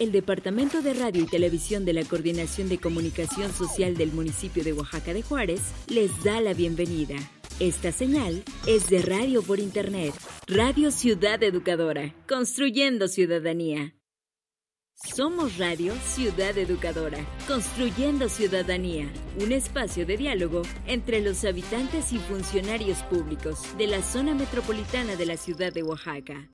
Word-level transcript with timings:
El 0.00 0.12
Departamento 0.12 0.80
de 0.80 0.94
Radio 0.94 1.22
y 1.22 1.26
Televisión 1.26 1.84
de 1.84 1.92
la 1.92 2.02
Coordinación 2.02 2.70
de 2.70 2.78
Comunicación 2.78 3.52
Social 3.52 3.98
del 3.98 4.12
municipio 4.12 4.64
de 4.64 4.72
Oaxaca 4.72 5.12
de 5.12 5.20
Juárez 5.20 5.60
les 5.88 6.24
da 6.24 6.40
la 6.40 6.54
bienvenida. 6.54 7.16
Esta 7.58 7.92
señal 7.92 8.42
es 8.66 8.88
de 8.88 9.02
radio 9.02 9.42
por 9.42 9.58
Internet, 9.58 10.14
Radio 10.46 10.90
Ciudad 10.90 11.42
Educadora, 11.42 12.14
construyendo 12.26 13.08
ciudadanía. 13.08 13.94
Somos 14.94 15.58
Radio 15.58 15.94
Ciudad 15.96 16.56
Educadora, 16.56 17.18
construyendo 17.46 18.30
ciudadanía, 18.30 19.06
un 19.38 19.52
espacio 19.52 20.06
de 20.06 20.16
diálogo 20.16 20.62
entre 20.86 21.20
los 21.20 21.44
habitantes 21.44 22.14
y 22.14 22.18
funcionarios 22.20 23.02
públicos 23.02 23.76
de 23.76 23.86
la 23.86 24.02
zona 24.02 24.34
metropolitana 24.34 25.16
de 25.16 25.26
la 25.26 25.36
ciudad 25.36 25.74
de 25.74 25.82
Oaxaca. 25.82 26.48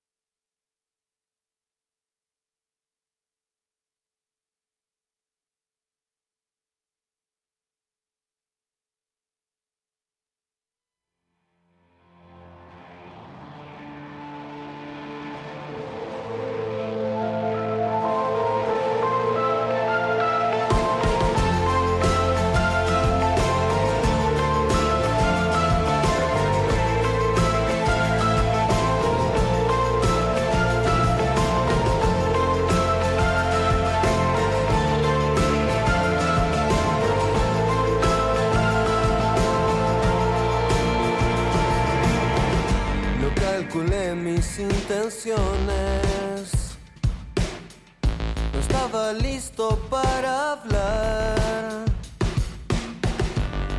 No 48.53 48.59
estaba 48.61 49.13
listo 49.13 49.79
para 49.91 50.53
hablar. 50.53 51.85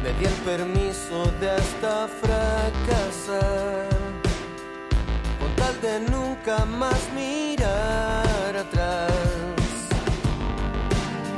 Me 0.04 0.12
di 0.20 0.26
el 0.26 0.34
permiso 0.46 1.32
de 1.40 1.50
hasta 1.52 2.08
fracasar. 2.22 3.88
Con 5.40 5.50
tal 5.56 5.76
de 5.82 6.00
nunca 6.12 6.66
más 6.66 7.02
mirar 7.16 8.58
atrás. 8.58 9.12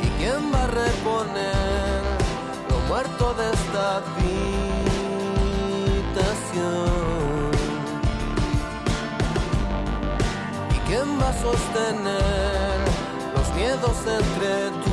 ¿Y 0.03 0.08
quién 0.17 0.52
va 0.52 0.63
a 0.63 0.67
reponer 0.67 2.02
lo 2.69 2.78
muerto 2.88 3.34
de 3.36 3.52
esta 3.52 3.97
habitación? 3.97 4.50
¿Quién 10.89 11.22
va 11.22 11.29
a 11.29 11.33
sostener 11.33 12.79
los 13.35 13.47
miedos 13.53 13.95
entre 14.07 14.72
tú 14.83 14.88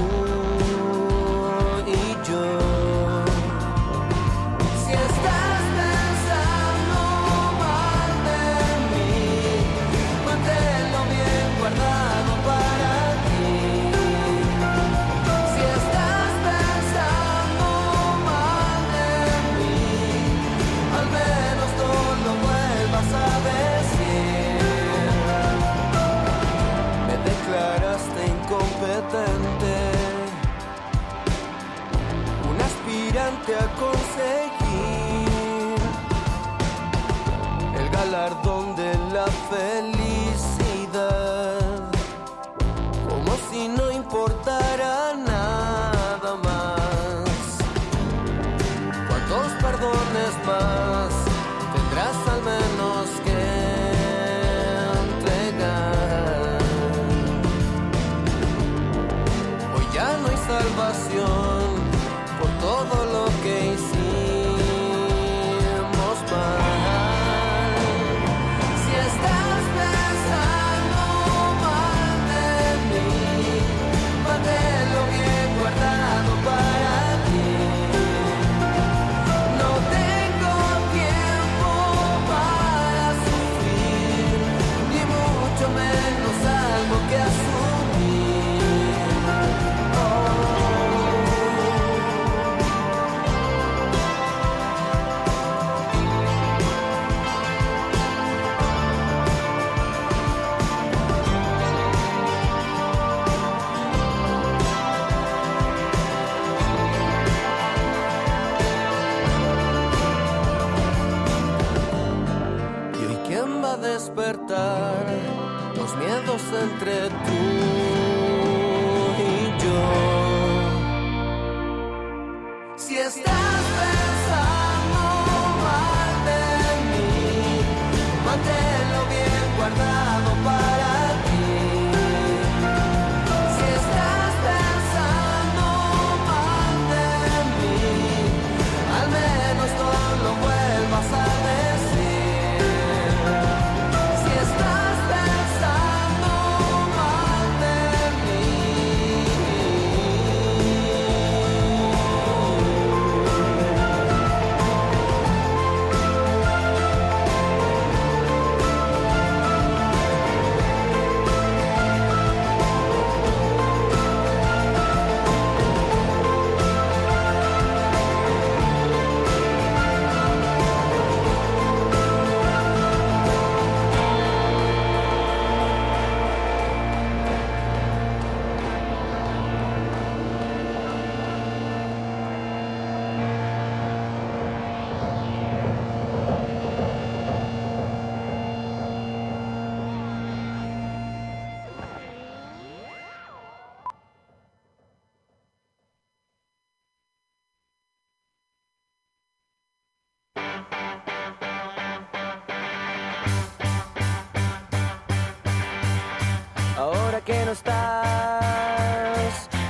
conseguir 33.79 35.27
el 37.75 37.89
galardón 37.91 38.77
de 38.77 38.99
la 39.13 39.27
felicidad, 39.27 39.96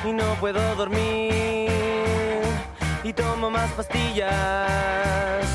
y 0.04 0.12
no 0.12 0.34
puedo 0.40 0.74
dormir 0.74 1.70
y 3.04 3.12
tomo 3.12 3.50
más 3.50 3.70
pastillas 3.72 5.46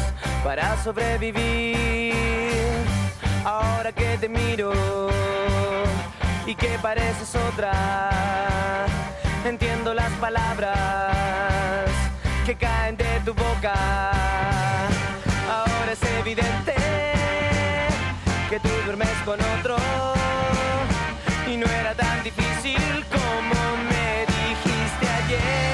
para 0.44 0.82
sobrevivir. 0.82 2.16
Ahora 3.44 3.92
que 3.92 4.18
te 4.18 4.30
miro 4.30 4.72
y 6.46 6.56
que 6.56 6.78
pareces 6.82 7.36
otra, 7.36 8.10
entiendo 9.44 9.94
las 9.94 10.12
palabras 10.14 11.90
que 12.46 12.56
caen 12.56 12.96
de 12.96 13.20
tu 13.26 13.34
boca. 13.34 13.74
Ahora 15.50 15.92
es 15.92 16.04
evidente 16.20 16.76
que 18.50 18.60
tú 18.60 18.70
duermes 18.86 19.10
con 19.26 19.40
otro 19.60 19.76
y 21.48 21.58
no 21.58 21.66
era 21.66 21.94
difícil 22.24 23.06
como 23.10 23.78
me 23.90 24.26
dijiste 24.28 25.08
ayer. 25.10 25.71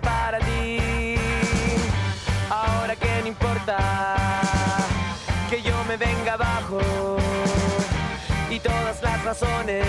Para 0.00 0.38
ti. 0.38 1.14
Ahora 2.50 2.96
que 2.96 3.20
no 3.22 3.26
importa 3.26 3.76
que 5.50 5.62
yo 5.62 5.84
me 5.84 5.96
venga 5.96 6.34
abajo 6.34 6.80
y 8.50 8.58
todas 8.60 9.02
las 9.02 9.24
razones 9.24 9.84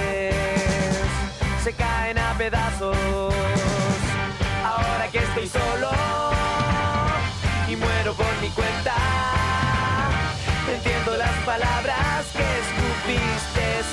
se 1.63 1.73
caen 1.73 2.17
a 2.17 2.33
pedazos. 2.37 3.33
Ahora 4.65 5.07
que 5.11 5.19
estoy 5.19 5.47
solo 5.47 5.89
y 7.67 7.75
muero 7.75 8.13
por 8.13 8.33
mi 8.41 8.49
cuenta. 8.49 8.95
Entiendo 10.73 11.17
las 11.17 11.35
palabras 11.45 12.25
que 12.33 12.45
escupiste 12.63 13.83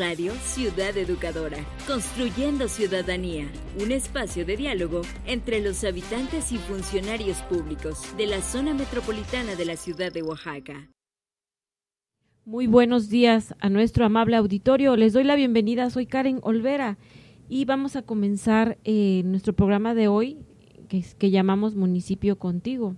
Radio 0.00 0.32
Ciudad 0.36 0.96
Educadora, 0.96 1.58
construyendo 1.86 2.68
ciudadanía, 2.68 3.46
un 3.78 3.92
espacio 3.92 4.46
de 4.46 4.56
diálogo 4.56 5.02
entre 5.26 5.60
los 5.60 5.84
habitantes 5.84 6.52
y 6.52 6.56
funcionarios 6.56 7.42
públicos 7.42 8.16
de 8.16 8.24
la 8.24 8.40
zona 8.40 8.72
metropolitana 8.72 9.56
de 9.56 9.66
la 9.66 9.76
ciudad 9.76 10.10
de 10.10 10.22
Oaxaca. 10.22 10.88
Muy 12.46 12.66
buenos 12.66 13.10
días 13.10 13.54
a 13.60 13.68
nuestro 13.68 14.06
amable 14.06 14.36
auditorio. 14.36 14.96
Les 14.96 15.12
doy 15.12 15.24
la 15.24 15.34
bienvenida. 15.34 15.90
Soy 15.90 16.06
Karen 16.06 16.38
Olvera 16.44 16.96
y 17.50 17.66
vamos 17.66 17.94
a 17.94 18.00
comenzar 18.00 18.78
eh, 18.84 19.20
nuestro 19.26 19.52
programa 19.52 19.92
de 19.92 20.08
hoy 20.08 20.38
que, 20.88 21.04
que 21.18 21.30
llamamos 21.30 21.76
Municipio 21.76 22.38
Contigo. 22.38 22.96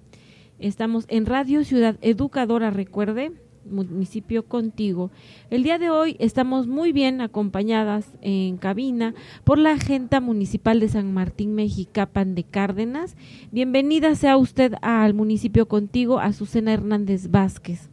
Estamos 0.61 1.07
en 1.09 1.27
Radio 1.27 1.65
Ciudad 1.65 1.99
Educadora, 2.01 2.71
recuerde, 2.71 3.33
municipio 3.65 4.45
contigo. 4.45 5.11
El 5.51 5.63
día 5.63 5.79
de 5.79 5.91
hoy 5.91 6.17
estamos 6.19 6.67
muy 6.67 6.93
bien 6.93 7.21
acompañadas 7.21 8.07
en 8.21 8.57
cabina 8.57 9.15
por 9.45 9.59
la 9.59 9.73
Agenda 9.73 10.21
Municipal 10.21 10.81
de 10.81 10.89
San 10.89 11.13
Martín 11.13 11.55
Mexicapan 11.55 12.35
de 12.35 12.45
Cárdenas. 12.45 13.17
Bienvenida 13.51 14.15
sea 14.15 14.37
usted 14.37 14.75
al 14.83 15.15
municipio 15.15 15.69
contigo, 15.69 16.19
Azucena 16.19 16.73
Hernández 16.73 17.31
Vázquez. 17.31 17.89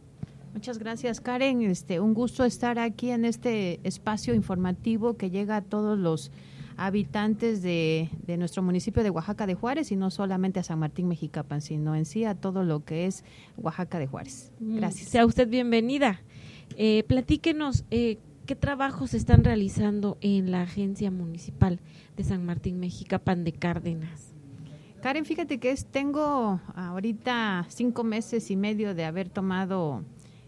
Muchas 0.52 0.78
gracias, 0.78 1.20
Karen. 1.20 1.62
Este, 1.62 2.00
un 2.00 2.12
gusto 2.12 2.44
estar 2.44 2.78
aquí 2.78 3.10
en 3.10 3.24
este 3.24 3.80
espacio 3.84 4.34
informativo 4.34 5.16
que 5.16 5.30
llega 5.30 5.56
a 5.56 5.62
todos 5.62 5.98
los 5.98 6.32
habitantes 6.80 7.62
de, 7.62 8.08
de, 8.26 8.38
nuestro 8.38 8.62
municipio 8.62 9.02
de 9.02 9.10
Oaxaca 9.10 9.46
de 9.46 9.54
Juárez 9.54 9.92
y 9.92 9.96
no 9.96 10.10
solamente 10.10 10.60
a 10.60 10.62
San 10.62 10.78
Martín 10.78 11.08
Mexicapan, 11.08 11.60
sino 11.60 11.94
en 11.94 12.06
sí 12.06 12.24
a 12.24 12.34
todo 12.34 12.64
lo 12.64 12.86
que 12.86 13.06
es 13.06 13.22
Oaxaca 13.58 13.98
de 13.98 14.06
Juárez. 14.06 14.50
Mm, 14.60 14.76
Gracias. 14.76 15.10
Sea 15.10 15.26
usted 15.26 15.46
bienvenida. 15.46 16.22
Eh, 16.76 17.04
platíquenos 17.06 17.84
eh, 17.90 18.16
qué 18.46 18.56
trabajos 18.56 19.12
están 19.12 19.44
realizando 19.44 20.16
en 20.22 20.50
la 20.50 20.62
Agencia 20.62 21.10
Municipal 21.10 21.80
de 22.16 22.24
San 22.24 22.46
Martín 22.46 22.80
Mexicapan 22.80 23.44
de 23.44 23.52
Cárdenas. 23.52 24.32
Karen, 25.02 25.26
fíjate 25.26 25.58
que 25.58 25.72
es, 25.72 25.84
tengo 25.84 26.60
ahorita 26.74 27.66
cinco 27.68 28.04
meses 28.04 28.50
y 28.50 28.56
medio 28.56 28.94
de 28.94 29.04
haber 29.04 29.28
tomado 29.28 30.02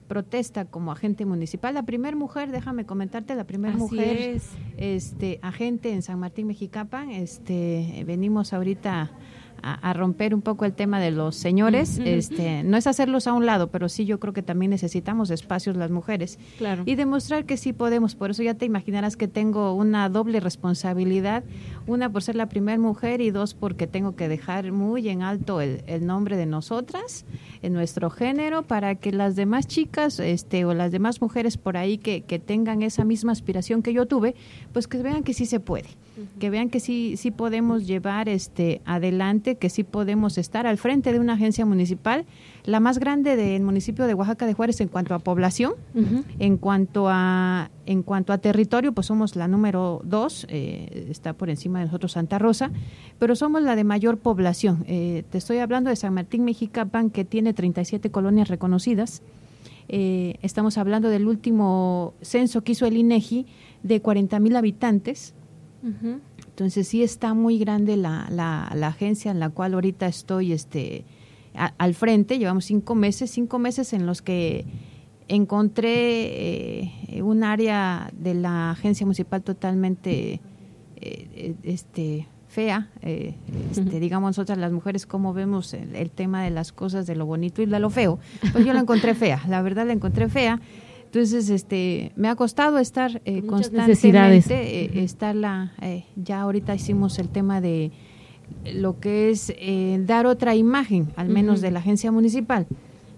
protesta 0.08 0.64
como 0.64 0.92
agente 0.92 1.24
municipal. 1.24 1.74
La 1.74 1.84
primera 1.84 2.16
mujer, 2.16 2.50
déjame 2.50 2.84
comentarte, 2.86 3.34
la 3.34 3.44
primera 3.44 3.76
mujer 3.76 4.40
este 4.76 5.38
agente 5.42 5.92
en 5.92 6.02
San 6.02 6.18
Martín 6.18 6.46
Mexicapan. 6.46 7.10
Este 7.10 8.04
venimos 8.06 8.52
ahorita 8.52 9.10
a, 9.62 9.92
romper 9.92 10.34
un 10.34 10.42
poco 10.42 10.64
el 10.64 10.72
tema 10.72 11.00
de 11.00 11.10
los 11.10 11.36
señores. 11.36 11.98
este 12.04 12.62
No 12.64 12.76
es 12.76 12.86
hacerlos 12.86 13.26
a 13.26 13.32
un 13.32 13.46
lado, 13.46 13.68
pero 13.68 13.88
sí 13.88 14.04
yo 14.04 14.18
creo 14.18 14.32
que 14.32 14.42
también 14.42 14.70
necesitamos 14.70 15.30
espacios 15.30 15.76
las 15.76 15.90
mujeres. 15.90 16.38
Claro. 16.58 16.82
Y 16.86 16.94
demostrar 16.94 17.44
que 17.44 17.56
sí 17.56 17.72
podemos. 17.72 18.14
Por 18.14 18.30
eso 18.30 18.42
ya 18.42 18.54
te 18.54 18.64
imaginarás 18.64 19.16
que 19.16 19.28
tengo 19.28 19.74
una 19.74 20.08
doble 20.08 20.40
responsabilidad. 20.40 21.44
Una 21.86 22.10
por 22.10 22.22
ser 22.22 22.36
la 22.36 22.46
primera 22.46 22.78
mujer 22.78 23.20
y 23.20 23.30
dos 23.30 23.54
porque 23.54 23.86
tengo 23.86 24.16
que 24.16 24.28
dejar 24.28 24.72
muy 24.72 25.08
en 25.08 25.22
alto 25.22 25.60
el, 25.60 25.82
el 25.86 26.06
nombre 26.06 26.36
de 26.36 26.46
nosotras, 26.46 27.24
en 27.62 27.72
nuestro 27.72 28.10
género, 28.10 28.62
para 28.62 28.94
que 28.96 29.12
las 29.12 29.36
demás 29.36 29.66
chicas 29.66 30.18
este, 30.20 30.64
o 30.64 30.74
las 30.74 30.92
demás 30.92 31.20
mujeres 31.20 31.56
por 31.56 31.76
ahí 31.76 31.98
que, 31.98 32.22
que 32.22 32.38
tengan 32.38 32.82
esa 32.82 33.04
misma 33.04 33.32
aspiración 33.32 33.82
que 33.82 33.92
yo 33.92 34.06
tuve, 34.06 34.34
pues 34.72 34.86
que 34.86 34.98
vean 34.98 35.22
que 35.22 35.34
sí 35.34 35.46
se 35.46 35.60
puede 35.60 35.88
que 36.38 36.50
vean 36.50 36.68
que 36.68 36.80
sí, 36.80 37.16
sí 37.16 37.30
podemos 37.30 37.86
llevar 37.86 38.28
este 38.28 38.82
adelante, 38.84 39.56
que 39.56 39.70
sí 39.70 39.82
podemos 39.82 40.38
estar 40.38 40.66
al 40.66 40.78
frente 40.78 41.12
de 41.12 41.18
una 41.18 41.34
agencia 41.34 41.64
municipal, 41.64 42.26
la 42.64 42.80
más 42.80 42.98
grande 42.98 43.36
del 43.36 43.62
municipio 43.62 44.06
de 44.06 44.14
Oaxaca 44.14 44.46
de 44.46 44.54
Juárez 44.54 44.80
en 44.80 44.88
cuanto 44.88 45.14
a 45.14 45.18
población, 45.18 45.72
en 46.38 46.58
cuanto 46.58 47.08
a 47.08 47.70
en 47.84 48.02
cuanto 48.02 48.32
a 48.32 48.38
territorio, 48.38 48.92
pues 48.92 49.08
somos 49.08 49.34
la 49.34 49.48
número 49.48 50.00
dos, 50.04 50.46
eh, 50.48 51.08
está 51.10 51.32
por 51.32 51.50
encima 51.50 51.80
de 51.80 51.86
nosotros 51.86 52.12
Santa 52.12 52.38
Rosa, 52.38 52.70
pero 53.18 53.34
somos 53.34 53.62
la 53.62 53.74
de 53.74 53.82
mayor 53.82 54.18
población. 54.18 54.84
Eh, 54.86 55.24
te 55.30 55.38
estoy 55.38 55.58
hablando 55.58 55.90
de 55.90 55.96
San 55.96 56.14
Martín 56.14 56.44
Mexicapan, 56.44 57.10
que 57.10 57.24
tiene 57.24 57.52
37 57.52 58.10
colonias 58.10 58.48
reconocidas. 58.48 59.22
Eh, 59.88 60.36
estamos 60.42 60.78
hablando 60.78 61.08
del 61.08 61.26
último 61.26 62.14
censo 62.22 62.62
que 62.62 62.72
hizo 62.72 62.86
el 62.86 62.96
INEGI 62.96 63.46
de 63.82 64.00
40 64.00 64.38
mil 64.38 64.54
habitantes 64.54 65.34
entonces 65.82 66.86
sí 66.86 67.02
está 67.02 67.34
muy 67.34 67.58
grande 67.58 67.96
la, 67.96 68.28
la, 68.30 68.86
agencia 68.86 69.30
en 69.30 69.40
la 69.40 69.50
cual 69.50 69.74
ahorita 69.74 70.06
estoy 70.06 70.52
este, 70.52 71.04
al 71.54 71.94
frente. 71.94 72.38
Llevamos 72.38 72.66
cinco 72.66 72.94
meses, 72.94 73.30
cinco 73.30 73.58
meses 73.58 73.92
en 73.92 74.06
los 74.06 74.22
que 74.22 74.64
encontré 75.28 77.16
eh, 77.16 77.22
un 77.22 77.42
área 77.42 78.10
de 78.12 78.34
la 78.34 78.70
agencia 78.70 79.06
municipal 79.06 79.42
totalmente 79.42 80.40
eh, 80.96 81.54
este, 81.62 82.28
fea. 82.48 82.90
Eh, 83.00 83.34
este, 83.70 83.98
digamos 83.98 84.28
nosotras 84.28 84.58
las 84.58 84.72
mujeres, 84.72 85.06
cómo 85.06 85.32
vemos 85.32 85.72
el, 85.74 85.96
el, 85.96 86.10
tema 86.10 86.42
de 86.44 86.50
las 86.50 86.72
cosas, 86.72 87.06
de 87.06 87.16
lo 87.16 87.26
bonito 87.26 87.62
y 87.62 87.66
de 87.66 87.80
lo 87.80 87.90
feo. 87.90 88.18
Pues 88.52 88.64
yo 88.64 88.72
la 88.72 88.80
encontré 88.80 89.14
fea, 89.14 89.42
la 89.48 89.62
verdad 89.62 89.86
la 89.86 89.94
encontré 89.94 90.28
fea. 90.28 90.60
Entonces, 91.12 91.50
este, 91.50 92.10
me 92.16 92.28
ha 92.28 92.36
costado 92.36 92.78
estar 92.78 93.20
eh, 93.26 93.42
constantemente, 93.42 94.84
eh, 94.84 95.04
estar 95.04 95.34
la, 95.34 95.74
eh, 95.82 96.06
ya 96.16 96.40
ahorita 96.40 96.74
hicimos 96.74 97.18
el 97.18 97.28
tema 97.28 97.60
de 97.60 97.92
lo 98.72 98.98
que 98.98 99.28
es 99.28 99.52
eh, 99.58 100.02
dar 100.06 100.24
otra 100.24 100.54
imagen, 100.54 101.08
al 101.16 101.28
menos 101.28 101.60
de 101.60 101.70
la 101.70 101.80
agencia 101.80 102.10
municipal. 102.10 102.66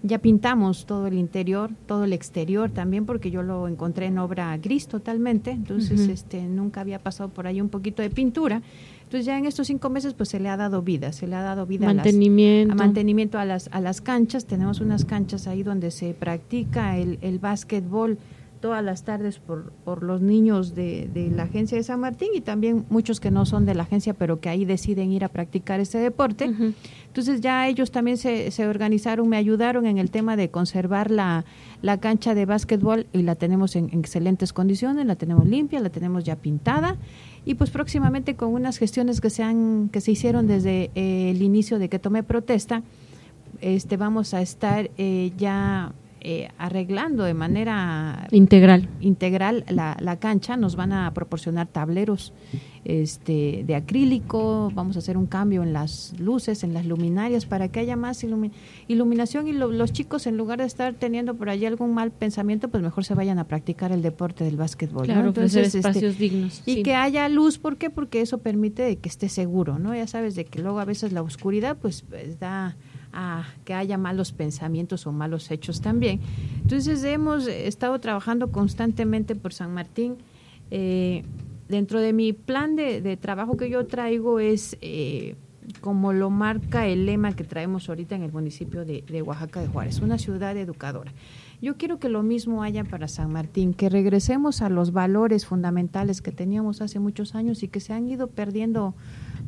Ya 0.03 0.19
pintamos 0.19 0.85
todo 0.85 1.07
el 1.07 1.13
interior, 1.13 1.71
todo 1.87 2.03
el 2.03 2.11
exterior 2.11 2.69
también, 2.69 3.05
porque 3.05 3.31
yo 3.31 3.43
lo 3.43 3.65
encontré 3.65 4.07
en 4.07 4.17
obra 4.17 4.57
gris 4.57 4.89
totalmente, 4.89 5.51
entonces 5.51 6.09
este, 6.09 6.41
nunca 6.41 6.81
había 6.81 6.99
pasado 6.99 7.29
por 7.29 7.47
ahí 7.47 7.61
un 7.61 7.69
poquito 7.69 8.01
de 8.01 8.09
pintura. 8.09 8.61
Entonces 9.05 9.25
ya 9.25 9.37
en 9.37 9.45
estos 9.45 9.67
cinco 9.67 9.89
meses 9.89 10.13
pues 10.13 10.29
se 10.29 10.39
le 10.39 10.49
ha 10.49 10.57
dado 10.57 10.81
vida, 10.81 11.11
se 11.13 11.27
le 11.27 11.35
ha 11.35 11.41
dado 11.41 11.65
vida 11.65 11.85
mantenimiento. 11.85 12.73
A, 12.73 12.75
las, 12.75 12.81
a 12.81 12.85
mantenimiento 12.85 13.39
a 13.39 13.45
las, 13.45 13.69
a 13.71 13.79
las 13.79 14.01
canchas. 14.01 14.45
Tenemos 14.45 14.81
unas 14.81 15.05
canchas 15.05 15.47
ahí 15.47 15.63
donde 15.63 15.91
se 15.91 16.13
practica 16.13 16.97
el, 16.97 17.19
el 17.21 17.39
básquetbol 17.39 18.17
todas 18.65 18.83
las 18.83 19.03
tardes 19.03 19.37
por, 19.37 19.73
por 19.83 20.01
los 20.01 20.21
niños 20.21 20.73
de, 20.73 21.07
de, 21.13 21.29
la 21.29 21.43
agencia 21.43 21.77
de 21.77 21.83
San 21.83 21.99
Martín 21.99 22.29
y 22.33 22.41
también 22.41 22.83
muchos 22.89 23.19
que 23.19 23.29
no 23.29 23.45
son 23.45 23.63
de 23.65 23.75
la 23.75 23.83
agencia 23.83 24.15
pero 24.15 24.39
que 24.39 24.49
ahí 24.49 24.65
deciden 24.65 25.11
ir 25.11 25.23
a 25.23 25.29
practicar 25.29 25.79
ese 25.79 25.99
deporte. 25.99 26.49
Uh 26.49 26.53
-huh. 26.53 26.73
Entonces 27.05 27.41
ya 27.41 27.67
ellos 27.67 27.91
también 27.91 28.17
se, 28.17 28.49
se, 28.49 28.67
organizaron, 28.67 29.29
me 29.29 29.37
ayudaron 29.37 29.85
en 29.85 29.99
el 29.99 30.09
tema 30.09 30.35
de 30.35 30.49
conservar 30.49 31.11
la, 31.11 31.45
la 31.83 31.99
cancha 31.99 32.33
de 32.33 32.47
básquetbol 32.47 33.05
y 33.13 33.21
la 33.21 33.35
tenemos 33.35 33.75
en, 33.75 33.89
en 33.91 33.99
excelentes 33.99 34.51
condiciones, 34.51 35.05
la 35.05 35.15
tenemos 35.15 35.45
limpia, 35.45 35.79
la 35.79 35.89
tenemos 35.89 36.23
ya 36.23 36.35
pintada 36.35 36.97
y 37.45 37.55
pues 37.55 37.69
próximamente 37.69 38.35
con 38.35 38.53
unas 38.53 38.77
gestiones 38.77 39.21
que 39.21 39.29
se 39.29 39.43
han 39.43 39.89
que 39.89 40.01
se 40.01 40.11
hicieron 40.11 40.47
desde 40.47 40.89
eh, 40.95 41.31
el 41.31 41.41
inicio 41.41 41.79
de 41.79 41.89
que 41.89 41.99
tomé 41.99 42.23
protesta 42.23 42.83
este 43.61 43.97
vamos 43.97 44.33
a 44.33 44.41
estar 44.41 44.89
eh, 44.97 45.31
ya 45.37 45.93
eh, 46.27 46.49
arreglando 46.57 47.23
de 47.23 47.35
manera 47.35 48.27
integral 48.31 48.89
integral 48.99 49.63
la, 49.69 49.95
la, 49.99 50.17
cancha 50.17 50.57
nos 50.57 50.75
van 50.75 50.91
a 50.91 51.13
proporcionar 51.13 51.67
tableros 51.67 52.33
este 52.83 53.63
de 53.63 53.75
acrílico 53.75 54.71
vamos 54.73 54.95
a 54.95 54.99
hacer 54.99 55.17
un 55.17 55.27
cambio 55.27 55.61
en 55.61 55.71
las 55.71 56.15
luces 56.17 56.63
en 56.63 56.73
las 56.73 56.87
luminarias 56.87 57.45
para 57.45 57.67
que 57.67 57.79
haya 57.79 57.95
más 57.95 58.23
ilumi 58.23 58.49
iluminación 58.87 59.47
y 59.47 59.53
lo, 59.53 59.71
los 59.71 59.93
chicos 59.93 60.25
en 60.25 60.35
lugar 60.35 60.57
de 60.57 60.65
estar 60.65 60.95
teniendo 60.95 61.35
por 61.35 61.47
allí 61.47 61.67
algún 61.67 61.93
mal 61.93 62.09
pensamiento 62.09 62.69
pues 62.69 62.81
mejor 62.81 63.05
se 63.05 63.13
vayan 63.13 63.37
a 63.37 63.43
practicar 63.43 63.91
el 63.91 64.01
deporte 64.01 64.43
del 64.43 64.57
básquetbol 64.57 65.05
claro, 65.05 65.21
¿no? 65.21 65.27
entonces 65.27 65.75
espacios 65.75 66.13
este, 66.13 66.23
dignos 66.23 66.63
y 66.65 66.73
sí. 66.73 66.81
que 66.81 66.95
haya 66.95 67.29
luz 67.29 67.59
¿por 67.59 67.77
qué? 67.77 67.91
porque 67.91 68.21
eso 68.21 68.39
permite 68.39 68.95
que 68.95 69.09
esté 69.09 69.29
seguro 69.29 69.77
no 69.77 69.93
ya 69.93 70.07
sabes 70.07 70.33
de 70.33 70.45
que 70.45 70.59
luego 70.59 70.79
a 70.79 70.85
veces 70.85 71.11
la 71.11 71.21
oscuridad 71.21 71.77
pues, 71.79 72.01
pues 72.01 72.39
da 72.39 72.75
a 73.15 73.45
que 73.63 73.73
haya 73.73 73.97
malos 73.97 74.31
pensamientos 74.31 75.07
o 75.07 75.11
malos 75.11 75.49
hechos 75.49 75.81
también. 75.81 76.19
Entonces 76.61 77.03
hemos 77.03 77.47
estado 77.47 77.99
trabajando 77.99 78.51
constantemente 78.51 79.35
por 79.35 79.53
San 79.53 79.73
Martín. 79.73 80.17
Eh, 80.69 81.23
dentro 81.69 81.99
de 81.99 82.13
mi 82.13 82.33
plan 82.33 82.75
de, 82.75 83.17
trabajo 83.17 83.57
que 83.57 83.69
yo 83.69 83.87
traigo 83.87 84.39
es, 84.39 84.77
eh, 84.81 85.35
como 85.81 86.13
lo 86.13 86.29
marca 86.29 86.85
el 86.85 87.05
lema 87.05 87.35
que 87.35 87.43
traemos 87.43 87.89
ahorita 87.89 88.15
en 88.15 88.23
el 88.23 88.31
municipio 88.31 88.85
de, 88.85 89.03
de 89.07 89.21
Oaxaca 89.21 89.61
de 89.61 89.67
Juárez, 89.67 89.99
una 90.01 90.17
ciudad 90.17 90.55
educadora. 90.57 91.11
Yo 91.61 91.77
quiero 91.77 91.99
que 91.99 92.09
lo 92.09 92.23
mismo 92.23 92.63
haya 92.63 92.83
para 92.83 93.07
San 93.07 93.31
Martín, 93.31 93.73
que 93.73 93.89
regresemos 93.89 94.61
a 94.61 94.69
los 94.69 94.91
valores 94.91 95.45
fundamentales 95.45 96.21
que 96.21 96.31
teníamos 96.31 96.81
hace 96.81 96.99
muchos 96.99 97.35
años 97.35 97.63
y 97.63 97.67
que 97.67 97.79
se 97.79 97.93
han 97.93 98.07
ido 98.07 98.27
perdiendo 98.27 98.93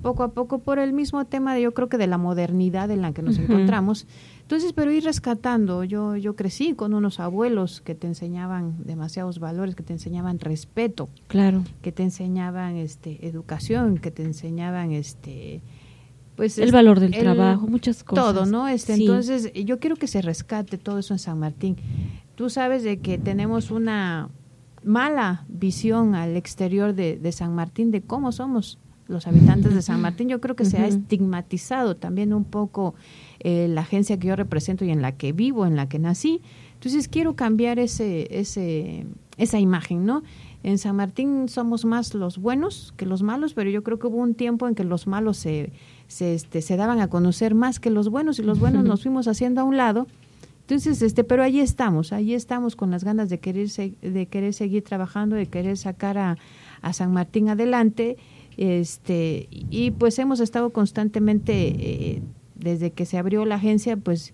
poco 0.01 0.23
a 0.23 0.31
poco 0.31 0.59
por 0.59 0.79
el 0.79 0.93
mismo 0.93 1.25
tema 1.25 1.53
de 1.53 1.61
yo 1.61 1.73
creo 1.73 1.89
que 1.89 1.97
de 1.97 2.07
la 2.07 2.17
modernidad 2.17 2.91
en 2.91 3.01
la 3.01 3.13
que 3.13 3.21
nos 3.21 3.37
uh 3.37 3.41
-huh. 3.41 3.43
encontramos. 3.45 4.07
Entonces, 4.41 4.71
pero 4.73 4.91
ir 4.91 5.03
rescatando, 5.03 5.83
yo 5.83 6.15
yo 6.15 6.35
crecí 6.35 6.73
con 6.73 6.93
unos 6.93 7.19
abuelos 7.19 7.81
que 7.81 7.95
te 7.95 8.07
enseñaban 8.07 8.75
demasiados 8.85 9.39
valores, 9.39 9.75
que 9.75 9.83
te 9.83 9.93
enseñaban 9.93 10.39
respeto, 10.39 11.09
claro, 11.27 11.63
que 11.81 11.91
te 11.91 12.03
enseñaban 12.03 12.75
este 12.77 13.27
educación, 13.27 13.97
que 13.97 14.11
te 14.11 14.23
enseñaban 14.23 14.91
este 14.91 15.61
pues 16.37 16.57
el 16.59 16.71
valor 16.71 16.99
del 16.99 17.13
el, 17.13 17.19
trabajo, 17.19 17.67
muchas 17.67 18.03
cosas. 18.03 18.23
Todo, 18.23 18.45
¿no? 18.45 18.67
Este, 18.67 18.95
sí. 18.95 19.01
entonces 19.01 19.51
yo 19.53 19.79
quiero 19.79 19.97
que 19.97 20.07
se 20.07 20.21
rescate 20.21 20.77
todo 20.77 20.99
eso 20.99 21.13
en 21.13 21.19
San 21.19 21.39
Martín. 21.39 21.75
Tú 22.35 22.49
sabes 22.49 22.83
de 22.83 22.99
que 22.99 23.17
tenemos 23.17 23.71
una 23.71 24.29
mala 24.83 25.45
visión 25.49 26.13
al 26.15 26.37
exterior 26.37 26.93
de, 26.93 27.17
de 27.17 27.31
San 27.31 27.53
Martín 27.55 27.91
de 27.91 28.01
cómo 28.01 28.31
somos 28.31 28.77
los 29.07 29.27
habitantes 29.27 29.73
de 29.73 29.81
San 29.81 30.01
Martín. 30.01 30.29
Yo 30.29 30.39
creo 30.41 30.55
que 30.55 30.65
se 30.65 30.77
ha 30.77 30.87
estigmatizado 30.87 31.95
también 31.95 32.33
un 32.33 32.43
poco 32.43 32.95
eh, 33.39 33.67
la 33.69 33.81
agencia 33.81 34.17
que 34.19 34.27
yo 34.27 34.35
represento 34.35 34.85
y 34.85 34.91
en 34.91 35.01
la 35.01 35.13
que 35.13 35.31
vivo, 35.31 35.65
en 35.65 35.75
la 35.75 35.89
que 35.89 35.99
nací. 35.99 36.41
Entonces 36.73 37.07
quiero 37.07 37.35
cambiar 37.35 37.79
ese, 37.79 38.27
ese, 38.29 39.05
esa 39.37 39.59
imagen, 39.59 40.05
¿no? 40.05 40.23
En 40.63 40.77
San 40.77 40.95
Martín 40.95 41.49
somos 41.49 41.85
más 41.85 42.13
los 42.13 42.37
buenos 42.39 42.93
que 42.97 43.05
los 43.05 43.21
malos, 43.23 43.53
pero 43.53 43.69
yo 43.69 43.83
creo 43.83 43.99
que 43.99 44.07
hubo 44.07 44.17
un 44.17 44.33
tiempo 44.33 44.67
en 44.67 44.75
que 44.75 44.83
los 44.83 45.07
malos 45.07 45.37
se, 45.37 45.71
se, 46.07 46.33
este, 46.33 46.61
se 46.61 46.77
daban 46.77 46.99
a 46.99 47.07
conocer 47.09 47.55
más 47.55 47.79
que 47.79 47.89
los 47.89 48.09
buenos 48.09 48.39
y 48.39 48.43
los 48.43 48.59
buenos 48.59 48.83
nos 48.83 49.03
fuimos 49.03 49.27
haciendo 49.27 49.61
a 49.61 49.63
un 49.63 49.77
lado. 49.77 50.07
Entonces, 50.61 51.01
este, 51.01 51.23
pero 51.23 51.43
allí 51.43 51.61
estamos, 51.61 52.11
allí 52.11 52.33
estamos 52.33 52.75
con 52.75 52.91
las 52.91 53.03
ganas 53.03 53.29
de 53.29 53.39
querer, 53.39 53.69
de 53.69 54.25
querer 54.25 54.53
seguir 54.53 54.83
trabajando, 54.83 55.35
de 55.35 55.45
querer 55.45 55.77
sacar 55.77 56.17
a, 56.17 56.37
a 56.81 56.91
San 56.91 57.13
Martín 57.13 57.47
adelante 57.47 58.17
este, 58.57 59.47
y 59.51 59.91
pues 59.91 60.17
hemos 60.17 60.39
estado 60.39 60.71
constantemente, 60.71 61.67
eh, 61.67 62.21
desde 62.55 62.91
que 62.91 63.05
se 63.05 63.19
abrió 63.19 63.45
la 63.45 63.55
agencia, 63.55 63.95
pues 63.97 64.33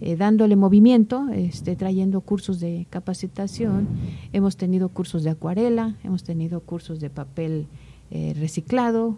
eh, 0.00 0.16
dándole 0.16 0.56
movimiento, 0.56 1.28
este, 1.32 1.76
trayendo 1.76 2.20
cursos 2.20 2.60
de 2.60 2.86
capacitación, 2.90 3.88
hemos 4.32 4.56
tenido 4.56 4.88
cursos 4.88 5.24
de 5.24 5.30
acuarela, 5.30 5.96
hemos 6.04 6.24
tenido 6.24 6.60
cursos 6.60 7.00
de 7.00 7.10
papel 7.10 7.66
eh, 8.10 8.34
reciclado, 8.38 9.16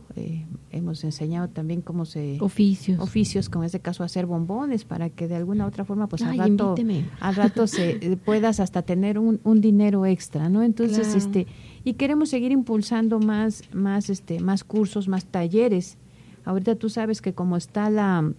hemos 0.71 1.05
enseñado 1.05 1.49
también 1.49 1.83
cómo 1.83 2.05
se... 2.05 2.39
Oficios. 2.41 3.01
Oficios, 3.01 3.49
como 3.49 3.65
en 3.65 3.67
este 3.67 3.81
caso 3.81 4.05
hacer 4.05 4.27
bombones, 4.27 4.85
para 4.85 5.11
que 5.11 5.29
de 5.29 5.35
alguna 5.35 5.67
otra 5.67 5.85
forma, 5.85 6.07
pues 6.07 6.23
al 6.23 6.39
rato, 6.39 6.75
al 7.21 7.35
rato 7.35 7.67
se, 7.67 8.19
puedas 8.25 8.61
hasta 8.61 8.83
tener 8.83 9.19
un, 9.19 9.41
un 9.45 9.61
dinero 9.61 10.07
extra, 10.07 10.49
¿no? 10.49 10.63
Entonces, 10.63 11.15
este 11.15 11.47
y 11.87 11.95
queremos 11.95 12.31
seguir 12.31 12.51
impulsando 12.51 13.21
más, 13.21 13.63
más, 13.73 14.11
este, 14.11 14.41
más 14.41 14.65
cursos, 14.65 15.07
más 15.07 15.25
talleres. 15.25 15.99
Ahorita 16.45 16.75
tú 16.75 16.89
sabes 16.89 17.23
que 17.23 17.33
como 17.33 17.57
está 17.57 17.91
la, 17.91 18.33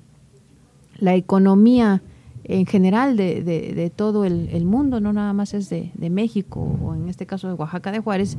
la 0.99 1.15
economía 1.15 2.01
en 2.49 2.65
general 2.65 3.17
de, 3.17 3.43
de, 3.43 3.89
todo 3.89 4.23
el, 4.23 4.65
mundo, 4.65 5.01
no 5.01 5.11
nada 5.11 5.33
más 5.33 5.53
es 5.53 5.69
de, 5.69 5.91
de, 5.95 6.09
México 6.09 6.61
o 6.81 6.95
en 6.95 7.09
este 7.09 7.25
caso 7.25 7.49
de 7.49 7.53
Oaxaca 7.55 7.91
de 7.91 7.99
Juárez, 7.99 8.37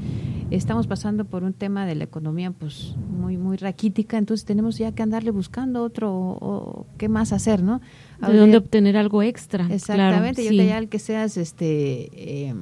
estamos 0.50 0.86
pasando 0.86 1.26
por 1.26 1.44
un 1.44 1.52
tema 1.52 1.84
de 1.84 1.94
la 1.94 2.04
economía 2.04 2.50
pues 2.50 2.94
muy 3.10 3.36
muy 3.36 3.58
raquítica, 3.58 4.16
entonces 4.16 4.46
tenemos 4.46 4.78
ya 4.78 4.92
que 4.92 5.02
andarle 5.02 5.30
buscando 5.30 5.82
otro 5.82 6.10
o, 6.10 6.86
qué 6.96 7.08
más 7.08 7.32
hacer, 7.32 7.62
¿no? 7.62 7.82
de 8.26 8.36
dónde 8.36 8.56
obtener 8.56 8.96
algo 8.96 9.22
extra. 9.22 9.66
Exactamente, 9.70 10.42
yo 10.42 10.50
te 10.50 10.66
ya 10.66 10.78
el 10.78 10.88
que 10.88 10.98
seas 10.98 11.36
este 11.36 12.08
eh, 12.12 12.54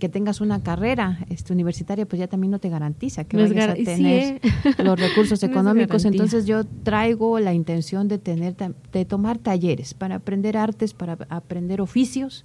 que 0.00 0.08
tengas 0.08 0.40
una 0.40 0.62
carrera 0.64 1.20
este, 1.28 1.52
universitaria, 1.52 2.06
pues 2.06 2.18
ya 2.18 2.26
también 2.26 2.50
no 2.50 2.58
te 2.58 2.68
garantiza 2.68 3.24
que 3.24 3.36
vayas 3.36 3.68
a 3.68 3.74
tener 3.74 4.40
¿eh? 4.42 4.50
los 4.82 4.98
recursos 4.98 5.40
económicos. 5.44 6.04
Entonces 6.04 6.46
yo 6.46 6.64
traigo 6.64 7.38
la 7.38 7.54
intención 7.54 8.08
de 8.08 8.18
tener, 8.18 8.56
de 8.56 9.04
tomar 9.04 9.38
talleres 9.38 9.94
para 9.94 10.16
aprender 10.16 10.56
artes, 10.56 10.92
para 10.94 11.18
aprender 11.28 11.80
oficios 11.80 12.44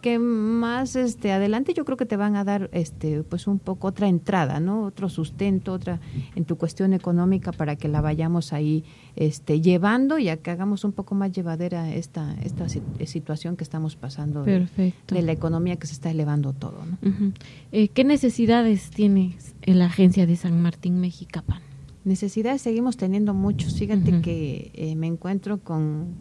que 0.00 0.18
más 0.18 0.96
este 0.96 1.32
adelante 1.32 1.74
yo 1.74 1.84
creo 1.84 1.96
que 1.96 2.06
te 2.06 2.16
van 2.16 2.36
a 2.36 2.44
dar 2.44 2.68
este 2.72 3.22
pues 3.22 3.46
un 3.46 3.58
poco 3.58 3.88
otra 3.88 4.08
entrada 4.08 4.60
no 4.60 4.84
otro 4.84 5.08
sustento 5.08 5.72
otra 5.72 6.00
en 6.34 6.44
tu 6.44 6.56
cuestión 6.56 6.92
económica 6.92 7.52
para 7.52 7.76
que 7.76 7.88
la 7.88 8.00
vayamos 8.00 8.52
ahí 8.52 8.84
este 9.16 9.60
llevando 9.60 10.18
y 10.18 10.28
a 10.28 10.36
que 10.36 10.50
hagamos 10.50 10.84
un 10.84 10.92
poco 10.92 11.14
más 11.14 11.32
llevadera 11.32 11.92
esta 11.92 12.34
esta 12.42 12.66
situación 12.68 13.56
que 13.56 13.64
estamos 13.64 13.96
pasando 13.96 14.44
de, 14.44 14.68
la 15.08 15.32
economía 15.32 15.76
que 15.76 15.86
se 15.86 15.94
está 15.94 16.10
elevando 16.10 16.52
todo 16.52 16.84
¿no? 16.84 17.32
Eh, 17.72 17.88
qué 17.88 18.04
necesidades 18.04 18.90
tiene 18.90 19.36
la 19.64 19.86
agencia 19.86 20.26
de 20.26 20.36
San 20.36 20.60
Martín 20.60 21.00
Mexicapan 21.00 21.60
necesidades 22.06 22.62
seguimos 22.62 22.96
teniendo 22.96 23.34
muchos. 23.34 23.74
Fíjate 23.78 24.20
que 24.22 24.70
eh, 24.74 24.94
me 24.94 25.08
encuentro 25.08 25.58
con 25.58 26.14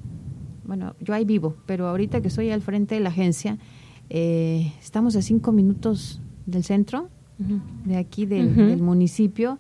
bueno, 0.68 0.96
yo 1.00 1.14
ahí 1.14 1.26
vivo, 1.26 1.56
pero 1.66 1.88
ahorita 1.88 2.22
que 2.22 2.28
estoy 2.28 2.50
al 2.50 2.62
frente 2.62 2.96
de 2.96 3.02
la 3.02 3.10
agencia, 3.10 3.58
eh, 4.10 4.72
estamos 4.82 5.16
a 5.16 5.22
cinco 5.22 5.52
minutos 5.52 6.22
del 6.46 6.64
centro, 6.64 7.10
de 7.86 7.98
aquí 7.98 8.26
del, 8.26 8.82
municipio, 8.82 9.60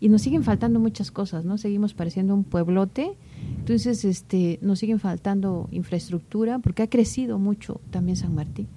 y 0.00 0.08
nos 0.08 0.22
siguen 0.22 0.42
faltando 0.42 0.80
muchas 0.80 1.10
cosas, 1.10 1.44
¿no? 1.44 1.58
Seguimos 1.58 1.92
pareciendo 1.92 2.34
un 2.34 2.44
pueblote, 2.44 3.12
entonces 3.58 4.04
este, 4.04 4.58
nos 4.62 4.78
siguen 4.78 4.98
faltando 4.98 5.68
infraestructura, 5.70 6.58
porque 6.58 6.82
ha 6.82 6.88
crecido 6.88 7.38
mucho 7.38 7.80
también 7.90 8.16
San 8.16 8.34
Martín. 8.34 8.68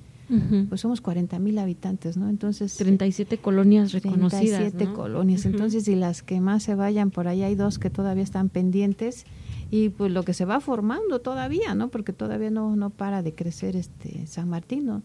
Pues 0.67 0.81
somos 0.81 0.99
40 0.99 1.37
mil 1.37 1.59
habitantes, 1.59 2.17
¿no? 2.17 2.27
Entonces... 2.27 2.75
37 2.77 3.37
colonias 3.37 3.91
reconocidas. 3.91 4.61
37 4.71 4.91
colonias. 4.93 5.45
Entonces, 5.45 5.87
y 5.87 5.95
las 5.95 6.23
que 6.23 6.41
más 6.41 6.63
se 6.63 6.73
vayan, 6.73 7.11
por 7.11 7.27
ahí 7.27 7.43
hay 7.43 7.53
dos 7.53 7.77
que 7.77 7.91
todavía 7.91 8.23
están 8.23 8.49
pendientes 8.49 9.25
y 9.73 9.89
pues 9.89 10.11
lo 10.11 10.21
que 10.21 10.35
se 10.35 10.45
va 10.45 10.59
formando 10.59 11.19
todavía, 11.19 11.73
¿no? 11.73 11.87
Porque 11.87 12.13
todavía 12.13 12.51
no, 12.51 12.75
no 12.75 12.91
para 12.91 13.23
de 13.23 13.33
crecer 13.33 13.75
este 13.75 14.27
San 14.27 14.47
Martín, 14.47 14.85
¿no? 14.85 15.01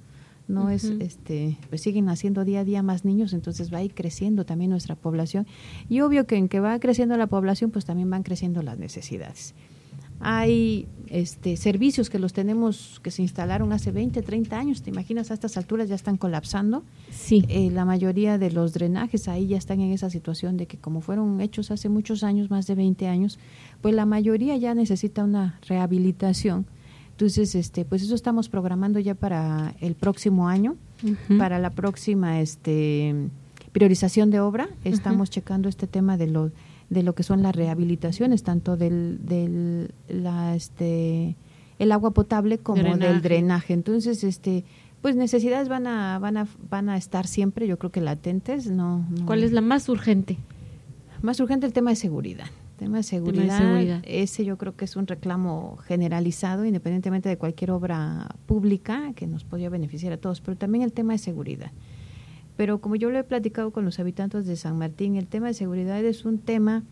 no 0.47 0.71
es 0.71 0.85
este 0.85 1.59
pues 1.69 1.83
siguen 1.83 2.07
naciendo 2.07 2.43
día 2.43 2.61
a 2.61 2.65
día 2.65 2.83
más 2.83 3.05
niños 3.05 3.35
entonces 3.35 3.71
va 3.71 3.79
a 3.79 3.83
ir 3.83 3.95
creciendo 3.95 4.47
también 4.47 4.71
nuestra 4.71 4.95
población 4.95 5.47
y 5.91 6.01
obvio 6.01 6.27
que 6.27 6.37
en 6.37 6.49
que 6.49 6.59
va 6.59 6.79
creciendo 6.81 7.19
la 7.19 7.27
población 7.27 7.71
pues 7.71 7.85
también 7.85 8.09
van 8.09 8.23
creciendo 8.23 8.63
las 8.63 8.79
necesidades 8.79 9.55
hay 10.21 10.87
este, 11.09 11.57
servicios 11.57 12.11
que 12.11 12.19
los 12.19 12.33
tenemos 12.33 13.01
que 13.03 13.11
se 13.11 13.23
instalaron 13.23 13.73
hace 13.73 13.93
20, 13.93 14.23
30 14.23 14.59
años, 14.59 14.83
te 14.83 14.91
imaginas, 14.91 15.31
a 15.31 15.35
estas 15.35 15.57
alturas 15.57 15.89
ya 15.89 15.95
están 15.95 16.17
colapsando. 16.17 16.85
Sí. 17.11 17.45
Eh, 17.49 17.71
la 17.71 17.85
mayoría 17.85 18.39
de 18.39 18.51
los 18.51 18.73
drenajes 18.73 19.29
ahí 19.29 19.47
ya 19.47 19.57
están 19.57 19.81
en 19.81 19.93
esa 19.93 20.11
situación 20.11 20.57
de 20.57 20.67
que 20.67 20.77
como 20.77 21.01
fueron 21.01 21.41
hechos 21.41 21.71
hace 21.71 21.89
muchos 21.89 22.23
años, 22.23 22.51
más 22.51 22.67
de 22.67 22.75
20 22.75 23.07
años, 23.09 23.39
pues 23.81 23.95
la 23.95 24.07
mayoría 24.07 24.57
ya 24.57 24.75
necesita 24.75 25.25
una 25.25 25.59
rehabilitación. 25.67 26.67
Entonces, 27.13 27.55
este, 27.57 27.85
pues 27.85 28.03
eso 28.03 28.15
estamos 28.15 28.49
programando 28.49 29.01
ya 29.01 29.15
para 29.15 29.75
el 29.81 29.97
próximo 29.97 30.49
año, 30.49 30.77
para 31.37 31.59
la 31.59 31.71
próxima 31.71 32.41
este, 32.41 33.13
priorización 33.73 34.31
de 34.31 34.39
obra. 34.39 34.69
Estamos 34.85 35.29
checando 35.29 35.69
este 35.69 35.89
tema 35.89 36.17
de 36.17 36.29
los 36.29 36.53
de 36.91 37.03
lo 37.03 37.15
que 37.15 37.23
son 37.23 37.43
las 37.43 37.55
rehabilitaciones, 37.55 38.43
tanto 38.43 38.77
del, 38.77 39.19
del 39.23 39.93
la, 40.09 40.55
este, 40.55 41.37
el 41.79 41.93
agua 41.93 42.13
potable 42.13 42.59
como 42.59 42.97
del 42.97 43.23
drenaje. 43.23 43.75
Entonces, 43.75 44.25
este, 44.25 44.65
pues 45.01 45.17
necesidades 45.17 45.69
van 45.69 45.87
a, 45.87 46.19
van 46.19 46.37
a, 46.37 46.49
van 46.71 46.89
a 46.89 46.97
estar 46.97 47.27
siempre, 47.27 47.67
yo 47.67 47.79
creo 47.79 47.93
que 47.93 48.01
latentes. 48.01 48.71
No, 48.71 49.07
¿Cuál 49.27 49.43
es 49.43 49.53
la 49.53 49.61
más 49.61 49.89
urgente? 49.89 50.39
Más 51.23 51.41
urgente 51.41 51.67
el 51.67 51.73
tema 51.73 51.91
de 51.91 51.97
seguridad. 51.97 52.47
Tema 52.79 52.99
de 52.99 53.03
seguridad, 53.03 53.43
tema 53.43 53.55
de 53.55 53.67
seguridad, 53.67 54.03
ese 54.07 54.45
yo 54.45 54.57
creo 54.57 54.77
que 54.77 54.85
es 54.85 54.95
un 54.95 55.09
reclamo 55.09 55.79
generalizado, 55.79 56.65
independientemente 56.65 57.29
de 57.29 57.37
cualquier 57.37 57.73
obra 57.73 58.29
pública 58.47 59.13
que 59.17 59.27
nos 59.27 59.43
podría 59.43 59.69
beneficiar 59.69 60.13
a 60.13 60.17
todos, 60.17 60.41
pero 60.41 60.57
también 60.57 60.85
el 60.85 60.93
tema 60.93 61.13
de 61.13 61.19
seguridad. 61.19 61.73
Pero 62.59 62.81
como 62.81 62.97
yo 62.97 63.09
lo 63.09 63.19
he 63.21 63.23
platicado 63.23 63.71
con 63.71 63.85
los 63.85 64.01
habitantes 64.01 64.45
de 64.45 64.57
San 64.57 64.77
Martín, 64.79 65.15
el 65.15 65.29
tema 65.29 65.47
de 65.47 65.55
seguridad 65.55 66.05
es 66.05 66.25
un 66.25 66.39
tema 66.39 66.83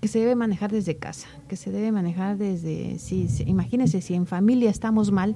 que 0.00 0.06
se 0.06 0.20
debe 0.20 0.36
manejar 0.36 0.70
desde 0.70 0.98
casa, 0.98 1.26
que 1.48 1.56
se 1.56 1.72
debe 1.72 1.90
manejar 1.90 2.38
desde, 2.38 3.00
si, 3.00 3.26
imagínense, 3.44 4.00
si 4.02 4.14
en 4.14 4.26
familia 4.26 4.70
estamos 4.70 5.10
mal, 5.10 5.34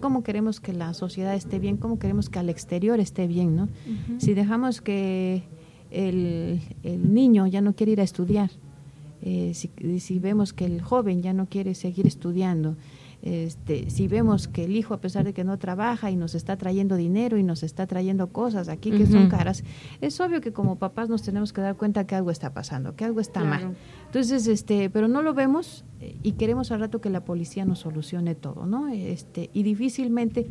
¿cómo 0.00 0.22
queremos 0.22 0.60
que 0.60 0.72
la 0.72 0.94
sociedad 0.94 1.34
esté 1.34 1.58
bien? 1.58 1.78
¿Cómo 1.78 1.98
queremos 1.98 2.30
que 2.30 2.38
al 2.38 2.48
exterior 2.48 3.00
esté 3.00 3.26
bien? 3.26 3.56
¿no? 3.56 3.68
Si 4.18 4.34
dejamos 4.34 4.80
que 4.80 5.42
el, 5.90 6.60
el, 6.84 7.12
niño 7.12 7.48
ya 7.48 7.60
no 7.60 7.72
quiere 7.72 7.90
ir 7.90 8.00
a 8.00 8.04
estudiar, 8.04 8.52
eh, 9.22 9.50
si, 9.52 9.68
si, 9.98 10.20
vemos 10.20 10.52
que 10.52 10.64
el 10.64 10.80
joven 10.80 11.22
ya 11.22 11.32
no 11.32 11.46
quiere 11.46 11.74
seguir 11.74 12.06
estudiando, 12.06 12.76
este, 13.22 13.90
si 13.90 14.06
vemos 14.06 14.46
que 14.46 14.64
el 14.64 14.76
hijo, 14.76 14.94
a 14.94 15.00
pesar 15.00 15.24
de 15.24 15.32
que 15.32 15.42
no 15.42 15.58
trabaja 15.58 16.10
y 16.10 16.16
nos 16.16 16.34
está 16.34 16.56
trayendo 16.56 16.96
dinero 16.96 17.36
y 17.36 17.42
nos 17.42 17.62
está 17.62 17.86
trayendo 17.86 18.28
cosas 18.28 18.68
aquí 18.68 18.90
que 18.90 19.06
son 19.06 19.28
caras, 19.28 19.64
es 20.00 20.20
obvio 20.20 20.40
que 20.40 20.52
como 20.52 20.76
papás 20.76 21.08
nos 21.08 21.22
tenemos 21.22 21.52
que 21.52 21.60
dar 21.60 21.76
cuenta 21.76 22.06
que 22.06 22.14
algo 22.14 22.30
está 22.30 22.52
pasando, 22.52 22.94
que 22.94 23.04
algo 23.04 23.20
está 23.20 23.42
mal. 23.42 23.76
Entonces, 24.06 24.46
este, 24.46 24.88
pero 24.88 25.08
no 25.08 25.22
lo 25.22 25.34
vemos 25.34 25.84
eh, 26.00 26.16
y 26.22 26.32
queremos 26.32 26.70
al 26.70 26.80
rato 26.80 27.00
que 27.00 27.10
la 27.10 27.24
policía 27.24 27.64
nos 27.64 27.80
solucione 27.80 28.34
todo, 28.34 28.66
¿no? 28.66 28.88
Este, 28.88 29.50
y 29.52 29.62
difícilmente 29.64 30.46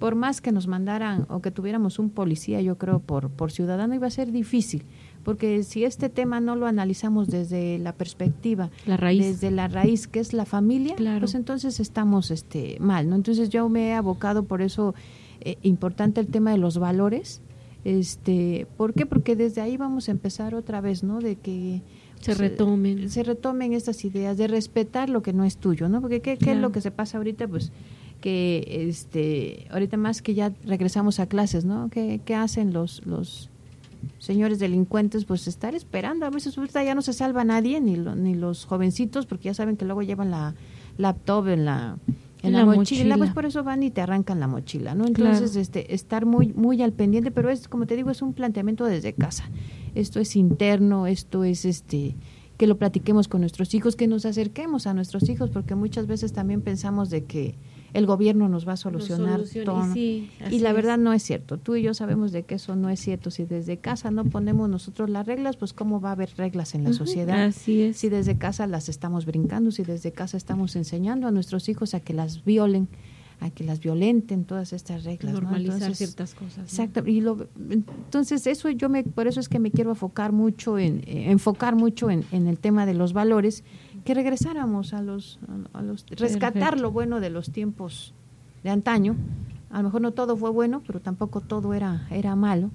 por 0.00 0.14
más 0.14 0.40
que 0.40 0.50
nos 0.50 0.66
mandaran 0.66 1.26
o 1.28 1.42
que 1.42 1.50
tuviéramos 1.50 1.98
un 1.98 2.08
policía, 2.08 2.60
yo 2.62 2.78
creo, 2.78 3.00
por, 3.00 3.28
por 3.30 3.52
ciudadano, 3.52 3.94
iba 3.94 4.06
a 4.06 4.10
ser 4.10 4.32
difícil 4.32 4.84
porque 5.24 5.62
si 5.62 5.84
este 5.84 6.08
tema 6.08 6.40
no 6.40 6.56
lo 6.56 6.66
analizamos 6.66 7.28
desde 7.28 7.78
la 7.78 7.92
perspectiva, 7.92 8.70
la 8.86 8.96
raíz. 8.96 9.20
desde 9.20 9.50
la 9.50 9.68
raíz 9.68 10.06
que 10.06 10.20
es 10.20 10.32
la 10.32 10.44
familia, 10.44 10.96
pues 11.18 11.34
entonces 11.34 11.80
estamos 11.80 12.30
este 12.30 12.78
mal, 12.80 13.08
¿no? 13.08 13.16
Entonces 13.16 13.50
yo 13.50 13.68
me 13.68 13.88
he 13.88 13.94
abocado 13.94 14.44
por 14.44 14.62
eso 14.62 14.94
eh, 15.40 15.56
importante 15.62 16.20
el 16.20 16.28
tema 16.28 16.52
de 16.52 16.58
los 16.58 16.78
valores, 16.78 17.42
este, 17.84 18.66
¿por 18.76 18.94
qué? 18.94 19.06
Porque 19.06 19.36
desde 19.36 19.60
ahí 19.60 19.76
vamos 19.76 20.08
a 20.08 20.10
empezar 20.10 20.54
otra 20.54 20.80
vez, 20.80 21.02
¿no? 21.02 21.20
De 21.20 21.36
que 21.36 21.82
se 22.20 22.34
retomen 22.34 23.08
se, 23.08 23.22
retomen 23.22 23.72
estas 23.72 24.04
ideas 24.04 24.36
de 24.36 24.46
respetar 24.46 25.08
lo 25.08 25.22
que 25.22 25.32
no 25.32 25.44
es 25.44 25.56
tuyo, 25.56 25.88
¿no? 25.88 26.00
Porque 26.00 26.20
qué, 26.20 26.36
qué 26.36 26.52
es 26.52 26.58
lo 26.58 26.72
que 26.72 26.80
se 26.80 26.90
pasa 26.90 27.18
ahorita, 27.18 27.48
pues 27.48 27.72
que 28.20 28.86
este 28.88 29.66
ahorita 29.70 29.96
más 29.96 30.20
que 30.20 30.34
ya 30.34 30.52
regresamos 30.64 31.20
a 31.20 31.26
clases, 31.26 31.64
¿no? 31.64 31.88
¿Qué, 31.90 32.20
qué 32.24 32.34
hacen 32.34 32.72
los, 32.72 33.04
los 33.06 33.48
señores 34.18 34.58
delincuentes? 34.58 35.24
Pues 35.24 35.46
estar 35.48 35.74
esperando. 35.74 36.26
A 36.26 36.30
veces 36.30 36.56
ahorita 36.56 36.82
ya 36.84 36.94
no 36.94 37.02
se 37.02 37.12
salva 37.12 37.44
nadie, 37.44 37.80
ni, 37.80 37.96
ni 37.96 38.34
los 38.34 38.64
jovencitos, 38.64 39.26
porque 39.26 39.44
ya 39.44 39.54
saben 39.54 39.76
que 39.76 39.84
luego 39.84 40.02
llevan 40.02 40.30
la 40.30 40.54
laptop 40.98 41.48
en 41.48 41.64
la 41.64 41.96
en 42.42 42.52
la, 42.54 42.64
mochila, 42.64 43.18
pues 43.18 43.30
por 43.32 43.44
eso 43.44 43.62
van 43.62 43.82
y 43.82 43.90
te 43.90 44.00
arrancan 44.00 44.40
la 44.40 44.46
mochila, 44.46 44.94
¿no? 44.94 45.06
Entonces, 45.06 45.56
este, 45.56 45.94
estar 45.94 46.24
muy, 46.24 46.54
muy 46.54 46.80
al 46.82 46.92
pendiente, 46.92 47.30
pero 47.30 47.50
es, 47.50 47.68
como 47.68 47.86
te 47.86 47.96
digo, 47.96 48.10
es 48.10 48.22
un 48.22 48.32
planteamiento 48.32 48.84
desde 48.86 49.12
casa. 49.12 49.44
Esto 49.94 50.20
es 50.20 50.36
interno, 50.36 51.06
esto 51.06 51.44
es, 51.44 51.64
este, 51.64 52.16
que 52.56 52.66
lo 52.66 52.78
platiquemos 52.78 53.28
con 53.28 53.42
nuestros 53.42 53.74
hijos, 53.74 53.96
que 53.96 54.06
nos 54.06 54.24
acerquemos 54.24 54.86
a 54.86 54.94
nuestros 54.94 55.28
hijos, 55.28 55.50
porque 55.50 55.74
muchas 55.74 56.06
veces 56.06 56.32
también 56.32 56.62
pensamos 56.62 57.10
de 57.10 57.24
que 57.24 57.56
el 57.92 58.06
gobierno 58.06 58.48
nos 58.48 58.66
va 58.66 58.74
a 58.74 58.76
solucionar 58.76 59.42
todo. 59.64 59.94
Y, 59.94 60.30
la 60.60 60.72
verdad 60.72 60.98
no 60.98 61.12
es 61.12 61.22
cierto. 61.22 61.58
Tú 61.58 61.76
y 61.76 61.82
yo 61.82 61.94
sabemos 61.94 62.32
de 62.32 62.44
que 62.44 62.56
eso 62.56 62.76
no 62.76 62.90
es 62.90 63.00
cierto. 63.00 63.30
Si 63.30 63.44
desde 63.44 63.78
casa 63.78 64.10
no 64.10 64.24
ponemos 64.24 64.68
nosotros 64.68 65.10
las 65.10 65.26
reglas, 65.26 65.56
pues 65.56 65.72
cómo 65.72 66.00
va 66.00 66.10
a 66.10 66.12
haber 66.12 66.30
reglas 66.36 66.74
en 66.74 66.84
la 66.84 66.92
sociedad. 66.92 67.44
Así 67.44 67.82
es. 67.82 67.96
Si 67.96 68.08
desde 68.08 68.38
casa 68.38 68.66
las 68.66 68.88
estamos 68.88 69.26
brincando, 69.26 69.70
si 69.70 69.82
desde 69.82 70.12
casa 70.12 70.36
estamos 70.36 70.76
enseñando 70.76 71.26
a 71.26 71.30
nuestros 71.30 71.68
hijos 71.68 71.94
a 71.94 72.00
que 72.00 72.14
las 72.14 72.44
violen, 72.44 72.88
a 73.40 73.50
que 73.50 73.64
las 73.64 73.80
violenten 73.80 74.44
todas 74.44 74.72
estas 74.72 75.04
reglas 75.04 75.32
normalizar 75.32 75.94
ciertas 75.94 76.34
cosas 76.34 76.58
exacto 76.58 77.02
y 77.06 77.22
lo, 77.22 77.48
entonces 77.70 78.46
eso 78.46 78.68
yo 78.68 78.90
me 78.90 79.02
por 79.02 79.26
eso 79.26 79.40
es 79.40 79.48
que 79.48 79.58
me 79.58 79.70
quiero 79.70 79.90
enfocar 79.90 80.32
mucho 80.32 80.78
en 80.78 80.98
eh, 81.06 81.30
enfocar 81.30 81.74
mucho 81.74 82.10
en, 82.10 82.24
en, 82.32 82.46
el 82.46 82.58
tema 82.58 82.84
de 82.84 82.92
los 82.92 83.14
valores 83.14 83.64
que 84.04 84.14
regresáramos 84.14 84.94
a 84.94 85.02
los, 85.02 85.38
a 85.72 85.82
los 85.82 86.06
rescatar 86.10 86.80
lo 86.80 86.90
bueno 86.90 87.20
de 87.20 87.30
los 87.30 87.50
tiempos 87.50 88.14
de 88.62 88.70
antaño. 88.70 89.16
A 89.70 89.78
lo 89.78 89.84
mejor 89.84 90.00
no 90.00 90.10
todo 90.10 90.36
fue 90.36 90.50
bueno, 90.50 90.82
pero 90.86 91.00
tampoco 91.00 91.40
todo 91.40 91.74
era 91.74 92.06
era 92.10 92.34
malo. 92.34 92.70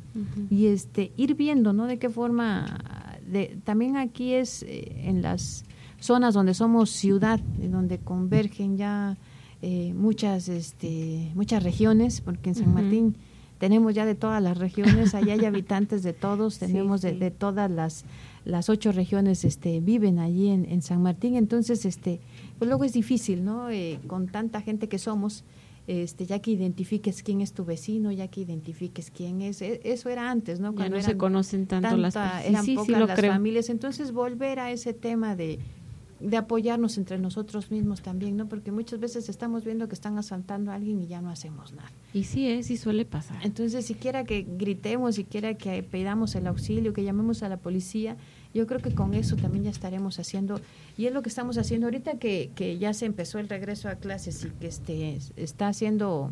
Y 0.50 0.68
este 0.68 1.12
ir 1.18 1.36
viendo, 1.36 1.74
¿no? 1.74 1.88
De 1.88 2.00
qué 2.00 2.10
forma 2.10 2.80
de, 3.28 3.58
también 3.64 3.98
aquí 3.98 4.34
es 4.34 4.64
eh, 4.64 5.04
en 5.04 5.22
las 5.22 5.66
zonas 6.00 6.34
donde 6.34 6.54
somos 6.54 6.90
ciudad, 6.90 7.40
donde 7.40 7.98
convergen 7.98 8.78
ya 8.78 9.18
eh, 9.62 9.94
muchas 9.94 10.48
este 10.48 11.32
muchas 11.36 11.64
regiones, 11.64 12.22
porque 12.22 12.50
en 12.50 12.56
San 12.56 12.74
Martín 12.74 13.16
tenemos 13.58 13.94
ya 13.94 14.06
de 14.06 14.16
todas 14.16 14.42
las 14.42 14.58
regiones, 14.58 15.16
allá 15.16 15.34
hay 15.34 15.46
habitantes 15.46 16.04
de 16.04 16.14
todos, 16.14 16.60
tenemos 16.60 17.02
De, 17.02 17.14
de, 17.14 17.32
todas 17.32 17.72
las 17.72 18.06
las 18.46 18.70
ocho 18.70 18.92
regiones 18.92 19.44
este, 19.44 19.82
viven 19.82 20.20
allí 20.20 20.50
en, 20.50 20.82
San 20.82 21.02
Martín, 21.02 21.36
entonces 21.36 21.86
este, 21.86 22.22
pues 22.60 22.70
luego 22.70 22.84
es 22.84 22.94
difícil, 22.94 23.44
¿no? 23.44 23.70
Eh, 23.70 24.00
con 24.08 24.28
tanta 24.28 24.62
gente 24.62 24.88
que 24.88 25.00
somos, 25.00 25.44
este, 25.88 26.28
ya 26.28 26.40
que 26.40 26.52
identifiques 26.52 27.24
quién 27.24 27.42
es 27.42 27.54
tu 27.54 27.66
vecino, 27.66 28.12
ya 28.12 28.28
que 28.28 28.42
identifiques 28.42 29.10
quién 29.10 29.42
es, 29.42 29.62
e, 29.62 29.82
eso 29.84 30.10
era 30.10 30.30
antes, 30.30 30.60
¿no? 30.60 30.74
Cuando 30.74 30.98
ya 30.98 31.02
no 31.02 31.08
se 31.08 31.18
conocen 31.18 31.66
tanto 31.66 31.98
las 31.98 32.16
eran 32.16 32.66
pocas 32.76 33.08
las 33.08 33.20
familias, 33.20 33.70
entonces 33.70 34.12
volver 34.12 34.60
a 34.60 34.72
ese 34.72 34.94
tema 34.94 35.36
de 35.36 35.60
de 36.20 36.38
apoyarnos 36.38 36.98
entre 36.98 37.18
nosotros 37.18 37.72
mismos 37.72 38.02
también, 38.02 38.38
¿no? 38.38 38.48
Porque 38.48 38.72
muchas 38.72 39.00
veces 39.00 39.28
estamos 39.28 39.66
viendo 39.66 39.88
que 39.88 39.96
están 39.96 40.18
asaltando 40.18 40.72
a 40.72 40.76
alguien 40.76 41.02
y 41.02 41.08
ya 41.08 41.22
no 41.22 41.30
hacemos 41.30 41.74
nada. 41.74 41.92
Y 42.14 42.24
sí 42.24 42.48
es, 42.50 42.72
y 42.72 42.78
suele 42.78 43.06
pasar. 43.06 43.38
Entonces, 43.44 43.86
siquiera 43.86 44.24
que 44.24 44.46
gritemos, 44.58 45.16
siquiera 45.16 45.56
que 45.56 45.84
pedamos 45.84 46.36
el 46.36 46.48
auxilio, 46.48 46.94
que 46.94 47.04
llamemos 47.04 47.44
a 47.44 47.50
la 47.50 47.58
policía, 47.58 48.16
yo 48.56 48.66
creo 48.68 48.80
que 48.80 48.96
con 48.96 49.14
eso 49.14 49.36
también 49.36 49.66
ya 49.66 49.70
estaremos 49.70 50.18
haciendo, 50.18 50.62
y 50.98 51.06
es 51.06 51.14
lo 51.14 51.22
que 51.22 51.30
estamos 51.30 51.58
haciendo 51.58 51.88
ahorita 51.88 52.18
que, 52.18 52.52
que 52.56 52.78
ya 52.78 52.94
se 52.94 53.06
empezó 53.06 53.38
el 53.38 53.50
regreso 53.50 53.90
a 53.90 53.96
clases 53.96 54.46
y 54.46 54.50
que 54.50 54.68
este 54.68 55.20
está 55.36 55.68
haciendo 55.68 56.32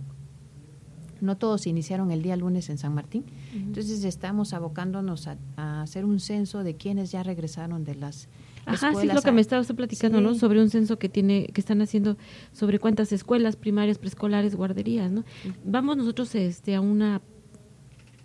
no 1.19 1.37
todos 1.37 1.67
iniciaron 1.67 2.11
el 2.11 2.21
día 2.21 2.35
lunes 2.35 2.69
en 2.69 2.77
San 2.77 2.93
Martín. 2.93 3.23
Entonces 3.53 4.03
estamos 4.03 4.53
abocándonos 4.53 5.27
a, 5.27 5.37
a, 5.55 5.81
hacer 5.81 6.03
un 6.03 6.19
censo 6.19 6.63
de 6.63 6.75
quienes 6.75 7.11
ya 7.11 7.23
regresaron 7.23 7.85
de 7.85 7.95
las 7.95 8.27
Ajá, 8.65 8.93
sí, 8.93 9.07
es 9.07 9.13
lo 9.13 9.21
que 9.21 9.31
me 9.31 9.41
estaba 9.41 9.61
usted 9.61 9.75
platicando, 9.75 10.21
¿no? 10.21 10.35
Sobre 10.35 10.61
un 10.61 10.69
censo 10.69 10.97
que 10.97 11.09
tiene, 11.09 11.47
que 11.47 11.59
están 11.59 11.81
haciendo 11.81 12.17
sobre 12.51 12.79
cuántas 12.79 13.11
escuelas 13.11 13.55
primarias, 13.55 13.97
preescolares, 13.97 14.55
guarderías, 14.55 15.11
¿no? 15.11 15.23
Vamos 15.65 15.97
nosotros 15.97 16.33
este, 16.35 16.75
a 16.75 16.81
una 16.81 17.21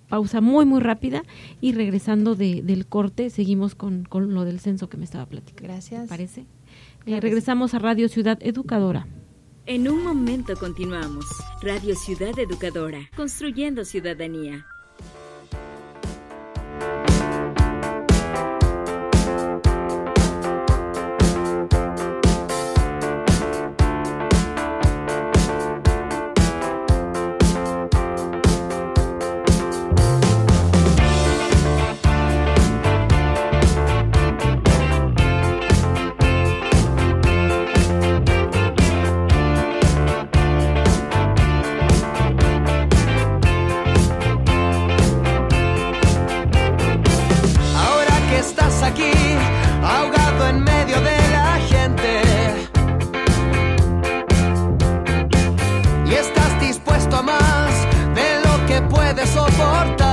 pausa 0.09 0.41
muy, 0.41 0.65
muy 0.65 0.81
rápida 0.81 1.23
y 1.61 1.73
regresando 1.73 2.35
de, 2.35 2.63
del 2.63 2.87
corte 2.87 3.31
seguimos 3.31 3.75
con, 3.75 4.05
con, 4.05 4.35
lo 4.35 4.45
del 4.45 4.61
censo 4.61 4.89
que 4.89 4.97
me 4.97 5.05
estaba 5.05 5.27
platicando. 5.27 5.73
Gracias. 5.73 6.09
parece? 6.09 6.47
Eh, 7.07 7.21
regresamos 7.21 7.75
a 7.75 7.79
Radio 7.79 8.09
Ciudad 8.09 8.39
Educadora. 8.41 9.07
En 9.67 9.89
un 9.89 10.03
momento 10.03 10.57
continuamos. 10.57 11.27
Radio 11.63 11.95
Ciudad 11.95 12.39
Educadora, 12.39 13.11
construyendo 13.17 13.85
ciudadanía. 13.85 14.67
puede 58.83 59.27
soportar. 59.27 60.08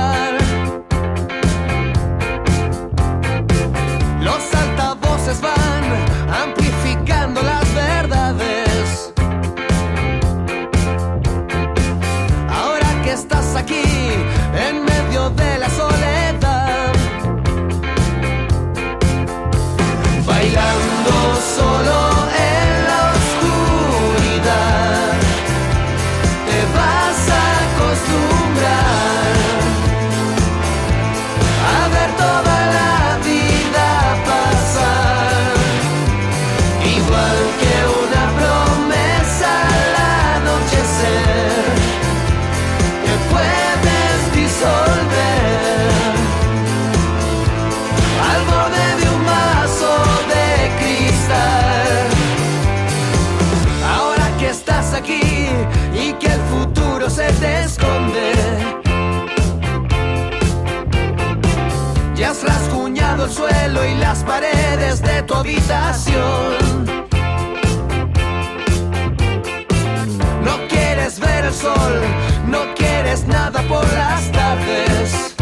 No 70.44 70.54
quieres 70.68 71.20
ver 71.20 71.44
el 71.44 71.52
sol, 71.54 72.00
no 72.48 72.74
quieres 72.74 73.26
nada 73.28 73.62
por 73.68 73.84
las 73.94 74.32
tardes. 74.32 75.36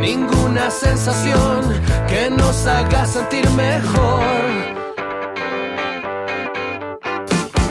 Ninguna 0.00 0.70
sensación 0.70 1.62
que 2.06 2.30
nos 2.30 2.64
haga 2.66 3.04
sentir 3.06 3.50
mejor. 3.50 4.22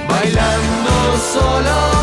Bailando 0.09 1.17
solo 1.33 1.96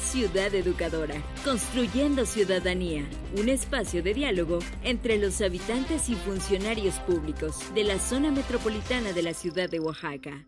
Ciudad 0.00 0.54
Educadora, 0.54 1.14
construyendo 1.44 2.26
ciudadanía, 2.26 3.04
un 3.38 3.48
espacio 3.48 4.02
de 4.02 4.14
diálogo 4.14 4.58
entre 4.82 5.18
los 5.18 5.40
habitantes 5.40 6.08
y 6.08 6.14
funcionarios 6.14 6.96
públicos 7.00 7.74
de 7.74 7.84
la 7.84 7.98
zona 7.98 8.30
metropolitana 8.30 9.12
de 9.12 9.22
la 9.22 9.34
ciudad 9.34 9.70
de 9.70 9.80
Oaxaca. 9.80 10.46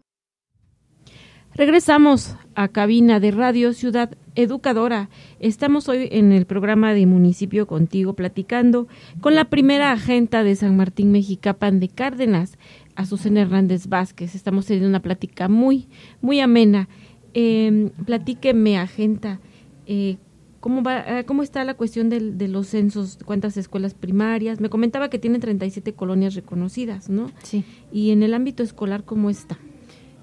Regresamos 1.55 2.37
a 2.55 2.69
cabina 2.69 3.19
de 3.19 3.31
Radio 3.31 3.73
Ciudad 3.73 4.15
Educadora. 4.35 5.09
Estamos 5.41 5.89
hoy 5.89 6.09
en 6.13 6.33
el 6.33 6.45
programa 6.45 6.93
de 6.93 7.07
Municipio 7.07 7.67
Contigo 7.67 8.13
platicando 8.13 8.89
con 9.23 9.35
la 9.35 9.47
primera 9.47 9.93
agenta 9.93 10.45
de 10.45 10.55
San 10.55 10.77
Martín 10.77 11.13
Mexicapan 11.13 11.81
de 11.81 11.89
Cárdenas, 11.89 12.59
Azucena 12.95 13.41
Hernández 13.41 13.87
Vázquez. 13.87 14.35
Estamos 14.35 14.67
teniendo 14.67 14.89
una 14.89 15.01
plática 15.01 15.49
muy, 15.49 15.89
muy 16.21 16.41
amena. 16.41 16.89
Eh, 17.39 17.91
platíqueme, 18.07 18.79
agenta, 18.79 19.41
eh, 19.87 20.17
¿cómo, 20.61 20.83
va, 20.83 21.19
eh, 21.21 21.25
¿cómo 21.27 21.43
está 21.43 21.63
la 21.65 21.75
cuestión 21.75 22.09
de, 22.09 22.33
de, 22.33 22.49
los 22.49 22.69
censos? 22.69 23.19
¿Cuántas 23.27 23.59
escuelas 23.59 23.93
primarias? 23.93 24.59
Me 24.59 24.71
comentaba 24.71 25.11
que 25.11 25.19
tienen 25.19 25.43
37 25.43 25.93
colonias 25.93 26.35
reconocidas, 26.35 27.11
¿no? 27.11 27.31
Sí. 27.43 27.63
Y 27.93 28.11
en 28.11 28.23
el 28.23 28.33
ámbito 28.33 28.63
escolar, 28.63 29.05
¿cómo 29.05 29.29
está? 29.29 29.59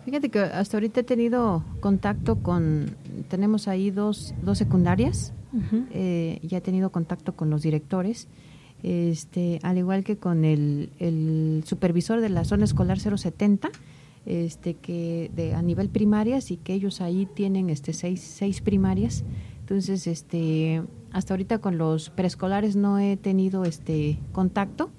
Fíjate 0.06 0.30
que 0.30 0.40
hasta 0.40 0.78
ahorita 0.78 1.02
he 1.02 1.04
tenido 1.04 1.64
contacto 1.82 2.38
con, 2.40 2.96
tenemos 3.30 3.68
ahí 3.68 3.92
dos, 3.92 4.34
dos 4.42 4.58
secundarias, 4.58 5.34
uh 5.54 5.58
-huh. 5.58 5.86
eh, 5.92 6.40
ya 6.42 6.58
he 6.58 6.62
tenido 6.62 6.92
contacto 6.92 7.36
con 7.36 7.52
los 7.52 7.62
directores, 7.62 8.28
este, 8.82 9.60
al 9.62 9.78
igual 9.78 10.04
que 10.04 10.18
con 10.18 10.46
el, 10.46 10.90
el 10.98 11.64
supervisor 11.68 12.22
de 12.22 12.30
la 12.30 12.44
zona 12.44 12.66
escolar 12.66 12.98
070, 13.00 13.70
este, 14.26 14.76
que 14.76 15.32
de, 15.36 15.54
a 15.54 15.62
nivel 15.62 15.90
primarias 15.90 16.52
y 16.52 16.58
que 16.58 16.74
ellos 16.74 17.02
ahí 17.02 17.28
tienen 17.34 17.70
este, 17.70 17.94
seis, 17.94 18.22
seis 18.22 18.62
primarias. 18.62 19.24
Entonces, 19.62 20.08
este, 20.08 20.84
hasta 21.12 21.34
ahorita 21.34 21.60
con 21.60 21.78
los 21.78 22.10
preescolares 22.10 22.76
no 22.76 23.00
he 23.00 23.18
tenido 23.18 23.64
este 23.64 24.20
contacto 24.32 24.92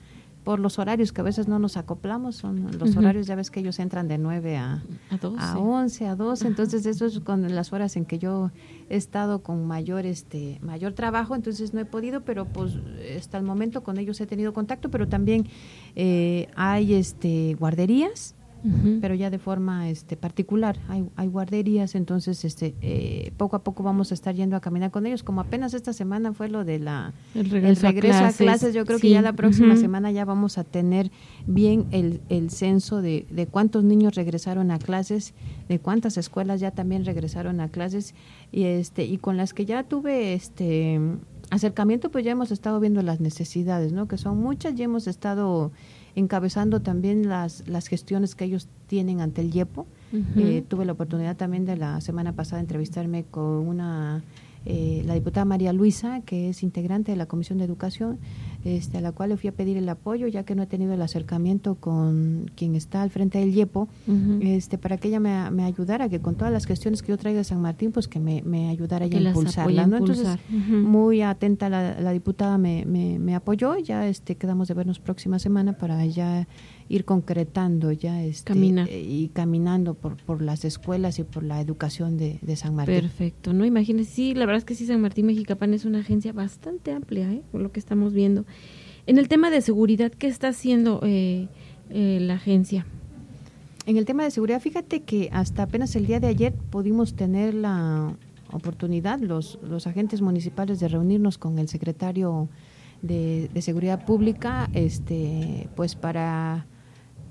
por 0.44 0.60
los 0.60 0.78
horarios 0.78 1.10
que 1.12 1.22
a 1.22 1.24
veces 1.24 1.48
no 1.48 1.58
nos 1.58 1.78
acoplamos, 1.78 2.36
son 2.36 2.66
los 2.78 2.90
uh 2.90 2.92
-huh. 2.92 2.98
horarios, 2.98 3.26
ya 3.26 3.34
ves 3.34 3.50
que 3.50 3.60
ellos 3.60 3.78
entran 3.78 4.08
de 4.08 4.18
9 4.18 4.58
a, 4.58 4.84
a, 5.10 5.16
12. 5.16 5.38
a 5.42 5.58
11, 5.58 6.06
a 6.06 6.16
12, 6.16 6.44
Ajá. 6.44 6.48
entonces 6.50 6.84
eso 6.84 7.06
es 7.06 7.18
con 7.20 7.54
las 7.54 7.72
horas 7.72 7.96
en 7.96 8.04
que 8.04 8.18
yo 8.18 8.50
he 8.90 8.96
estado 8.96 9.42
con 9.42 9.66
mayor 9.66 10.04
este 10.04 10.58
mayor 10.62 10.92
trabajo, 10.92 11.34
entonces 11.34 11.72
no 11.72 11.80
he 11.80 11.86
podido, 11.86 12.20
pero 12.24 12.44
pues 12.44 12.76
hasta 13.16 13.38
el 13.38 13.44
momento 13.44 13.82
con 13.82 13.96
ellos 13.96 14.20
he 14.20 14.26
tenido 14.26 14.52
contacto, 14.52 14.90
pero 14.90 15.08
también 15.08 15.46
eh, 15.96 16.48
hay 16.54 16.92
este 16.92 17.56
guarderías, 17.58 18.33
Uh 18.64 18.68
-huh. 18.68 19.00
pero 19.00 19.14
ya 19.14 19.28
de 19.28 19.38
forma 19.38 19.90
este 19.90 20.16
particular 20.16 20.78
hay, 20.88 21.04
hay 21.16 21.28
guarderías 21.28 21.94
entonces 21.94 22.46
este 22.46 22.74
eh, 22.80 23.30
poco 23.36 23.56
a 23.56 23.62
poco 23.62 23.82
vamos 23.82 24.10
a 24.10 24.14
estar 24.14 24.34
yendo 24.34 24.56
a 24.56 24.60
caminar 24.60 24.90
con 24.90 25.04
ellos 25.04 25.22
como 25.22 25.42
apenas 25.42 25.74
esta 25.74 25.92
semana 25.92 26.32
fue 26.32 26.48
lo 26.48 26.64
de 26.64 26.78
la 26.78 27.12
el 27.34 27.50
regreso, 27.50 27.86
el 27.86 27.92
regreso 27.92 28.16
a, 28.16 28.20
clases. 28.20 28.40
a, 28.40 28.44
clases. 28.44 28.74
yo 28.74 28.86
creo 28.86 28.98
sí. 28.98 29.02
que 29.02 29.10
ya 29.10 29.20
la 29.20 29.34
próxima 29.34 29.74
uh 29.74 29.76
-huh. 29.76 29.80
semana 29.80 30.12
ya 30.12 30.24
vamos 30.24 30.56
a 30.56 30.64
tener 30.64 31.10
bien 31.46 31.84
el, 31.90 32.22
el 32.30 32.48
censo 32.48 33.02
de, 33.02 33.26
de, 33.30 33.46
cuántos 33.46 33.84
niños 33.84 34.14
regresaron 34.14 34.70
a 34.70 34.78
clases 34.78 35.34
de 35.68 35.78
cuántas 35.78 36.16
escuelas 36.16 36.58
ya 36.58 36.70
también 36.70 37.04
regresaron 37.04 37.60
a 37.60 37.68
clases 37.68 38.14
y 38.50 38.64
este 38.64 39.04
y 39.04 39.18
con 39.18 39.36
las 39.36 39.52
que 39.52 39.66
ya 39.66 39.82
tuve 39.82 40.32
este 40.32 40.98
acercamiento 41.50 42.10
pues 42.10 42.24
ya 42.24 42.32
hemos 42.32 42.50
estado 42.50 42.80
viendo 42.80 43.02
las 43.02 43.20
necesidades 43.20 43.92
no 43.92 44.08
que 44.08 44.16
son 44.16 44.38
muchas 44.38 44.74
ya 44.74 44.84
hemos 44.84 45.06
estado 45.06 45.70
encabezando 46.16 46.80
también 46.80 47.28
las, 47.28 47.66
las 47.68 47.88
gestiones 47.88 48.34
que 48.34 48.44
ellos 48.44 48.68
tienen 48.86 49.20
ante 49.20 49.40
el 49.40 49.54
IEPO. 49.54 49.86
Uh 50.12 50.16
-huh. 50.16 50.22
eh, 50.36 50.64
tuve 50.66 50.84
la 50.84 50.92
oportunidad 50.92 51.36
también 51.36 51.64
de 51.64 51.76
la 51.76 52.00
semana 52.00 52.32
pasada 52.32 52.60
entrevistarme 52.60 53.24
con 53.24 53.44
una 53.44 54.22
eh, 54.66 55.02
la 55.04 55.14
diputada 55.14 55.44
María 55.44 55.72
Luisa, 55.74 56.22
que 56.22 56.48
es 56.48 56.62
integrante 56.62 57.12
de 57.12 57.16
la 57.16 57.26
Comisión 57.26 57.58
de 57.58 57.64
Educación, 57.64 58.18
este, 58.64 58.98
a 58.98 59.00
la 59.02 59.12
cual 59.12 59.28
le 59.28 59.36
fui 59.36 59.48
a 59.48 59.52
pedir 59.52 59.76
el 59.76 59.88
apoyo, 59.88 60.26
ya 60.26 60.44
que 60.44 60.54
no 60.54 60.62
he 60.62 60.66
tenido 60.66 60.94
el 60.94 61.02
acercamiento 61.02 61.74
con 61.74 62.50
quien 62.56 62.74
está 62.74 63.02
al 63.02 63.10
frente 63.10 63.38
del 63.38 63.50
uh 63.50 63.86
-huh. 63.86 64.38
este, 64.42 64.78
para 64.78 64.96
que 64.96 65.08
ella 65.08 65.20
me, 65.20 65.50
me, 65.50 65.64
ayudara, 65.64 66.08
que 66.08 66.20
con 66.20 66.34
todas 66.34 66.52
las 66.52 66.66
cuestiones 66.66 67.02
que 67.02 67.08
yo 67.08 67.18
traigo 67.18 67.38
de 67.38 67.44
San 67.44 67.60
Martín, 67.60 67.92
pues 67.92 68.08
que 68.08 68.18
me, 68.20 68.42
me 68.42 68.70
ayudara 68.70 69.04
ella 69.04 69.18
a 69.18 69.22
impulsarla. 69.22 69.86
¿no? 69.86 69.98
Entonces, 69.98 70.26
uh 70.26 70.54
-huh. 70.54 70.82
muy 70.82 71.20
atenta 71.20 71.68
la, 71.68 72.00
la 72.00 72.12
diputada 72.12 72.56
me, 72.56 72.86
me, 72.86 73.18
me, 73.18 73.34
apoyó, 73.34 73.76
ya 73.78 74.08
este, 74.08 74.36
quedamos 74.36 74.68
de 74.68 74.74
vernos 74.74 74.98
próxima 74.98 75.38
semana 75.38 75.74
para 75.74 76.04
ya 76.06 76.46
ir 76.88 77.04
concretando 77.04 77.92
ya 77.92 78.22
este 78.22 78.52
Camina. 78.52 78.84
eh, 78.88 79.00
y 79.00 79.28
caminando 79.28 79.94
por, 79.94 80.16
por 80.16 80.42
las 80.42 80.64
escuelas 80.64 81.18
y 81.18 81.24
por 81.24 81.42
la 81.42 81.60
educación 81.60 82.16
de, 82.16 82.38
de, 82.42 82.56
San 82.56 82.74
Martín. 82.74 82.96
Perfecto, 82.96 83.52
¿no? 83.52 83.64
Imagínese, 83.64 84.10
sí, 84.10 84.34
la 84.34 84.46
verdad 84.46 84.58
es 84.58 84.64
que 84.64 84.74
sí, 84.74 84.86
San 84.86 85.00
Martín 85.00 85.26
Mexicapan 85.26 85.74
es 85.74 85.84
una 85.84 86.00
agencia 86.00 86.32
bastante 86.32 86.92
amplia, 86.92 87.32
¿eh? 87.32 87.42
por 87.50 87.60
lo 87.60 87.72
que 87.72 87.80
estamos 87.80 88.12
viendo. 88.12 88.44
En 89.06 89.18
el 89.18 89.28
tema 89.28 89.50
de 89.50 89.60
seguridad, 89.60 90.12
¿qué 90.12 90.26
está 90.26 90.48
haciendo 90.48 91.00
eh, 91.02 91.48
eh, 91.90 92.18
la 92.20 92.34
agencia? 92.34 92.86
En 93.86 93.96
el 93.98 94.06
tema 94.06 94.24
de 94.24 94.30
seguridad, 94.30 94.60
fíjate 94.60 95.02
que 95.02 95.28
hasta 95.32 95.64
apenas 95.64 95.94
el 95.96 96.06
día 96.06 96.20
de 96.20 96.28
ayer 96.28 96.54
pudimos 96.54 97.14
tener 97.14 97.54
la 97.54 98.16
oportunidad, 98.50 99.20
los, 99.20 99.58
los 99.62 99.86
agentes 99.86 100.22
municipales, 100.22 100.80
de 100.80 100.88
reunirnos 100.88 101.36
con 101.36 101.58
el 101.58 101.68
secretario 101.68 102.48
de, 103.02 103.50
de 103.52 103.62
Seguridad 103.62 104.06
Pública, 104.06 104.70
este, 104.72 105.68
pues 105.76 105.96
para 105.96 106.66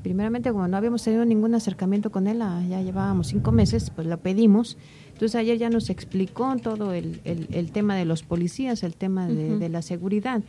primeramente 0.04 0.52
como 0.52 0.68
no 0.68 0.78
habíamos 0.78 1.04
tenido 1.04 1.26
ningún 1.26 1.56
acercamiento 1.56 2.12
con 2.12 2.28
él, 2.28 2.42
ah, 2.42 2.62
ya 2.70 2.82
llevábamos 2.82 3.28
cinco 3.28 3.52
meses, 3.52 3.89
pues 3.89 4.06
lo 4.06 4.18
pedimos. 4.20 4.78
Entonces 5.13 5.36
ayer 5.36 5.58
ya 5.58 5.70
nos 5.70 5.89
explicó 5.89 6.56
todo 6.58 6.94
el, 6.94 7.22
el, 7.24 7.48
el 7.52 7.72
tema 7.72 7.96
de 7.96 8.06
los 8.06 8.22
policías, 8.24 8.84
el 8.84 8.96
tema 8.96 9.28
de, 9.28 9.34
uh 9.34 9.56
-huh. 9.56 9.60
de 9.60 9.70
la 9.70 9.82
seguridad. 9.82 10.42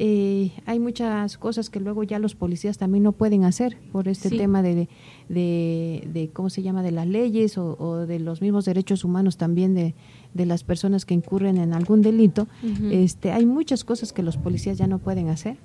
Eh, 0.00 0.52
hay 0.64 0.78
muchas 0.78 1.38
cosas 1.38 1.70
que 1.70 1.80
luego 1.80 2.04
ya 2.04 2.18
los 2.20 2.34
policías 2.36 2.78
también 2.78 3.02
no 3.02 3.12
pueden 3.12 3.44
hacer 3.44 3.78
por 3.90 4.06
este 4.06 4.28
sí. 4.28 4.36
tema 4.36 4.62
de, 4.62 4.88
de, 5.28 6.08
de, 6.12 6.30
¿cómo 6.32 6.50
se 6.50 6.62
llama?, 6.62 6.82
de 6.82 6.92
las 6.92 7.06
leyes 7.06 7.58
o, 7.58 7.76
o, 7.80 8.06
de 8.06 8.20
los 8.20 8.40
mismos 8.40 8.64
derechos 8.64 9.04
humanos 9.04 9.36
también 9.36 9.74
de, 9.74 9.94
de 10.34 10.46
las 10.46 10.62
personas 10.62 11.04
que 11.04 11.14
incurren 11.14 11.56
en 11.58 11.72
algún 11.72 12.00
delito. 12.02 12.46
Uh 12.62 12.66
-huh. 12.66 12.92
este, 12.92 13.32
hay 13.32 13.44
muchas 13.44 13.84
cosas 13.84 14.12
que 14.12 14.22
los 14.22 14.36
policías 14.36 14.78
ya 14.78 14.86
no 14.86 14.98
pueden 14.98 15.28
hacer 15.30 15.56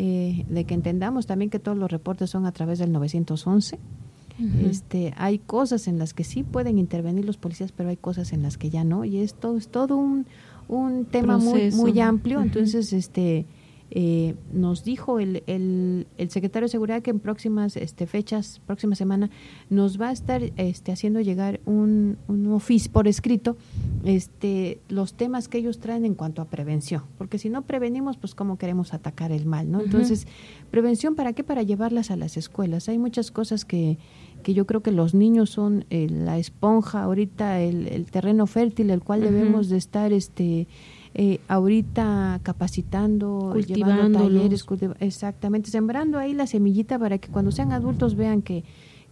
eh, 0.00 0.46
de 0.48 0.64
que 0.64 0.74
entendamos 0.74 1.26
también 1.26 1.50
que 1.50 1.58
todos 1.58 1.76
los 1.76 1.90
reportes 1.90 2.30
son 2.30 2.46
a 2.46 2.52
través 2.52 2.78
del 2.78 2.92
911. 2.92 3.78
Uh 4.38 4.42
-huh. 4.42 4.70
este, 4.70 5.12
hay 5.16 5.40
cosas 5.40 5.88
en 5.88 5.98
las 5.98 6.14
que 6.14 6.22
sí 6.22 6.44
pueden 6.44 6.78
intervenir 6.78 7.24
los 7.24 7.36
policías, 7.36 7.72
pero 7.72 7.88
hay 7.88 7.96
cosas 7.96 8.32
en 8.32 8.42
las 8.42 8.56
que 8.56 8.70
ya 8.70 8.84
no. 8.84 9.04
Y 9.04 9.18
esto 9.18 9.56
es 9.56 9.66
todo 9.66 9.96
un, 9.96 10.26
un 10.68 11.04
tema 11.04 11.38
muy, 11.38 11.72
muy 11.72 11.98
amplio. 11.98 12.38
Uh 12.38 12.42
-huh. 12.42 12.46
Entonces, 12.46 12.92
este, 12.92 13.44
eh, 13.90 14.34
nos 14.52 14.84
dijo 14.84 15.18
el, 15.18 15.42
el, 15.46 16.06
el, 16.18 16.30
secretario 16.30 16.66
de 16.66 16.70
Seguridad 16.70 17.00
que 17.00 17.10
en 17.10 17.20
próximas 17.20 17.76
este, 17.76 18.06
fechas, 18.06 18.60
próxima 18.66 18.94
semana, 18.94 19.30
nos 19.70 19.98
va 20.00 20.10
a 20.10 20.12
estar 20.12 20.42
este, 20.56 20.92
haciendo 20.92 21.20
llegar 21.20 21.60
un, 21.64 22.18
un 22.28 22.52
oficio 22.52 22.92
por 22.92 23.08
escrito 23.08 23.56
este, 24.04 24.80
los 24.88 25.14
temas 25.14 25.48
que 25.48 25.58
ellos 25.58 25.78
traen 25.78 26.04
en 26.04 26.14
cuanto 26.14 26.42
a 26.42 26.46
prevención. 26.46 27.04
Porque 27.16 27.38
si 27.38 27.48
no 27.48 27.62
prevenimos, 27.62 28.18
pues 28.18 28.34
cómo 28.34 28.58
queremos 28.58 28.92
atacar 28.92 29.32
el 29.32 29.46
mal, 29.46 29.70
¿no? 29.70 29.78
Uh 29.78 29.80
-huh. 29.80 29.84
Entonces, 29.86 30.26
prevención, 30.70 31.14
¿para 31.14 31.32
qué? 31.32 31.42
Para 31.42 31.62
llevarlas 31.62 32.10
a 32.10 32.16
las 32.16 32.36
escuelas. 32.36 32.88
Hay 32.90 32.98
muchas 32.98 33.30
cosas 33.30 33.64
que, 33.64 33.98
que 34.42 34.52
yo 34.52 34.66
creo 34.66 34.82
que 34.82 34.92
los 34.92 35.14
niños 35.14 35.48
son 35.48 35.86
eh, 35.88 36.08
la 36.10 36.38
esponja, 36.38 37.02
ahorita 37.02 37.60
el, 37.60 37.86
el, 37.88 38.04
terreno 38.10 38.46
fértil, 38.46 38.90
el 38.90 39.02
cual 39.02 39.20
uh 39.20 39.24
-huh. 39.24 39.30
debemos 39.30 39.68
de 39.70 39.78
estar... 39.78 40.12
este 40.12 40.66
eh, 41.20 41.40
ahorita 41.48 42.38
capacitando, 42.44 43.52
llevando 43.56 44.20
talleres, 44.20 44.62
cultiva 44.62 44.94
exactamente, 45.00 45.68
sembrando 45.68 46.16
ahí 46.16 46.32
la 46.32 46.46
semillita 46.46 46.96
para 46.96 47.18
que 47.18 47.26
cuando 47.26 47.50
sean 47.50 47.72
adultos 47.72 48.14
vean 48.14 48.40
que, 48.40 48.62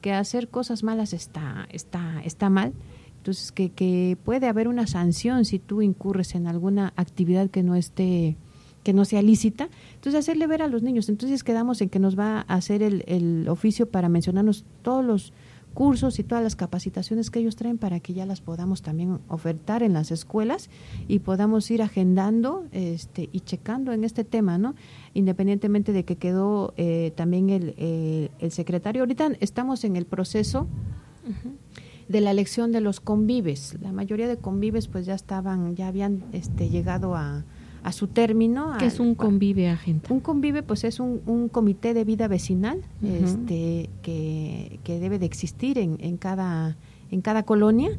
que 0.01 0.13
hacer 0.13 0.47
cosas 0.47 0.85
malas 0.85 1.13
está, 1.13 1.67
está, 1.73 2.23
está 2.25 2.49
mal. 2.49 2.75
Entonces, 3.17 3.51
que, 3.51 3.71
que 3.71 4.17
puede 4.25 4.47
haber 4.47 4.69
una 4.69 4.87
sanción 4.87 5.45
si 5.45 5.59
tú 5.59 5.83
incurres 5.83 6.37
en 6.37 6.47
alguna 6.47 6.93
actividad 6.95 7.51
que 7.51 7.65
no 7.65 7.75
esté 7.75 8.37
que 8.85 8.93
no 8.93 9.05
sea 9.05 9.21
lícita, 9.21 9.69
entonces 9.97 10.21
hacerle 10.21 10.47
ver 10.47 10.63
a 10.63 10.69
los 10.69 10.85
niños. 10.85 11.09
Entonces 11.09 11.43
quedamos 11.43 11.81
en 11.81 11.89
que 11.89 11.99
nos 11.99 12.17
va 12.17 12.45
a 12.47 12.55
hacer 12.55 12.85
el, 12.85 13.03
el 13.09 13.49
oficio 13.49 13.91
para 13.91 14.09
mencionarnos 14.09 14.65
todos 14.83 15.05
los 15.05 15.33
cursos 15.77 16.19
y 16.19 16.25
todas 16.25 16.43
las 16.43 16.57
capacitaciones 16.57 17.31
que 17.31 17.39
ellos 17.39 17.55
traen 17.55 17.77
para 17.77 18.01
que 18.01 18.15
ya 18.15 18.25
las 18.25 18.41
podamos 18.41 18.81
también 18.81 19.21
ofertar 19.29 19.83
en 19.83 19.93
las 19.93 20.11
escuelas 20.11 20.71
y 21.07 21.19
podamos 21.19 21.71
ir 21.71 21.83
agendando 21.83 22.65
este, 22.73 23.29
y 23.31 23.41
checando 23.41 23.93
en 23.93 24.03
este 24.03 24.25
tema, 24.25 24.57
¿no? 24.57 24.75
Independientemente 25.13 25.93
de 25.93 26.07
que 26.07 26.17
quedó 26.17 26.73
eh, 26.79 27.13
también 27.15 27.51
el, 27.51 27.75
eh, 27.77 28.31
el, 28.39 28.53
secretario. 28.53 29.03
Ahorita 29.03 29.33
estamos 29.41 29.85
en 29.85 29.97
el 29.97 30.07
proceso 30.07 30.63
uh 30.63 31.29
-huh. 31.29 31.53
de 32.09 32.21
la 32.23 32.31
elección 32.31 32.73
de 32.73 32.81
los 32.81 33.01
convives. 33.01 33.77
La 33.83 33.93
mayoría 33.93 34.29
de 34.29 34.39
convives 34.39 34.89
pues 34.89 35.05
ya 35.05 35.15
estaban, 35.15 35.77
ya 35.77 35.89
habían 35.89 36.25
este, 36.33 36.71
llegado 36.71 37.15
a, 37.17 37.45
a 37.87 37.93
su 37.93 38.09
término. 38.09 38.75
¿Qué 38.81 38.87
es 38.87 38.99
un 38.99 39.15
convive, 39.15 39.69
agente? 39.69 40.13
Un 40.13 40.19
convive, 40.19 40.65
pues 40.65 40.83
es 40.83 40.99
un, 40.99 41.21
un 41.25 41.49
comité 41.49 41.95
de 41.95 42.03
vida 42.03 42.27
vecinal 42.27 42.79
uh 43.01 43.07
-huh. 43.07 43.25
este, 43.25 43.91
que, 44.03 44.81
que, 44.83 44.99
debe 44.99 45.21
de 45.21 45.27
existir 45.27 45.79
en, 45.79 45.97
en, 46.01 46.17
cada, 46.17 46.77
en 47.13 47.21
cada 47.21 47.45
colonia. 47.45 47.91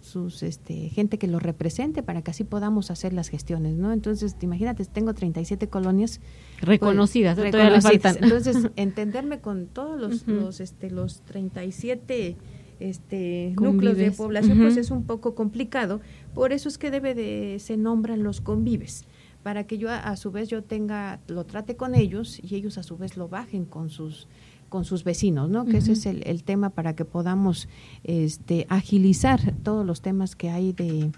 sus 0.00 0.42
este, 0.42 0.90
gente 0.90 1.16
que 1.18 1.26
los 1.28 1.42
represente 1.42 2.02
para 2.02 2.20
que 2.22 2.30
así 2.30 2.44
podamos 2.44 2.90
hacer 2.90 3.12
las 3.14 3.28
gestiones, 3.28 3.76
¿no? 3.76 3.92
Entonces, 3.92 4.36
imagínate, 4.42 4.84
tengo 4.84 5.12
37 5.12 5.68
colonias 5.68 6.20
pues, 6.60 6.68
reconocidas, 6.68 7.38
reconocidas. 7.38 8.18
Entonces, 8.20 8.56
entenderme 8.76 9.40
con 9.40 9.66
todos 9.66 9.98
los, 9.98 10.26
los, 10.26 10.60
este, 10.60 10.90
los 10.90 11.20
37 11.22 12.36
este, 12.80 13.54
núcleos 13.60 13.96
de 13.96 14.10
población, 14.10 14.58
pues 14.58 14.76
es 14.76 14.90
un 14.90 15.04
poco 15.04 15.34
complicado. 15.34 16.00
Por 16.34 16.52
eso 16.52 16.68
es 16.68 16.76
que 16.76 16.90
debe 16.90 17.14
de, 17.14 17.58
se 17.58 17.76
nombran 17.76 18.22
los 18.22 18.40
convives 18.40 19.04
para 19.44 19.64
que 19.64 19.76
yo 19.76 19.90
a, 19.90 20.16
su 20.16 20.32
vez 20.32 20.48
yo 20.48 20.64
tenga, 20.64 21.20
lo 21.28 21.44
trate 21.44 21.76
con 21.76 21.94
ellos 21.94 22.40
y 22.42 22.56
ellos 22.56 22.78
a 22.78 22.82
su 22.82 22.96
vez 22.96 23.18
lo 23.18 23.28
bajen 23.28 23.66
con 23.66 23.90
sus 23.90 24.26
con 24.70 24.84
sus 24.84 25.04
vecinos, 25.04 25.50
¿no? 25.50 25.66
Que 25.66 25.76
ese 25.76 25.92
es 25.92 26.04
el, 26.04 26.42
tema 26.42 26.70
para 26.70 26.96
que 26.96 27.04
podamos 27.04 27.68
este, 28.02 28.66
agilizar 28.68 29.54
todos 29.62 29.86
los 29.86 30.00
temas 30.00 30.34
que 30.34 30.50
hay 30.50 30.72
de, 30.72 31.12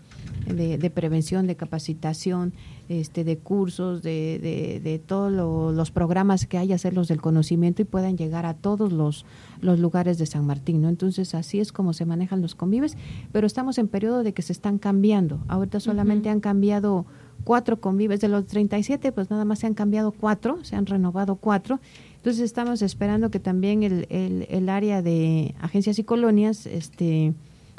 de, 0.47 0.91
prevención, 0.91 1.47
de 1.47 1.57
capacitación, 1.57 2.53
este, 2.91 3.25
de 3.25 3.39
cursos, 3.39 4.03
de, 4.03 4.39
de, 4.43 4.81
de 4.81 4.99
todos 4.99 5.33
los 5.75 5.91
programas 5.91 6.45
que 6.45 6.59
hay, 6.59 6.75
hacerlos 6.75 7.09
del 7.09 7.23
conocimiento 7.23 7.81
y 7.81 7.87
puedan 7.87 8.19
llegar 8.19 8.45
a 8.45 8.53
todos 8.53 8.93
los, 8.93 9.25
los 9.63 9.81
lugares 9.81 10.19
de 10.19 10.27
San 10.27 10.45
Martín, 10.45 10.83
¿no? 10.83 10.91
Entonces 10.91 11.35
así 11.35 11.59
es 11.59 11.73
como 11.73 11.95
se 11.95 12.05
manejan 12.05 12.43
los 12.43 12.55
convives, 12.55 12.95
pero 13.33 13.47
estamos 13.47 13.79
en 13.79 13.89
periodo 13.89 14.23
de 14.23 14.35
que 14.35 14.43
se 14.43 14.53
están 14.53 14.77
cambiando. 14.77 15.41
Ahorita 15.49 15.81
solamente 15.81 16.29
han 16.29 16.41
cambiado 16.41 17.07
cuatro 17.47 17.81
convives, 17.81 18.21
de 18.21 18.29
los 18.29 18.47
37 18.47 19.13
pues 19.13 19.31
nada 19.31 19.47
más 19.47 19.61
se 19.61 19.69
han 19.69 19.75
cambiado 19.75 20.11
cuatro, 20.11 20.63
se 20.65 20.77
han 20.77 20.85
renovado 20.85 21.37
cuatro 21.37 21.81
entonces 22.27 22.43
estamos 22.43 22.83
esperando 22.83 23.31
que 23.31 23.39
también 23.39 23.85
el, 23.85 24.05
el, 24.11 24.69
área 24.69 25.01
de 25.01 25.55
agencias 25.61 26.01
y 26.01 26.03
colonias, 26.03 26.67
este, 26.67 27.35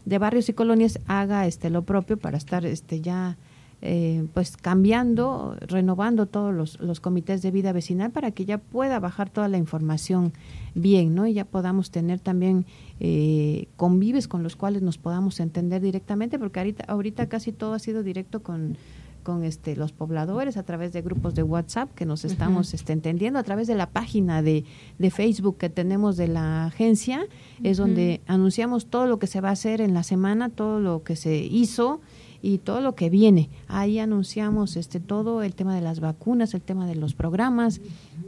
de 0.06 0.18
barrios 0.20 0.48
y 0.48 0.54
colonias 0.54 1.00
haga 1.06 1.46
este 1.48 1.70
lo 1.70 1.82
propio 1.82 2.16
para 2.16 2.38
estar 2.38 2.66
este 2.66 3.02
ya 3.02 3.38
eh, 3.82 4.26
pues 4.34 4.56
cambiando, 4.56 5.58
renovando 5.60 6.28
todos 6.28 6.56
los, 6.56 6.80
los, 6.80 7.02
comités 7.02 7.42
de 7.42 7.52
vida 7.52 7.74
vecinal 7.74 8.12
para 8.12 8.32
que 8.32 8.46
ya 8.46 8.58
pueda 8.58 9.02
bajar 9.02 9.30
toda 9.30 9.50
la 9.50 9.58
información 9.58 10.32
bien, 10.76 11.14
¿no? 11.14 11.28
Y 11.28 11.34
ya 11.34 11.44
podamos 11.44 11.92
tener 11.92 12.22
también 12.22 12.66
eh, 13.02 13.68
convives 13.76 14.30
con 14.30 14.44
los 14.44 14.56
cuales 14.56 14.82
nos 14.82 14.98
podamos 14.98 15.42
entender 15.42 15.82
directamente, 15.82 16.40
porque 16.40 16.60
ahorita, 16.60 16.86
ahorita 16.88 17.28
casi 17.28 17.52
todo 17.52 17.74
ha 17.74 17.80
sido 17.80 18.02
directo 18.02 18.42
con 18.42 18.78
con 19.28 19.44
este 19.44 19.75
los 19.75 19.92
pobladores 19.92 20.56
a 20.56 20.63
través 20.63 20.94
de 20.94 21.02
grupos 21.02 21.36
de 21.36 21.44
WhatsApp 21.44 21.94
que 21.94 22.06
nos 22.06 22.23
estamos 22.23 22.73
este, 22.73 22.94
entendiendo 22.94 23.38
a 23.40 23.44
través 23.44 23.67
de 23.67 23.75
la 23.75 23.90
página 23.90 24.42
de, 24.42 24.63
de, 25.00 25.12
Facebook 25.12 25.58
que 25.58 25.69
tenemos 25.69 26.15
de 26.15 26.30
la 26.30 26.67
agencia. 26.67 27.28
Es 27.62 27.75
donde 27.75 28.21
anunciamos 28.25 28.86
todo 28.86 29.06
lo 29.06 29.19
que 29.19 29.28
se 29.28 29.42
va 29.42 29.50
a 29.50 29.52
hacer 29.52 29.82
en 29.82 29.94
la 29.94 30.04
semana 30.04 30.48
todo 30.48 30.80
lo 30.80 31.04
que 31.04 31.17
se 31.17 31.36
hizo 31.36 32.00
y 32.42 32.60
todo 32.60 32.80
lo 32.80 32.96
que 32.96 33.10
viene. 33.10 33.50
Ahí 33.67 34.00
anunciamos 34.00 34.78
este 34.78 35.02
todo 35.02 35.44
el 35.44 35.56
tema 35.56 35.75
de 35.75 35.82
las 35.82 36.00
vacunas 36.00 36.54
el 36.54 36.62
tema 36.62 36.88
de 36.88 36.96
los 36.96 37.13
programas 37.13 37.82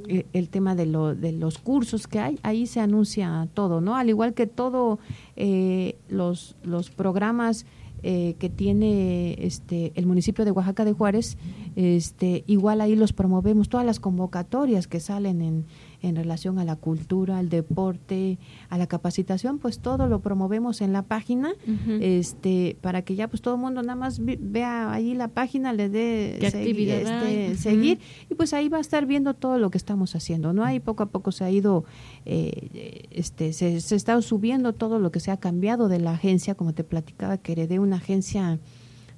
eh, 0.10 0.26
el, 0.34 0.50
tema 0.50 0.76
de, 0.76 0.86
lo, 0.86 1.16
de 1.16 1.32
los 1.32 1.60
cursos 1.60 2.08
que 2.08 2.20
hay. 2.20 2.39
Ahí 2.43 2.68
se 2.68 2.82
anuncia 2.82 3.47
todo 3.54 3.80
no 3.80 3.95
al 3.95 4.10
igual 4.10 4.34
que 4.34 4.47
todo 4.47 5.00
eh, 5.38 5.95
los 6.10 6.58
los 6.64 6.89
programas 6.89 7.66
eh, 8.04 8.36
que 8.39 8.50
tiene 8.50 9.36
este 9.39 9.91
el 9.95 10.06
municipio 10.06 10.45
de 10.45 10.52
Oaxaca 10.52 10.86
de 10.86 10.93
Juárez, 10.93 11.38
este 11.76 12.43
igual 12.47 12.82
ahí 12.82 12.95
los 12.95 13.14
promovemos 13.14 13.70
todas 13.70 13.86
las 13.86 14.00
convocatorias 14.00 14.88
que 14.88 15.00
salen 15.00 15.41
en, 15.41 15.66
en 16.02 16.16
relación 16.16 16.60
a 16.60 16.66
la 16.66 16.76
cultura, 16.76 17.38
al 17.38 17.50
deporte, 17.50 18.38
a 18.70 18.78
la 18.78 18.88
capacitación, 18.88 19.60
pues 19.60 19.80
todo 19.80 20.08
lo 20.08 20.20
promovemos 20.20 20.82
en 20.82 20.93
la 20.93 21.04
página, 21.04 21.54
este, 22.00 22.78
para 22.82 23.02
que 23.02 23.16
ya 23.16 23.28
pues 23.28 23.41
todo 23.41 23.56
el 23.56 23.62
mundo 23.62 23.82
nada 23.82 23.95
más 23.95 24.22
vea 24.24 24.91
ahí 24.91 25.14
la 25.14 25.28
página, 25.28 25.74
le 25.74 25.89
dé 25.89 26.38
seguir, 26.52 26.89
este, 26.89 27.56
seguir, 27.56 28.00
y 28.30 28.36
pues 28.36 28.54
ahí 28.54 28.70
va 28.70 28.78
a 28.78 28.82
estar 28.82 29.06
viendo 29.06 29.34
todo 29.34 29.58
lo 29.58 29.70
que 29.70 29.78
estamos 29.78 30.16
haciendo, 30.16 30.54
¿no? 30.54 30.64
Ahí 30.64 30.80
poco 30.80 31.04
a 31.04 31.08
poco 31.08 31.32
se 31.32 31.43
ha 31.43 31.52
ido, 31.52 31.86
eh, 32.26 33.08
este, 33.12 33.54
se, 33.54 33.82
se 33.82 33.95
está 33.95 34.22
subiendo 34.22 34.74
todo 34.74 35.00
lo 35.00 35.12
que 35.12 35.20
se 35.20 35.32
ha 35.32 35.38
cambiado 35.38 35.89
de 35.89 36.00
la 36.00 36.12
agencia, 36.12 36.56
como 36.56 36.74
te 36.74 36.84
platicaba, 36.84 37.38
que 37.38 37.52
heredé 37.52 37.80
una 37.80 37.97
agencia 37.97 38.60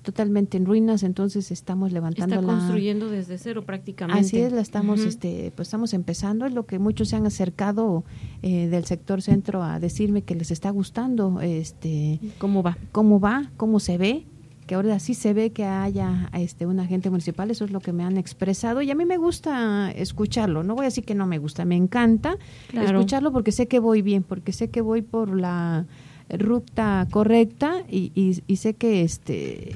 totalmente 0.02 0.58
en 0.58 0.66
ruinas, 0.66 1.04
entonces 1.04 1.52
estamos 1.52 1.92
levantando 1.92 2.36
Está 2.36 2.46
construyendo 2.46 3.10
desde 3.10 3.38
cero 3.38 3.64
prácticamente. 3.66 4.20
Así 4.20 4.40
es, 4.40 4.52
la 4.52 4.62
estamos, 4.62 5.02
este, 5.02 5.52
pues 5.56 5.68
estamos 5.68 5.94
empezando, 5.94 6.46
es 6.46 6.54
lo 6.54 6.66
que 6.66 6.80
muchos 6.80 7.10
se 7.10 7.16
han 7.16 7.26
acercado 7.26 8.04
eh, 8.42 8.68
del 8.68 8.86
sector 8.86 9.22
centro 9.22 9.64
a 9.64 9.80
decirme 9.80 10.24
que 10.24 10.36
les 10.36 10.52
está 10.52 10.70
gustando, 10.70 11.40
este, 11.42 12.20
cómo 12.38 12.64
va, 12.64 12.78
cómo 12.92 13.20
va, 13.20 13.52
cómo 13.58 13.80
se 13.80 13.98
ve, 13.98 14.26
que 14.66 14.76
ahora 14.76 15.00
sí 15.00 15.14
se 15.14 15.34
ve 15.34 15.52
que 15.52 15.66
haya 15.66 16.30
este 16.34 16.66
un 16.66 16.80
agente 16.80 17.10
municipal, 17.10 17.52
eso 17.52 17.66
es 17.66 17.72
lo 17.72 17.80
que 17.80 17.94
me 17.94 18.04
han 18.04 18.18
expresado 18.18 18.82
y 18.82 18.90
a 18.90 18.96
mí 18.96 19.06
me 19.06 19.18
gusta 19.18 19.92
escucharlo, 19.92 20.64
no 20.64 20.76
voy 20.76 20.84
a 20.84 20.88
decir 20.88 21.04
que 21.04 21.16
no 21.16 21.28
me 21.28 21.38
gusta, 21.38 21.66
me 21.66 21.76
encanta 21.76 22.38
escucharlo 22.74 23.32
porque 23.32 23.52
sé 23.52 23.68
que 23.68 23.80
voy 23.80 24.02
bien, 24.02 24.24
porque 24.24 24.54
sé 24.54 24.70
que 24.70 24.82
voy 24.82 25.02
por 25.02 25.38
la 25.38 25.86
ruta 26.38 27.08
correcta 27.12 27.84
y, 27.90 28.12
y, 28.16 28.56
sé 28.56 28.74
que 28.74 29.02
este 29.02 29.76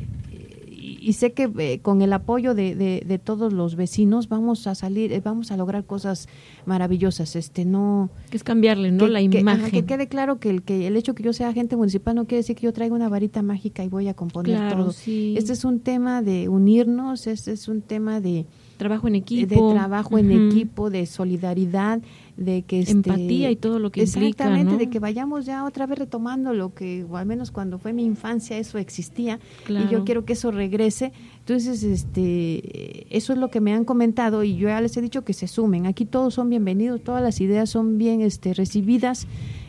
y 1.06 1.14
sé 1.14 1.34
que 1.34 1.52
eh, 1.58 1.80
con 1.82 2.02
el 2.02 2.14
apoyo 2.14 2.54
de, 2.54 2.76
de, 2.76 3.20
todos 3.20 3.54
los 3.54 3.76
vecinos 3.76 4.30
vamos 4.30 4.68
a 4.68 4.76
salir, 4.76 5.12
eh, 5.14 5.22
vamos 5.24 5.52
a 5.52 5.58
lograr 5.58 5.86
cosas 5.86 6.28
maravillosas. 6.66 7.36
Este 7.36 7.66
no 7.66 8.10
que 8.30 8.38
es 8.38 8.44
cambiarle, 8.44 8.92
no 8.92 9.08
la 9.08 9.22
imagen. 9.22 9.72
Que, 9.72 9.86
quede 9.86 10.08
claro 10.08 10.40
que 10.40 10.50
el 10.50 10.64
que 10.64 10.88
el 10.88 10.96
hecho 10.96 11.16
que 11.16 11.24
yo 11.24 11.34
sea 11.34 11.50
agente 11.50 11.76
municipal 11.76 12.16
no 12.16 12.26
quiere 12.26 12.42
decir 12.42 12.56
que 12.56 12.64
yo 12.64 12.74
traiga 12.74 12.96
una 12.96 13.10
varita 13.10 13.42
mágica 13.42 13.84
y 13.84 13.88
voy 13.88 14.08
a 14.08 14.14
componer 14.14 14.74
todo. 14.74 14.90
Este 14.90 15.54
es 15.54 15.66
un 15.66 15.80
tema 15.80 16.22
de 16.22 16.50
unirnos, 16.50 17.28
este 17.28 17.52
es 17.52 17.68
un 17.68 17.82
tema 17.82 18.22
de 18.22 18.46
trabajo 18.78 19.08
en 19.08 19.16
equipo, 19.16 19.70
de 19.70 19.74
trabajo 19.74 20.18
en 20.18 20.32
equipo, 20.32 20.90
de 20.90 21.06
solidaridad, 21.06 22.02
de 22.38 22.64
que 22.64 22.80
este, 22.80 22.92
empatía 22.92 23.50
y 23.52 23.56
todo 23.56 23.80
lo 23.80 23.92
que 23.92 24.02
exactamente 24.04 24.78
de 24.78 24.90
que 24.90 25.00
vayamos 25.00 25.46
ya 25.46 25.64
otra 25.64 25.86
vez 25.86 26.00
retomando 26.00 26.54
lo 26.54 26.74
que 26.74 27.06
o 27.10 27.18
al 27.18 27.26
menos 27.26 27.52
cuando 27.52 27.80
fue 27.80 27.94
mi 27.94 28.04
infancia 28.04 28.58
eso 28.58 28.78
existía 28.78 29.40
y 29.70 29.88
yo 29.90 30.04
quiero 30.04 30.26
que 30.26 30.34
eso 30.34 30.52
regrese. 30.52 31.14
Entonces 31.40 31.84
este 31.84 33.16
eso 33.16 33.34
es 33.34 33.40
lo 33.40 33.50
que 33.50 33.62
me 33.62 33.74
han 33.74 33.86
comentado 33.86 34.44
y 34.44 34.58
yo 34.58 34.68
ya 34.68 34.82
les 34.82 34.96
he 34.98 35.02
dicho 35.02 35.24
que 35.24 35.34
se 35.34 35.48
sumen. 35.48 35.86
Aquí 35.86 36.06
todos 36.06 36.34
son 36.34 36.50
bienvenidos 36.50 37.02
todas 37.02 37.24
las 37.24 37.40
ideas 37.40 37.70
son 37.70 37.98
bien 37.98 38.22
este 38.22 38.54
recibidas 38.54 39.28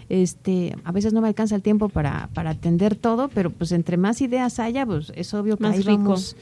este 0.08 0.76
a 0.84 0.92
veces 0.92 1.12
no 1.12 1.20
me 1.20 1.28
alcanza 1.28 1.56
el 1.56 1.62
tiempo 1.62 1.88
para, 1.88 2.28
para 2.32 2.50
atender 2.50 2.94
todo 2.94 3.28
pero 3.28 3.50
pues 3.50 3.72
entre 3.72 3.96
más 3.96 4.20
ideas 4.20 4.58
haya 4.60 4.86
pues 4.86 5.12
es 5.16 5.34
obvio 5.34 5.56
que 5.56 5.66
ahí 5.66 5.82
vamos. 5.82 6.36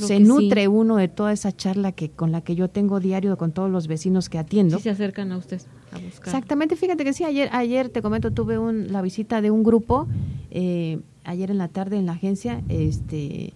Se 0.00 0.20
nutre 0.20 0.68
uno 0.68 0.96
de 0.96 1.08
toda 1.08 1.32
esa 1.32 1.54
charla 1.54 1.92
que 1.92 2.10
con 2.10 2.32
la 2.32 2.40
que 2.40 2.56
yo 2.56 2.68
tengo 2.68 3.00
diario 3.00 3.36
con 3.36 3.52
todos 3.52 3.70
los 3.70 3.86
vecinos 3.86 4.28
que 4.28 4.38
atiendo. 4.38 4.78
Sí 4.78 4.84
se 4.84 4.90
acercan 4.90 5.32
a 5.32 5.36
usted 5.36 5.60
a 5.92 5.98
buscar. 5.98 6.28
Exactamente 6.28 6.76
fíjate 6.76 7.04
que 7.04 7.12
sí 7.12 7.24
ayer 7.24 7.48
ayer 7.52 7.88
te 7.88 8.02
comento 8.02 8.30
tuve 8.32 8.58
un, 8.58 8.92
la 8.92 9.02
visita 9.02 9.40
de 9.40 9.50
un 9.50 9.62
grupo 9.62 10.08
eh, 10.50 10.98
ayer 11.24 11.50
en 11.50 11.58
la 11.58 11.68
tarde 11.68 11.98
en 11.98 12.06
la 12.06 12.12
agencia 12.12 12.62
este 12.68 13.52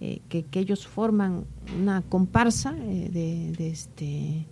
eh, 0.00 0.20
que, 0.28 0.42
que, 0.42 0.58
ellos 0.58 0.86
forman 0.86 1.44
una 1.80 2.02
comparsa 2.02 2.76
eh, 2.78 3.10
de, 3.12 3.52
de, 3.56 3.70
este 3.70 4.46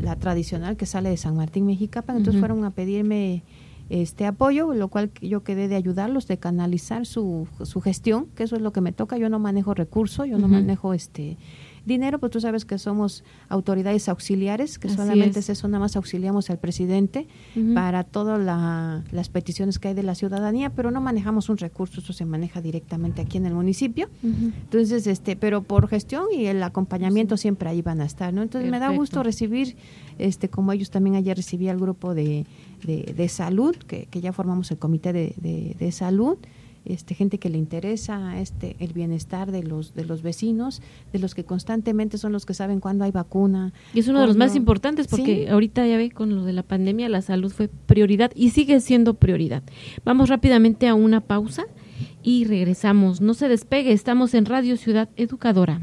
la 0.00 0.16
tradicional 0.16 0.76
que 0.76 0.86
sale 0.86 1.08
de 1.08 1.16
San 1.16 1.36
Martín 1.36 1.66
Mexicapan, 1.66 2.18
entonces 2.18 2.40
fueron 2.40 2.64
a 2.64 2.70
pedirme 2.70 3.42
este 3.88 4.26
apoyo, 4.26 4.74
lo 4.74 4.88
cual 4.88 5.10
yo 5.20 5.42
quedé 5.42 5.68
de 5.68 5.76
ayudarlos, 5.76 6.26
de 6.26 6.38
canalizar 6.38 7.06
su, 7.06 7.46
su 7.62 7.80
gestión, 7.80 8.26
que 8.34 8.42
eso 8.44 8.56
es 8.56 8.62
lo 8.62 8.72
que 8.72 8.80
me 8.80 8.92
toca, 8.92 9.16
yo 9.16 9.28
no 9.28 9.38
manejo 9.38 9.74
recursos, 9.74 10.26
yo 10.28 10.38
no 10.38 10.48
manejo 10.48 10.94
este 10.94 11.36
dinero, 11.86 12.18
pues 12.18 12.32
tú 12.32 12.40
sabes 12.40 12.64
que 12.64 12.78
somos 12.78 13.24
autoridades 13.48 14.08
auxiliares, 14.08 14.78
que 14.78 14.88
solamente 14.88 15.38
es. 15.38 15.48
eso, 15.48 15.68
nada 15.68 15.78
más 15.80 15.96
auxiliamos 15.96 16.50
al 16.50 16.58
presidente 16.58 17.26
para 17.74 18.04
todas 18.04 18.38
las 19.10 19.28
peticiones 19.28 19.78
que 19.78 19.88
hay 19.88 19.94
de 19.94 20.02
la 20.02 20.14
ciudadanía, 20.14 20.70
pero 20.70 20.90
no 20.90 21.00
manejamos 21.00 21.48
un 21.48 21.56
recurso, 21.56 22.00
eso 22.00 22.12
se 22.12 22.24
maneja 22.24 22.60
directamente 22.60 23.22
aquí 23.22 23.38
en 23.38 23.46
el 23.46 23.54
municipio. 23.54 24.08
Entonces, 24.22 25.06
este, 25.06 25.36
pero 25.36 25.62
por 25.62 25.88
gestión 25.88 26.26
y 26.36 26.46
el 26.46 26.62
acompañamiento 26.62 27.36
siempre 27.36 27.70
ahí 27.70 27.82
van 27.82 28.00
a 28.00 28.04
estar, 28.04 28.34
¿no? 28.34 28.42
Entonces 28.42 28.70
me 28.70 28.80
da 28.80 28.90
gusto 28.90 29.22
recibir, 29.22 29.76
este, 30.18 30.48
como 30.48 30.72
ellos 30.72 30.90
también 30.90 31.16
ayer 31.16 31.36
recibí 31.36 31.68
al 31.68 31.78
grupo 31.78 32.14
de, 32.14 32.46
de, 32.84 33.28
salud, 33.28 33.76
que, 33.76 34.06
que, 34.06 34.20
ya 34.20 34.32
formamos 34.32 34.70
el 34.70 34.78
comité 34.78 35.12
de, 35.12 35.76
de 35.78 35.92
salud, 35.92 36.36
este, 36.86 37.14
gente 37.14 37.38
que 37.38 37.50
le 37.50 37.58
interesa 37.58 38.40
este, 38.40 38.76
el 38.78 38.92
bienestar 38.92 39.50
de 39.50 39.62
los, 39.62 39.94
de 39.94 40.04
los 40.04 40.22
vecinos, 40.22 40.82
de 41.12 41.18
los 41.18 41.34
que 41.34 41.44
constantemente 41.44 42.18
son 42.18 42.32
los 42.32 42.46
que 42.46 42.54
saben 42.54 42.80
cuándo 42.80 43.04
hay 43.04 43.10
vacuna. 43.10 43.72
Y 43.94 44.00
es 44.00 44.08
uno 44.08 44.20
de 44.20 44.26
los 44.26 44.36
más 44.36 44.56
importantes 44.56 45.08
porque 45.08 45.48
ahorita 45.50 45.86
ya 45.86 45.96
ve 45.96 46.10
con 46.10 46.34
lo 46.34 46.44
de 46.44 46.52
la 46.52 46.62
pandemia 46.62 47.08
la 47.08 47.22
salud 47.22 47.52
fue 47.52 47.68
prioridad 47.68 48.30
y 48.34 48.50
sigue 48.50 48.80
siendo 48.80 49.14
prioridad. 49.14 49.62
Vamos 50.04 50.28
rápidamente 50.28 50.88
a 50.88 50.94
una 50.94 51.20
pausa 51.20 51.64
y 52.22 52.44
regresamos. 52.44 53.20
No 53.20 53.34
se 53.34 53.48
despegue, 53.48 53.92
estamos 53.92 54.34
en 54.34 54.46
Radio 54.46 54.76
Ciudad 54.76 55.08
Educadora. 55.16 55.80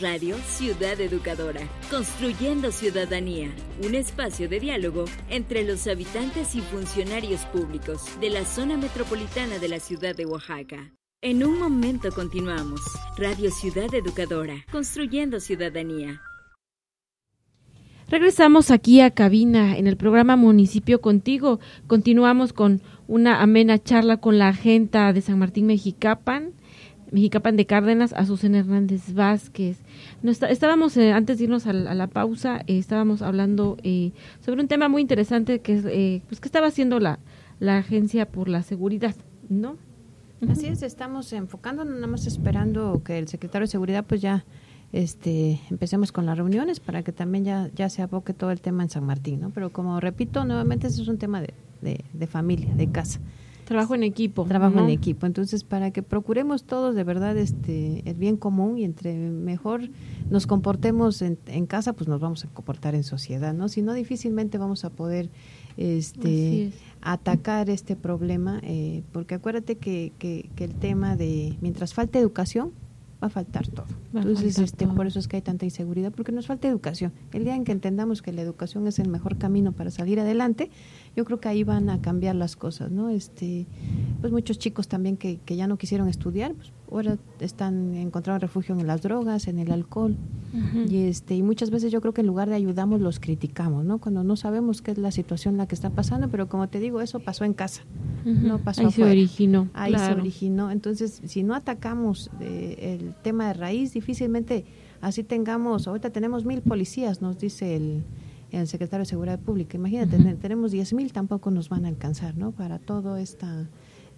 Radio 0.00 0.36
Ciudad 0.46 1.00
Educadora, 1.00 1.62
construyendo 1.90 2.70
ciudadanía, 2.70 3.50
un 3.84 3.96
espacio 3.96 4.48
de 4.48 4.60
diálogo 4.60 5.06
entre 5.28 5.64
los 5.64 5.88
habitantes 5.88 6.54
y 6.54 6.60
funcionarios 6.60 7.44
públicos 7.46 8.02
de 8.20 8.30
la 8.30 8.44
zona 8.44 8.76
metropolitana 8.76 9.58
de 9.58 9.68
la 9.68 9.80
ciudad 9.80 10.14
de 10.14 10.24
Oaxaca. 10.24 10.92
En 11.20 11.44
un 11.44 11.58
momento 11.58 12.12
continuamos. 12.12 12.80
Radio 13.16 13.50
Ciudad 13.50 13.92
Educadora, 13.92 14.64
construyendo 14.70 15.40
ciudadanía. 15.40 16.20
Regresamos 18.08 18.70
aquí 18.70 19.00
a 19.00 19.10
cabina 19.10 19.76
en 19.76 19.88
el 19.88 19.96
programa 19.96 20.36
Municipio 20.36 21.00
Contigo. 21.00 21.58
Continuamos 21.88 22.52
con 22.52 22.82
una 23.08 23.42
amena 23.42 23.82
charla 23.82 24.18
con 24.18 24.38
la 24.38 24.48
agenta 24.48 25.12
de 25.12 25.22
San 25.22 25.40
Martín 25.40 25.66
Mexicapan, 25.66 26.52
Mexicapan 27.10 27.56
de 27.56 27.66
Cárdenas, 27.66 28.12
Azucena 28.12 28.58
Hernández 28.58 29.14
Vázquez. 29.14 29.78
estábamos, 30.22 30.96
eh, 30.96 31.12
antes 31.12 31.38
de 31.38 31.44
irnos 31.44 31.66
a, 31.66 31.72
la, 31.72 32.06
pausa, 32.06 32.58
eh, 32.66 32.78
estábamos 32.78 33.22
hablando 33.22 33.76
eh, 33.82 34.12
sobre 34.40 34.60
un 34.60 34.68
tema 34.68 34.88
muy 34.88 35.02
interesante 35.02 35.60
que 35.60 35.74
es, 35.74 36.22
pues, 36.26 36.40
que 36.40 36.48
estaba 36.48 36.66
haciendo 36.66 37.00
la, 37.00 37.18
la 37.60 37.78
Agencia 37.78 38.26
por 38.26 38.48
la 38.48 38.62
Seguridad, 38.62 39.14
¿no? 39.48 39.76
Así 40.48 40.66
es, 40.66 40.82
estamos 40.82 41.32
enfocando, 41.32 41.84
nada 41.84 42.06
más 42.06 42.26
esperando 42.26 43.02
que 43.04 43.18
el 43.18 43.26
secretario 43.26 43.66
de 43.66 43.70
Seguridad 43.72 44.04
pues 44.06 44.20
ya 44.20 44.44
este 44.92 45.60
empecemos 45.68 46.12
con 46.12 46.26
las 46.26 46.38
reuniones 46.38 46.80
para 46.80 47.02
que 47.02 47.12
también 47.12 47.44
ya, 47.44 47.70
ya 47.74 47.88
se 47.88 48.02
aboque 48.02 48.32
todo 48.32 48.52
el 48.52 48.60
tema 48.60 48.84
en 48.84 48.90
San 48.90 49.04
Martín, 49.04 49.40
¿no? 49.40 49.50
Pero 49.50 49.70
como 49.70 49.98
repito, 50.00 50.44
nuevamente 50.44 50.86
ese 50.86 51.02
es 51.02 51.08
un 51.08 51.18
tema 51.18 51.40
de, 51.40 51.52
de, 51.80 52.26
familia, 52.26 52.72
de 52.74 52.90
casa. 52.90 53.20
Trabajo 53.68 53.94
en 53.94 54.02
equipo. 54.02 54.44
Trabajo 54.44 54.80
en 54.80 54.88
equipo. 54.88 55.26
Entonces, 55.26 55.62
para 55.62 55.90
que 55.90 56.02
procuremos 56.02 56.64
todos 56.64 56.94
de 56.94 57.04
verdad 57.04 57.36
este 57.36 58.02
el 58.08 58.14
bien 58.14 58.38
común 58.38 58.78
y 58.78 58.84
entre 58.84 59.14
mejor 59.14 59.90
nos 60.30 60.46
comportemos 60.46 61.20
en, 61.20 61.38
en 61.44 61.66
casa, 61.66 61.92
pues 61.92 62.08
nos 62.08 62.18
vamos 62.18 62.46
a 62.46 62.48
comportar 62.48 62.94
en 62.94 63.04
sociedad, 63.04 63.52
¿no? 63.52 63.68
Si 63.68 63.82
no, 63.82 63.92
difícilmente 63.92 64.56
vamos 64.56 64.86
a 64.86 64.90
poder 64.90 65.28
este 65.76 66.72
atacar 67.02 67.68
este 67.68 67.94
problema, 67.94 68.58
eh, 68.62 69.02
porque 69.12 69.34
acuérdate 69.34 69.76
que, 69.76 70.12
que, 70.18 70.48
el 70.56 70.74
tema 70.74 71.14
de 71.14 71.58
mientras 71.60 71.92
falta 71.92 72.18
educación, 72.18 72.72
va 73.22 73.26
a 73.26 73.30
faltar 73.30 73.66
todo. 73.66 73.86
Entonces, 74.14 74.58
este, 74.58 74.86
por 74.86 75.06
eso 75.06 75.18
es 75.18 75.28
que 75.28 75.36
hay 75.36 75.42
tanta 75.42 75.64
inseguridad, 75.64 76.12
porque 76.12 76.32
nos 76.32 76.46
falta 76.46 76.68
educación. 76.68 77.12
El 77.32 77.44
día 77.44 77.56
en 77.56 77.64
que 77.64 77.72
entendamos 77.72 78.22
que 78.22 78.32
la 78.32 78.42
educación 78.42 78.86
es 78.86 78.98
el 78.98 79.08
mejor 79.08 79.38
camino 79.38 79.72
para 79.72 79.90
salir 79.90 80.20
adelante, 80.20 80.70
yo 81.16 81.24
creo 81.24 81.40
que 81.40 81.48
ahí 81.48 81.64
van 81.64 81.90
a 81.90 82.00
cambiar 82.00 82.36
las 82.36 82.56
cosas, 82.56 82.90
¿no? 82.90 83.10
Este, 83.10 83.66
pues 84.20 84.32
muchos 84.32 84.58
chicos 84.58 84.88
también 84.88 85.16
que, 85.16 85.40
que 85.44 85.56
ya 85.56 85.66
no 85.66 85.78
quisieron 85.78 86.08
estudiar, 86.08 86.54
pues 86.54 86.72
ahora 86.90 87.18
están 87.40 87.94
encontrando 87.94 88.40
refugio 88.40 88.78
en 88.78 88.86
las 88.86 89.02
drogas, 89.02 89.48
en 89.48 89.58
el 89.58 89.70
alcohol. 89.72 90.16
Y 90.88 91.04
este 91.04 91.36
y 91.36 91.42
muchas 91.42 91.68
veces 91.68 91.92
yo 91.92 92.00
creo 92.00 92.14
que 92.14 92.22
en 92.22 92.26
lugar 92.26 92.48
de 92.48 92.54
ayudamos 92.54 93.02
los 93.02 93.20
criticamos, 93.20 93.84
¿no? 93.84 93.98
Cuando 93.98 94.24
no 94.24 94.34
sabemos 94.34 94.80
qué 94.80 94.92
es 94.92 94.98
la 94.98 95.10
situación 95.10 95.54
en 95.54 95.58
la 95.58 95.68
que 95.68 95.74
está 95.74 95.90
pasando, 95.90 96.28
pero 96.28 96.48
como 96.48 96.68
te 96.68 96.80
digo, 96.80 97.02
eso 97.02 97.20
pasó 97.20 97.44
en 97.44 97.52
casa. 97.52 97.82
No 98.24 98.58
pasó 98.58 98.82
Ahí 98.82 98.90
se 98.92 99.04
originó. 99.04 99.68
Ahí 99.74 99.94
se 99.94 100.12
originó. 100.12 100.70
Entonces, 100.70 101.20
si 101.24 101.42
no 101.42 101.54
atacamos 101.54 102.30
eh, 102.40 102.98
el 102.98 103.14
tema 103.22 103.48
de 103.48 103.54
raíz, 103.54 103.92
difícilmente 103.92 104.64
así 105.00 105.22
tengamos, 105.22 105.86
ahorita 105.86 106.10
tenemos 106.10 106.44
mil 106.44 106.62
policías, 106.62 107.20
nos 107.20 107.38
dice 107.38 107.76
el, 107.76 108.02
el 108.50 108.66
secretario 108.66 109.02
de 109.02 109.10
Seguridad 109.10 109.38
Pública. 109.38 109.76
Imagínate, 109.76 110.18
tenemos 110.36 110.72
diez 110.72 110.92
mil, 110.94 111.12
tampoco 111.12 111.50
nos 111.50 111.68
van 111.68 111.84
a 111.84 111.88
alcanzar, 111.88 112.36
¿no? 112.36 112.52
Para 112.52 112.78
toda 112.78 113.20
esta 113.20 113.68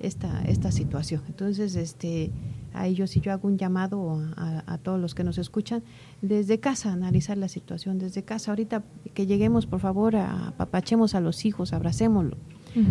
esta, 0.00 0.42
esta 0.42 0.72
situación. 0.72 1.22
Entonces, 1.28 1.76
este, 1.76 2.30
a 2.72 2.86
ellos 2.86 3.10
si 3.10 3.20
yo 3.20 3.32
hago 3.32 3.48
un 3.48 3.58
llamado 3.58 4.20
a, 4.36 4.78
todos 4.78 5.00
los 5.00 5.14
que 5.14 5.24
nos 5.24 5.38
escuchan, 5.38 5.82
desde 6.22 6.58
casa, 6.58 6.92
analizar 6.92 7.36
la 7.38 7.48
situación, 7.48 7.98
desde 7.98 8.22
casa. 8.22 8.50
Ahorita 8.50 8.82
que 9.14 9.26
lleguemos, 9.26 9.66
por 9.66 9.80
favor, 9.80 10.16
apapachemos 10.16 11.14
a 11.14 11.20
los 11.20 11.44
hijos, 11.44 11.72
abracémoslo. 11.72 12.36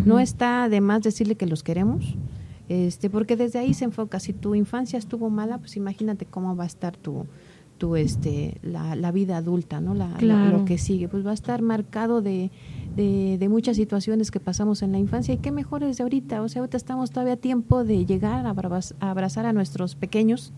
No 0.04 0.20
está 0.20 0.68
de 0.68 0.80
más 0.82 1.02
decirle 1.02 1.36
que 1.36 1.46
los 1.46 1.62
queremos, 1.62 2.14
este, 2.68 3.08
porque 3.08 3.36
desde 3.36 3.58
ahí 3.58 3.72
se 3.72 3.86
enfoca. 3.86 4.20
Si 4.20 4.32
tu 4.32 4.54
infancia 4.54 4.98
estuvo 4.98 5.30
mala, 5.30 5.58
pues 5.58 5.76
imagínate 5.76 6.26
cómo 6.26 6.54
va 6.54 6.64
a 6.64 6.66
estar 6.66 6.96
tu, 6.96 7.26
tu 7.78 7.96
este, 7.96 8.58
la, 8.62 8.94
la 8.94 9.10
vida 9.10 9.38
adulta, 9.38 9.80
¿no? 9.80 9.94
La, 9.94 10.20
lo 10.20 10.66
que 10.66 10.76
sigue, 10.76 11.08
pues 11.08 11.24
va 11.24 11.30
a 11.30 11.34
estar 11.34 11.62
marcado 11.62 12.20
de 12.20 12.50
de, 12.96 13.48
muchas 13.48 13.76
situaciones 13.76 14.30
que 14.30 14.40
pasamos 14.40 14.82
en 14.82 14.92
la 14.92 14.98
infancia 14.98 15.34
y 15.34 15.38
qué 15.38 15.50
mejor 15.50 15.84
desde 15.84 16.02
ahorita, 16.02 16.42
o 16.42 16.48
sea, 16.48 16.60
ahorita 16.60 16.76
estamos 16.76 17.10
todavía 17.10 17.34
a 17.34 17.36
tiempo 17.36 17.84
de 17.84 18.06
llegar 18.06 18.46
a, 18.46 18.54
abrazar 19.00 19.46
a 19.46 19.52
nuestros 19.52 19.94
pequeños, 19.94 20.52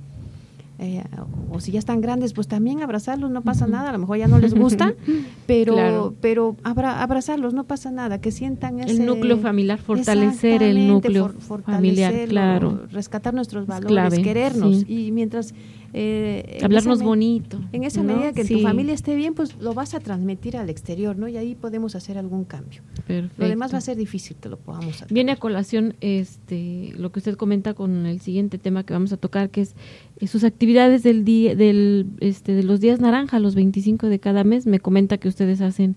eh, 0.78 1.05
o 1.51 1.61
si 1.61 1.70
ya 1.70 1.78
están 1.78 2.01
grandes, 2.01 2.33
pues 2.33 2.49
también 2.49 2.83
abrazarlos, 2.83 3.30
no 3.30 3.43
pasa 3.43 3.66
nada, 3.66 3.91
a 3.91 3.93
lo 3.93 3.99
mejor 3.99 4.18
ya 4.18 4.26
no 4.26 4.39
les 4.39 4.55
gusta, 4.55 4.95
pero, 5.47 6.14
pero 6.20 6.57
abrazarlos, 6.64 7.55
no 7.55 7.64
pasa 7.64 7.91
nada, 7.91 8.20
que 8.20 8.33
sientan 8.33 8.80
ese... 8.80 8.93
El 8.93 9.07
núcleo 9.07 9.39
familiar, 9.39 9.78
fortalecer 9.78 10.62
el 10.62 10.89
núcleo 10.89 11.33
familiar, 11.64 12.12
claro. 12.28 12.87
Rescatar 12.91 13.33
nuestros 13.33 13.66
valores, 13.66 14.18
querernos, 14.18 14.85
y 14.89 15.12
mientras 15.12 15.55
eh, 15.95 16.61
Hablarnos 16.62 17.03
bonito. 17.03 17.61
En 17.72 17.84
esa 17.84 18.03
medida 18.03 18.32
que 18.32 18.45
tu 18.45 18.61
familia 18.61 18.95
esté 18.95 19.14
bien, 19.14 19.34
pues 19.34 19.57
lo 19.61 19.74
vas 19.74 19.95
a 19.95 20.01
transmitir 20.01 20.57
al 20.57 20.70
exterior, 20.70 21.16
¿no? 21.16 21.28
Y 21.28 21.36
ahí 21.36 21.55
podemos 21.55 21.95
hacer 21.95 22.16
algún 22.16 22.45
cambio. 22.45 22.82
Lo 23.36 23.47
demás 23.47 23.74
va 23.74 23.78
a 23.78 23.82
ser 23.82 23.97
difícil 23.97 24.36
que 24.36 24.49
lo 24.49 24.59
podamos 24.59 25.03
hacer. 25.03 25.12
Viene 25.12 25.32
a 25.32 25.36
colación 25.36 25.95
este, 26.01 26.93
lo 26.97 27.12
que 27.12 27.18
usted 27.18 27.36
comenta 27.36 27.74
con 27.74 28.07
el 28.07 28.20
siguiente 28.20 28.59
tema 28.59 28.84
que 28.84 28.95
vamos 28.95 29.12
a 29.12 29.16
tocar, 29.18 29.51
que 29.51 29.62
es 29.62 29.74
eh, 30.18 30.26
sus 30.26 30.45
actividades 30.45 31.03
del 31.03 31.24
día, 31.24 31.55
del, 31.55 32.07
este, 32.20 32.55
de 32.55 32.62
los 32.62 32.80
días 32.80 33.01
naranja, 33.01 33.38
los 33.38 33.55
25 33.55 34.09
de 34.09 34.18
cada 34.18 34.45
mes. 34.45 34.66
Me 34.66 34.80
comenta 34.80 35.18
que 35.18 35.28
ustedes 35.28 35.61
hacen 35.61 35.97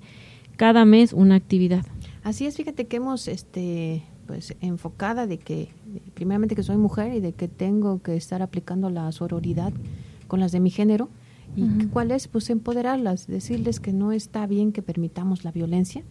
cada 0.58 0.84
mes 0.84 1.14
una 1.14 1.36
actividad. 1.36 1.86
Así 2.24 2.46
es, 2.46 2.58
fíjate 2.58 2.88
que 2.88 2.98
hemos 2.98 3.28
este, 3.28 4.04
pues 4.26 4.56
enfocada 4.62 5.28
de 5.28 5.38
que 5.38 5.70
primeramente 6.14 6.56
que 6.56 6.64
soy 6.64 6.78
mujer 6.78 7.14
y 7.14 7.20
de 7.20 7.34
que 7.34 7.48
tengo 7.48 8.02
que 8.02 8.16
estar 8.16 8.42
aplicando 8.42 8.90
la 8.90 9.12
sororidad 9.12 9.74
con 10.28 10.40
las 10.40 10.52
de 10.52 10.60
mi 10.60 10.70
género. 10.70 11.10
Y 11.56 11.86
cuál 11.86 12.12
es 12.12 12.28
pues 12.28 12.50
empoderarlas 12.50 13.28
decirles 13.28 13.80
que 13.80 13.94
no 13.94 14.12
está 14.12 14.46
bien 14.46 14.72
que 14.74 14.82
permitamos 14.82 15.46
la 15.46 15.52
violencia. 15.52 16.04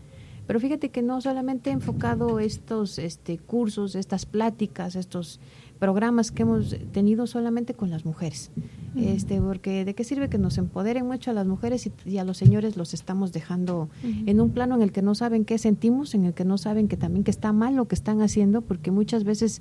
Pero 0.46 0.60
fíjate 0.60 0.90
que 0.90 1.02
no 1.02 1.20
solamente 1.20 1.70
he 1.70 1.72
enfocado 1.72 2.38
estos 2.38 2.98
este 2.98 3.38
cursos 3.38 3.94
estas 3.94 4.26
pláticas 4.26 4.94
estos 4.94 5.40
programas 5.84 6.30
que 6.32 6.44
hemos 6.44 6.74
tenido 6.92 7.26
solamente 7.26 7.74
con 7.74 7.90
las 7.90 8.06
mujeres. 8.06 8.50
Este, 8.96 9.38
porque 9.38 9.84
de 9.84 9.94
qué 9.94 10.02
sirve 10.02 10.30
que 10.30 10.38
nos 10.38 10.56
empoderen 10.56 11.04
mucho 11.04 11.30
a 11.30 11.34
las 11.34 11.46
mujeres 11.46 11.90
y, 12.06 12.16
a 12.16 12.24
los 12.24 12.38
señores 12.38 12.78
los 12.78 12.94
estamos 12.94 13.32
dejando 13.32 13.90
en 14.02 14.40
un 14.40 14.48
plano 14.48 14.76
en 14.76 14.82
el 14.82 14.92
que 14.92 15.02
no 15.02 15.14
saben 15.14 15.44
qué 15.44 15.58
sentimos, 15.58 16.14
en 16.14 16.24
el 16.24 16.32
que 16.32 16.46
no 16.46 16.56
saben 16.56 16.88
que 16.88 16.96
también 16.96 17.22
que 17.22 17.30
está 17.30 17.52
mal 17.52 17.76
lo 17.76 17.86
que 17.86 17.96
están 17.96 18.22
haciendo, 18.22 18.62
porque 18.62 18.92
muchas 18.92 19.24
veces 19.24 19.60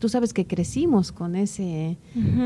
tú 0.00 0.08
sabes 0.08 0.32
que 0.32 0.44
crecimos 0.44 1.12
con 1.12 1.36
ese 1.36 1.98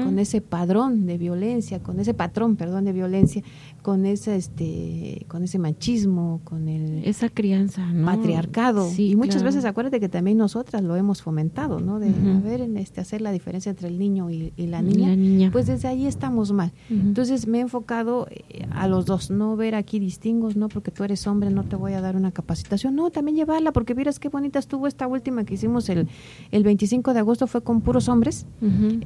con 0.05 0.19
ese 0.19 0.43
padrón 0.43 1.07
de 1.07 1.17
violencia, 1.17 1.83
con 1.83 1.99
ese 2.01 2.13
patrón, 2.13 2.57
perdón, 2.57 2.85
de 2.85 2.93
violencia, 2.93 3.43
con 3.89 4.05
ese 4.05 4.37
este 4.37 5.25
con 5.29 5.45
ese 5.45 5.59
machismo, 5.59 6.43
con 6.45 6.69
el 6.69 7.03
esa 7.07 7.31
crianza, 7.31 7.91
patriarcado. 8.05 8.87
Y 8.99 9.17
muchas 9.17 9.43
veces 9.43 9.65
acuérdate 9.65 9.99
que 9.99 10.11
también 10.11 10.37
nosotras 10.37 10.83
lo 10.83 10.95
hemos 10.95 11.23
fomentado, 11.23 11.81
¿no? 11.81 11.99
De 11.99 12.11
ver 12.45 12.61
este 12.77 13.01
hacer 13.01 13.23
la 13.23 13.33
diferencia 13.33 13.71
entre 13.71 13.89
el 13.89 13.99
niño 13.99 14.29
y, 14.29 14.53
la, 14.59 14.83
niña, 14.83 15.51
pues 15.51 15.69
desde 15.69 15.89
ahí 15.89 16.07
estamos 16.07 16.53
mal. 16.53 16.71
Entonces 16.91 17.47
me 17.47 17.59
he 17.59 17.61
enfocado 17.63 18.27
eh, 18.31 18.67
a 18.73 18.89
los 18.89 19.07
dos, 19.07 19.31
no 19.31 19.57
ver 19.57 19.75
aquí 19.75 19.99
distingos, 19.99 20.55
no 20.55 20.69
porque 20.69 20.91
tú 20.91 21.05
eres 21.05 21.27
hombre 21.27 21.49
no 21.49 21.65
te 21.65 21.77
voy 21.77 21.95
a 21.95 22.03
dar 22.03 22.15
una 22.15 22.31
capacitación, 22.31 22.95
no, 22.95 23.09
también 23.09 23.39
llevarla 23.39 23.73
porque 23.73 23.95
miras 23.95 24.19
qué 24.19 24.29
bonita 24.29 24.59
estuvo 24.59 24.87
esta 24.87 25.07
última 25.07 25.45
que 25.45 25.55
hicimos 25.55 25.89
el 25.89 26.09
el 26.51 26.63
25 26.63 27.15
de 27.15 27.21
agosto 27.21 27.47
fue 27.47 27.63
con 27.63 27.81
puros 27.81 28.11
hombres. 28.11 28.45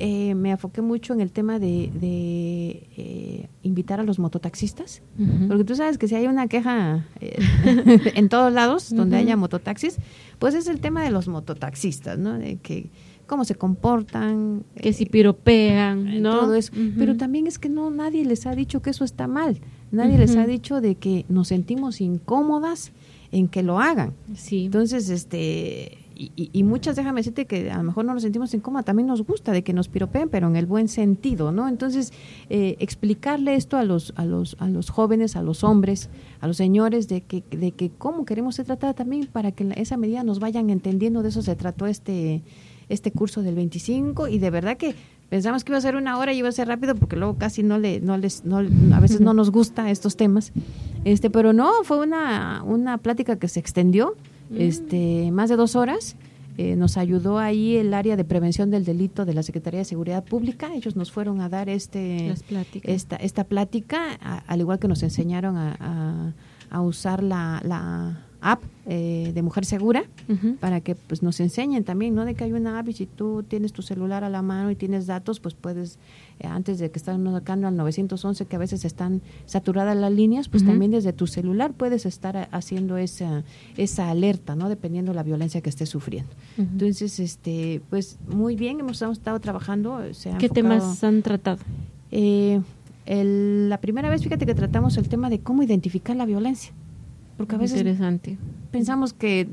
Eh, 0.00 0.34
me 0.34 0.50
enfoqué 0.50 0.82
mucho 0.82 1.12
en 1.12 1.20
el 1.20 1.30
tema 1.30 1.60
de, 1.60 1.90
eh, 2.96 3.48
invitar 3.62 4.00
a 4.00 4.02
los 4.02 4.18
mototaxistas, 4.18 4.71
porque 5.48 5.64
tú 5.64 5.74
sabes 5.74 5.98
que 5.98 6.08
si 6.08 6.14
hay 6.14 6.26
una 6.26 6.46
queja 6.48 7.06
eh, 7.20 7.38
en 8.14 8.28
todos 8.28 8.52
lados 8.52 8.94
donde 8.94 9.16
haya 9.16 9.36
mototaxis, 9.36 9.96
pues 10.38 10.54
es 10.54 10.68
el 10.68 10.80
tema 10.80 11.04
de 11.04 11.10
los 11.10 11.28
mototaxistas, 11.28 12.18
¿no? 12.18 12.38
De 12.38 12.56
que 12.56 12.90
cómo 13.26 13.44
se 13.44 13.54
comportan, 13.54 14.64
que 14.76 14.92
si 14.92 15.06
piropean, 15.06 16.22
¿no? 16.22 16.40
Todo 16.40 16.54
eso. 16.54 16.72
Pero 16.98 17.16
también 17.16 17.46
es 17.46 17.58
que 17.58 17.68
no 17.68 17.90
nadie 17.90 18.24
les 18.24 18.46
ha 18.46 18.54
dicho 18.54 18.82
que 18.82 18.90
eso 18.90 19.04
está 19.04 19.26
mal. 19.26 19.58
Nadie 19.90 20.18
les 20.18 20.36
ha 20.36 20.46
dicho 20.46 20.80
de 20.80 20.94
que 20.96 21.24
nos 21.28 21.48
sentimos 21.48 22.00
incómodas 22.00 22.92
en 23.30 23.48
que 23.48 23.62
lo 23.62 23.80
hagan. 23.80 24.12
Sí. 24.34 24.66
Entonces, 24.66 25.08
este 25.08 26.01
y, 26.34 26.62
muchas, 26.62 26.96
déjame 26.96 27.20
decirte 27.20 27.46
que 27.46 27.70
a 27.70 27.78
lo 27.78 27.82
mejor 27.82 28.04
no 28.04 28.14
nos 28.14 28.22
sentimos 28.22 28.52
incómodas, 28.54 28.84
también 28.84 29.06
nos 29.06 29.22
gusta 29.22 29.52
de 29.52 29.62
que 29.62 29.72
nos 29.72 29.88
piropeen, 29.88 30.28
pero 30.28 30.46
en 30.48 30.56
el 30.56 30.66
buen 30.66 30.88
sentido, 30.88 31.52
¿no? 31.52 31.68
Entonces, 31.68 32.12
eh, 32.50 32.76
explicarle 32.78 33.54
esto 33.54 33.76
a 33.76 33.84
los, 33.84 34.12
a, 34.16 34.24
los, 34.24 34.56
a 34.60 34.68
los 34.68 34.90
jóvenes, 34.90 35.36
a 35.36 35.42
los 35.42 35.64
hombres, 35.64 36.10
a 36.40 36.46
los 36.46 36.56
señores, 36.56 37.08
de 37.08 37.22
que, 37.22 37.42
de 37.50 37.72
que 37.72 37.90
cómo 37.90 38.24
queremos 38.24 38.56
ser 38.56 38.66
tratadas 38.66 38.96
también 38.96 39.26
para 39.26 39.52
que 39.52 39.64
en 39.64 39.72
esa 39.72 39.96
medida 39.96 40.22
nos 40.22 40.38
vayan 40.38 40.70
entendiendo, 40.70 41.22
de 41.22 41.30
eso 41.30 41.42
se 41.42 41.56
trató 41.56 41.86
este, 41.86 42.42
este 42.88 43.10
curso 43.10 43.42
del 43.42 43.54
25 43.54 44.28
y 44.28 44.38
de 44.38 44.50
verdad 44.50 44.76
que 44.76 44.94
Pensamos 45.32 45.64
que 45.64 45.72
iba 45.72 45.78
a 45.78 45.80
ser 45.80 45.96
una 45.96 46.18
hora 46.18 46.34
y 46.34 46.40
iba 46.40 46.50
a 46.50 46.52
ser 46.52 46.68
rápido 46.68 46.94
porque 46.94 47.16
luego 47.16 47.38
casi 47.38 47.62
no 47.62 47.78
le, 47.78 48.02
no 48.02 48.18
les, 48.18 48.44
no, 48.44 48.58
a 48.58 49.00
veces 49.00 49.22
no 49.22 49.32
nos 49.32 49.50
gusta 49.50 49.90
estos 49.90 50.14
temas. 50.14 50.52
Este, 51.06 51.30
pero 51.30 51.54
no, 51.54 51.72
fue 51.84 52.00
una, 52.00 52.62
una 52.66 52.98
plática 52.98 53.36
que 53.36 53.48
se 53.48 53.58
extendió, 53.58 54.14
este, 54.56 55.30
más 55.32 55.48
de 55.50 55.56
dos 55.56 55.76
horas. 55.76 56.16
Eh, 56.58 56.76
nos 56.76 56.98
ayudó 56.98 57.38
ahí 57.38 57.76
el 57.76 57.94
área 57.94 58.14
de 58.14 58.24
prevención 58.24 58.70
del 58.70 58.84
delito 58.84 59.24
de 59.24 59.32
la 59.32 59.42
Secretaría 59.42 59.78
de 59.78 59.84
Seguridad 59.86 60.22
Pública. 60.22 60.74
Ellos 60.74 60.96
nos 60.96 61.10
fueron 61.10 61.40
a 61.40 61.48
dar 61.48 61.70
este 61.70 62.26
esta 62.92 63.16
esta 63.16 63.44
plática, 63.44 64.18
a- 64.20 64.38
al 64.46 64.60
igual 64.60 64.78
que 64.78 64.86
nos 64.86 65.02
enseñaron 65.02 65.56
a, 65.56 65.76
a- 65.80 66.32
a 66.68 66.80
usar 66.82 67.22
la, 67.22 67.60
la 67.64 68.26
app 68.42 68.62
eh, 68.86 69.30
de 69.34 69.40
Mujer 69.42 69.64
Segura 69.64 70.04
para 70.60 70.80
que 70.82 70.94
pues 70.94 71.22
nos 71.22 71.40
enseñen 71.40 71.84
también, 71.84 72.14
¿no? 72.14 72.24
De 72.26 72.34
que 72.34 72.44
hay 72.44 72.52
una 72.52 72.78
app 72.78 72.88
y 72.88 72.92
si 72.92 73.06
tú 73.06 73.44
tienes 73.48 73.72
tu 73.72 73.80
celular 73.82 74.22
a 74.24 74.28
la 74.28 74.42
mano 74.42 74.70
y 74.70 74.76
tienes 74.76 75.06
datos, 75.06 75.40
pues 75.40 75.54
puedes, 75.54 75.98
antes 76.46 76.78
de 76.78 76.90
que 76.90 76.98
están 76.98 77.22
marcando 77.22 77.66
al 77.68 77.76
911, 77.76 78.46
que 78.46 78.56
a 78.56 78.58
veces 78.58 78.84
están 78.84 79.22
saturadas 79.46 79.96
las 79.96 80.12
líneas, 80.12 80.48
pues 80.48 80.64
también 80.64 80.90
desde 80.90 81.12
tu 81.12 81.26
celular 81.26 81.72
puedes 81.72 82.06
estar 82.06 82.48
haciendo 82.52 82.96
esa, 82.96 83.44
esa 83.76 84.10
alerta, 84.10 84.56
¿no? 84.56 84.68
Dependiendo 84.68 85.12
de 85.12 85.16
la 85.16 85.22
violencia 85.22 85.60
que 85.60 85.70
estés 85.70 85.88
sufriendo. 85.88 86.30
Entonces, 86.58 87.18
este, 87.20 87.80
pues 87.90 88.18
muy 88.28 88.56
bien, 88.56 88.80
hemos, 88.80 89.00
hemos 89.02 89.18
estado 89.18 89.40
trabajando. 89.40 90.00
Se 90.14 90.30
ha 90.30 90.38
¿Qué 90.38 90.46
enfocado- 90.46 90.54
temas 90.78 91.04
han 91.04 91.22
tratado? 91.22 91.58
eh, 92.10 92.60
el- 93.06 93.68
la 93.68 93.80
primera 93.80 94.08
vez, 94.10 94.22
fíjate 94.22 94.46
que 94.46 94.54
tratamos 94.54 94.96
el 94.96 95.08
tema 95.08 95.28
de 95.30 95.40
cómo 95.40 95.62
identificar 95.62 96.14
la 96.16 96.24
violencia. 96.26 96.72
Porque 97.36 97.54
a 97.56 97.58
veces 97.58 97.78
Interesante. 97.78 98.38
pensamos 98.70 99.12
que, 99.12 99.48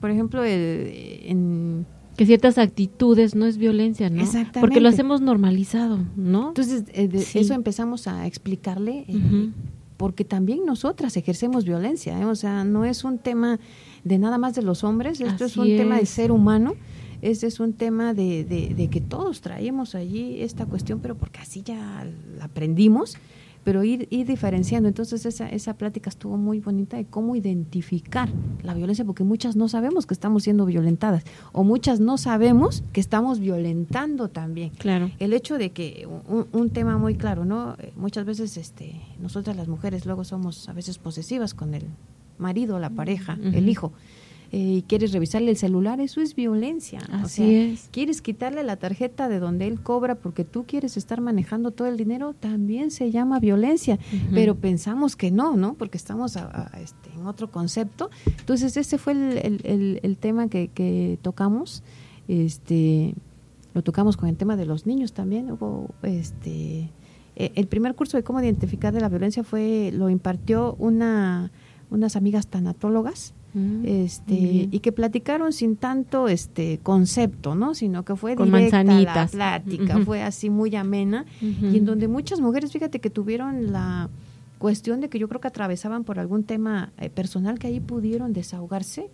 por 0.00 0.10
ejemplo, 0.10 0.42
el- 0.42 0.90
en, 1.26 1.86
Que 2.16 2.26
ciertas 2.26 2.58
actitudes 2.58 3.34
no 3.34 3.46
es 3.46 3.56
violencia, 3.58 4.08
¿no? 4.10 4.20
Exactamente. 4.22 4.60
Porque 4.60 4.80
lo 4.80 4.88
hacemos 4.88 5.20
normalizado, 5.20 5.98
¿no? 6.16 6.48
entonces 6.48 6.84
eh, 6.92 7.08
de 7.08 7.20
Sí. 7.20 7.40
eso 7.40 7.54
empezamos 7.54 8.06
a 8.06 8.26
explicarle, 8.26 9.04
eh, 9.08 9.50
porque 9.96 10.24
también 10.24 10.64
nosotras 10.66 11.16
ejercemos 11.16 11.64
violencia, 11.64 12.18
¿eh? 12.20 12.24
o 12.24 12.34
sea, 12.34 12.64
no 12.64 12.84
es 12.84 13.04
un 13.04 13.18
tema 13.18 13.58
de 14.04 14.18
nada 14.18 14.38
más 14.38 14.54
de 14.54 14.62
los 14.62 14.84
hombres, 14.84 15.20
esto 15.20 15.44
es 15.44 15.56
un 15.56 15.66
tema 15.76 15.98
de 15.98 16.06
ser 16.06 16.30
humano. 16.32 16.74
Este 17.22 17.46
es 17.46 17.58
un 17.58 17.72
tema 17.72 18.12
de, 18.12 18.44
de- 18.44 18.74
de 18.74 18.88
que 18.90 19.00
todos 19.00 19.40
traemos 19.40 19.94
allí 19.94 20.42
esta 20.42 20.66
cuestión, 20.66 21.00
pero 21.00 21.14
porque 21.16 21.40
así 21.40 21.62
ya 21.62 22.06
la 22.36 22.44
aprendimos, 22.44 23.16
pero 23.64 23.82
ir, 23.82 24.06
ir 24.10 24.26
diferenciando. 24.26 24.88
Entonces 24.88 25.24
esa, 25.26 25.48
esa 25.48 25.74
plática 25.76 26.10
estuvo 26.10 26.36
muy 26.36 26.60
bonita 26.60 26.96
de 26.96 27.06
cómo 27.06 27.34
identificar 27.34 28.28
la 28.62 28.74
violencia, 28.74 29.04
porque 29.04 29.24
muchas 29.24 29.56
no 29.56 29.68
sabemos 29.68 30.06
que 30.06 30.14
estamos 30.14 30.42
siendo 30.44 30.66
violentadas, 30.66 31.24
o 31.52 31.64
muchas 31.64 31.98
no 32.00 32.18
sabemos 32.18 32.82
que 32.92 33.00
estamos 33.00 33.40
violentando 33.40 34.28
también 34.28 34.70
Claro. 34.78 35.10
el 35.18 35.32
hecho 35.32 35.58
de 35.58 35.70
que 35.70 36.06
un, 36.28 36.46
un 36.52 36.70
tema 36.70 36.98
muy 36.98 37.14
claro, 37.16 37.44
¿no? 37.44 37.74
Eh, 37.78 37.92
Muchas 37.96 38.24
veces 38.26 38.56
este, 38.58 39.00
nosotras 39.20 39.56
las 39.56 39.66
mujeres 39.68 40.04
luego 40.04 40.24
somos 40.24 40.68
a 40.68 40.72
veces 40.74 40.98
posesivas 40.98 41.54
con 41.54 41.74
el 41.74 41.84
marido, 42.38 42.78
la 42.78 42.90
pareja, 42.90 43.38
el 43.42 43.68
hijo. 43.68 43.92
Eh, 44.52 44.58
y 44.78 44.82
quieres 44.82 45.12
revisarle 45.12 45.50
el 45.50 45.56
celular, 45.56 46.00
eso 46.00 46.20
es 46.20 46.34
violencia. 46.34 47.00
o 47.12 47.16
Así 47.16 47.42
sea, 47.42 47.62
es. 47.72 47.88
Quieres 47.90 48.22
quitarle 48.22 48.62
la 48.62 48.76
tarjeta 48.76 49.28
de 49.28 49.38
donde 49.40 49.66
él 49.66 49.80
cobra 49.80 50.14
porque 50.14 50.44
tú 50.44 50.64
quieres 50.64 50.96
estar 50.96 51.20
manejando 51.20 51.70
todo 51.72 51.88
el 51.88 51.96
dinero, 51.96 52.34
también 52.38 52.90
se 52.90 53.10
llama 53.10 53.40
violencia. 53.40 53.98
Pero 54.32 54.54
pensamos 54.56 55.16
que 55.16 55.30
no, 55.30 55.56
¿no? 55.56 55.74
Porque 55.74 55.96
estamos 55.98 56.36
a- 56.36 56.70
a, 56.72 56.80
este, 56.80 57.10
en 57.14 57.26
otro 57.26 57.50
concepto. 57.50 58.10
Entonces, 58.38 58.76
ese 58.76 58.98
fue 58.98 59.12
el, 59.14 59.38
el- 59.38 59.60
el- 59.64 60.00
el 60.02 60.16
tema 60.16 60.48
que, 60.48 60.68
que 60.68 61.18
tocamos. 61.22 61.82
Este, 62.28 63.14
lo 63.74 63.82
tocamos 63.82 64.16
con 64.16 64.28
el 64.28 64.36
tema 64.36 64.56
de 64.56 64.66
los 64.66 64.86
niños 64.86 65.12
también. 65.12 65.50
Hubo, 65.50 65.94
este, 66.02 66.90
eh, 67.36 67.52
el 67.54 67.66
primer 67.66 67.94
curso 67.94 68.16
de 68.16 68.22
cómo 68.22 68.40
identificar 68.40 68.92
de 68.94 69.00
la 69.00 69.08
violencia 69.08 69.42
fue 69.44 69.90
lo 69.92 70.08
impartió 70.10 70.74
una 70.78 71.50
unas 71.90 72.16
amigas 72.16 72.46
tanatólogas 72.46 73.34
Mm, 73.54 73.86
este 73.86 74.34
y 74.70 74.80
que 74.80 74.90
platicaron 74.90 75.52
sin 75.52 75.76
tanto 75.76 76.26
este 76.26 76.80
concepto 76.82 77.54
no 77.54 77.74
sino 77.74 78.04
que 78.04 78.16
fue 78.16 78.34
Con 78.34 78.46
directa 78.50 78.82
manzanitas. 78.82 79.34
la 79.34 79.62
plática 79.62 79.98
fue 80.00 80.22
así 80.22 80.50
muy 80.50 80.74
amena. 80.74 81.24
Y 81.40 81.78
en 81.78 81.84
donde 81.84 82.08
muchas 82.08 82.40
mujeres 82.40 82.72
fíjate 82.72 83.00
que 83.00 83.10
tuvieron 83.10 83.72
la 83.72 84.10
cuestión 84.58 85.00
de 85.00 85.08
que 85.08 85.18
yo 85.18 85.28
creo 85.28 85.40
que 85.40 85.48
atravesaban 85.48 86.04
por 86.04 86.18
algún 86.18 86.42
tema 86.42 86.92
eh, 86.98 87.10
personal 87.10 87.58
que 87.58 87.68
ahí 87.68 87.80
pudieron 87.80 88.32
desahogarse 88.32 89.10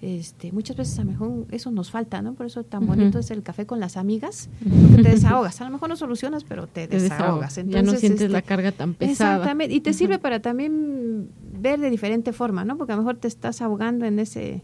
este 0.00 0.52
muchas 0.52 0.76
veces 0.76 0.96
a 1.00 1.04
lo 1.04 1.10
mejor 1.10 1.46
eso 1.50 1.70
nos 1.72 1.90
falta 1.90 2.22
no 2.22 2.34
por 2.34 2.46
eso 2.46 2.62
tan 2.62 2.86
bonito 2.86 3.18
es 3.18 3.32
el 3.32 3.42
café 3.42 3.66
con 3.66 3.80
las 3.80 3.96
amigas 3.96 4.48
Ujú. 4.64 4.96
que 4.96 5.02
te 5.02 5.08
desahogas 5.10 5.60
a 5.60 5.64
lo 5.64 5.70
mejor 5.70 5.88
no 5.88 5.96
solucionas 5.96 6.44
pero 6.44 6.68
te, 6.68 6.86
Te 6.86 7.00
desahogas 7.00 7.56
desahogas. 7.56 7.56
ya 7.56 7.62
no 7.64 7.68
Entonces, 7.78 8.00
sientes 8.00 8.20
este, 8.22 8.32
la 8.32 8.42
carga 8.42 8.70
tan 8.70 8.94
pesada. 8.94 9.34
Exactamente, 9.36 9.74
y 9.74 9.80
te 9.80 9.92
sirve 9.92 10.18
para 10.20 10.40
también 10.40 11.28
ver 11.60 11.80
de 11.80 11.90
diferente 11.90 12.32
forma, 12.32 12.64
¿no? 12.64 12.76
Porque 12.76 12.92
a 12.92 12.96
lo 12.96 13.02
mejor 13.02 13.16
te 13.16 13.26
estás 13.26 13.60
ahogando 13.60 14.04
en 14.06 14.20
ese 14.20 14.62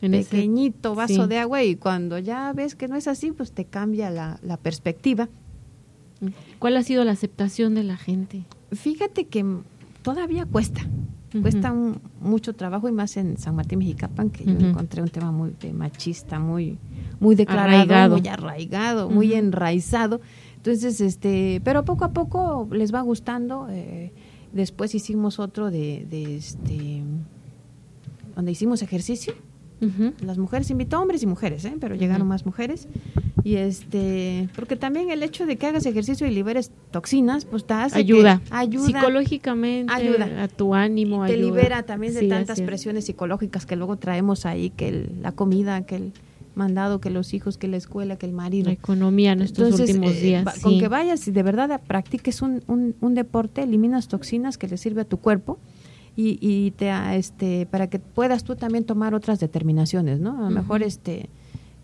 En 0.00 0.14
ese- 0.14 0.30
pequeñito 0.30 0.96
vaso 0.96 1.22
sí. 1.24 1.28
de 1.28 1.38
agua 1.38 1.62
y 1.62 1.76
cuando 1.76 2.18
ya 2.18 2.52
ves 2.52 2.74
que 2.74 2.88
no 2.88 2.96
es 2.96 3.06
así, 3.06 3.30
pues 3.30 3.52
te 3.52 3.64
cambia 3.66 4.10
la, 4.10 4.40
la 4.42 4.56
perspectiva. 4.56 5.28
¿Cuál 6.58 6.76
ha 6.76 6.82
sido 6.82 7.04
la 7.04 7.12
aceptación 7.12 7.74
de 7.74 7.84
la 7.84 7.96
gente? 7.96 8.42
Fíjate 8.72 9.26
que 9.26 9.44
todavía 10.02 10.44
cuesta, 10.44 10.80
Cuesta 11.40 11.72
un- 11.72 11.98
mucho 12.20 12.52
trabajo 12.54 12.88
y 12.88 12.92
más 12.92 13.16
en 13.16 13.38
San 13.38 13.54
Martín 13.56 13.78
Mexicapan, 13.78 14.28
que 14.30 14.44
yo 14.44 14.52
encontré 14.52 15.00
un 15.02 15.08
tema 15.08 15.32
muy 15.32 15.54
de 15.60 15.72
machista, 15.72 16.38
muy, 16.38 16.78
muy 17.20 17.34
declarado, 17.34 17.70
Arraigado. 17.76 18.18
muy 18.18 18.28
arraigado, 18.28 19.10
muy 19.10 19.32
enraizado. 19.32 20.20
Entonces, 20.56 21.00
este, 21.00 21.60
pero 21.64 21.84
poco 21.84 22.04
a 22.04 22.12
poco 22.12 22.68
les 22.70 22.92
va 22.92 23.00
gustando. 23.00 23.66
eh, 23.70 24.12
después 24.52 24.94
hicimos 24.94 25.38
otro 25.38 25.70
de, 25.70 26.06
de 26.10 26.36
este, 26.36 27.02
donde 28.36 28.52
hicimos 28.52 28.82
ejercicio. 28.82 29.34
Las 30.24 30.38
mujeres 30.38 30.70
invitó 30.70 31.00
hombres 31.00 31.24
y 31.24 31.26
mujeres, 31.26 31.64
¿eh? 31.64 31.74
pero 31.80 31.96
llegaron 31.96 32.28
más 32.28 32.46
mujeres. 32.46 32.86
Y 33.42 33.56
este, 33.56 34.48
porque 34.54 34.76
también 34.76 35.10
el 35.10 35.24
hecho 35.24 35.44
de 35.44 35.56
que 35.56 35.66
hagas 35.66 35.86
ejercicio 35.86 36.24
y 36.24 36.30
liberes 36.30 36.70
toxinas, 36.92 37.44
pues 37.44 37.64
te 37.66 37.74
hace 37.74 37.94
que- 37.96 38.00
Ayuda. 38.00 38.40
ayuda 38.50 38.86
Psicológicamente. 38.86 39.92
Ayuda. 39.92 40.44
A 40.44 40.48
tu 40.48 40.74
ánimo. 40.74 41.26
te 41.26 41.32
ayuda. 41.32 41.46
libera 41.46 41.82
también 41.82 42.14
de 42.14 42.20
Sí, 42.20 42.28
tantas 42.28 42.60
presiones 42.60 43.06
psicológicas 43.06 43.66
que 43.66 43.74
luego 43.76 43.96
traemos 43.96 44.46
ahí, 44.46 44.70
que 44.70 44.88
el- 44.88 45.22
la 45.22 45.32
comida, 45.32 45.84
que 45.86 45.96
el 45.96 46.12
mandado, 46.54 47.00
que 47.00 47.08
los 47.10 47.32
hijos, 47.32 47.56
que 47.56 47.66
la 47.66 47.78
escuela, 47.78 48.16
que 48.16 48.26
el 48.26 48.32
marido. 48.32 48.66
La 48.66 48.72
economía 48.74 49.32
en 49.32 49.40
estos 49.42 49.70
Entonces, 49.70 49.96
últimos 49.96 50.14
eh, 50.16 50.20
días. 50.20 50.54
sí. 50.54 50.60
Con 50.60 50.78
que 50.78 50.86
vayas 50.88 51.26
y 51.26 51.30
de 51.30 51.42
verdad 51.42 51.80
practiques 51.86 52.42
un, 52.42 52.62
un, 52.66 52.94
un 53.00 53.14
deporte, 53.14 53.62
eliminas 53.62 54.06
toxinas 54.06 54.58
que 54.58 54.68
le 54.68 54.76
sirve 54.76 55.00
a 55.00 55.04
tu 55.04 55.16
cuerpo 55.16 55.58
y, 56.14 56.36
y 56.42 56.72
te 56.72 56.90
este 57.16 57.64
para 57.70 57.88
que 57.88 57.98
puedas 57.98 58.44
tú 58.44 58.54
también 58.54 58.84
tomar 58.84 59.14
otras 59.14 59.40
determinaciones, 59.40 60.20
¿no? 60.20 60.38
A 60.44 60.50
lo 60.50 60.50
mejor 60.50 60.82
este 60.82 61.30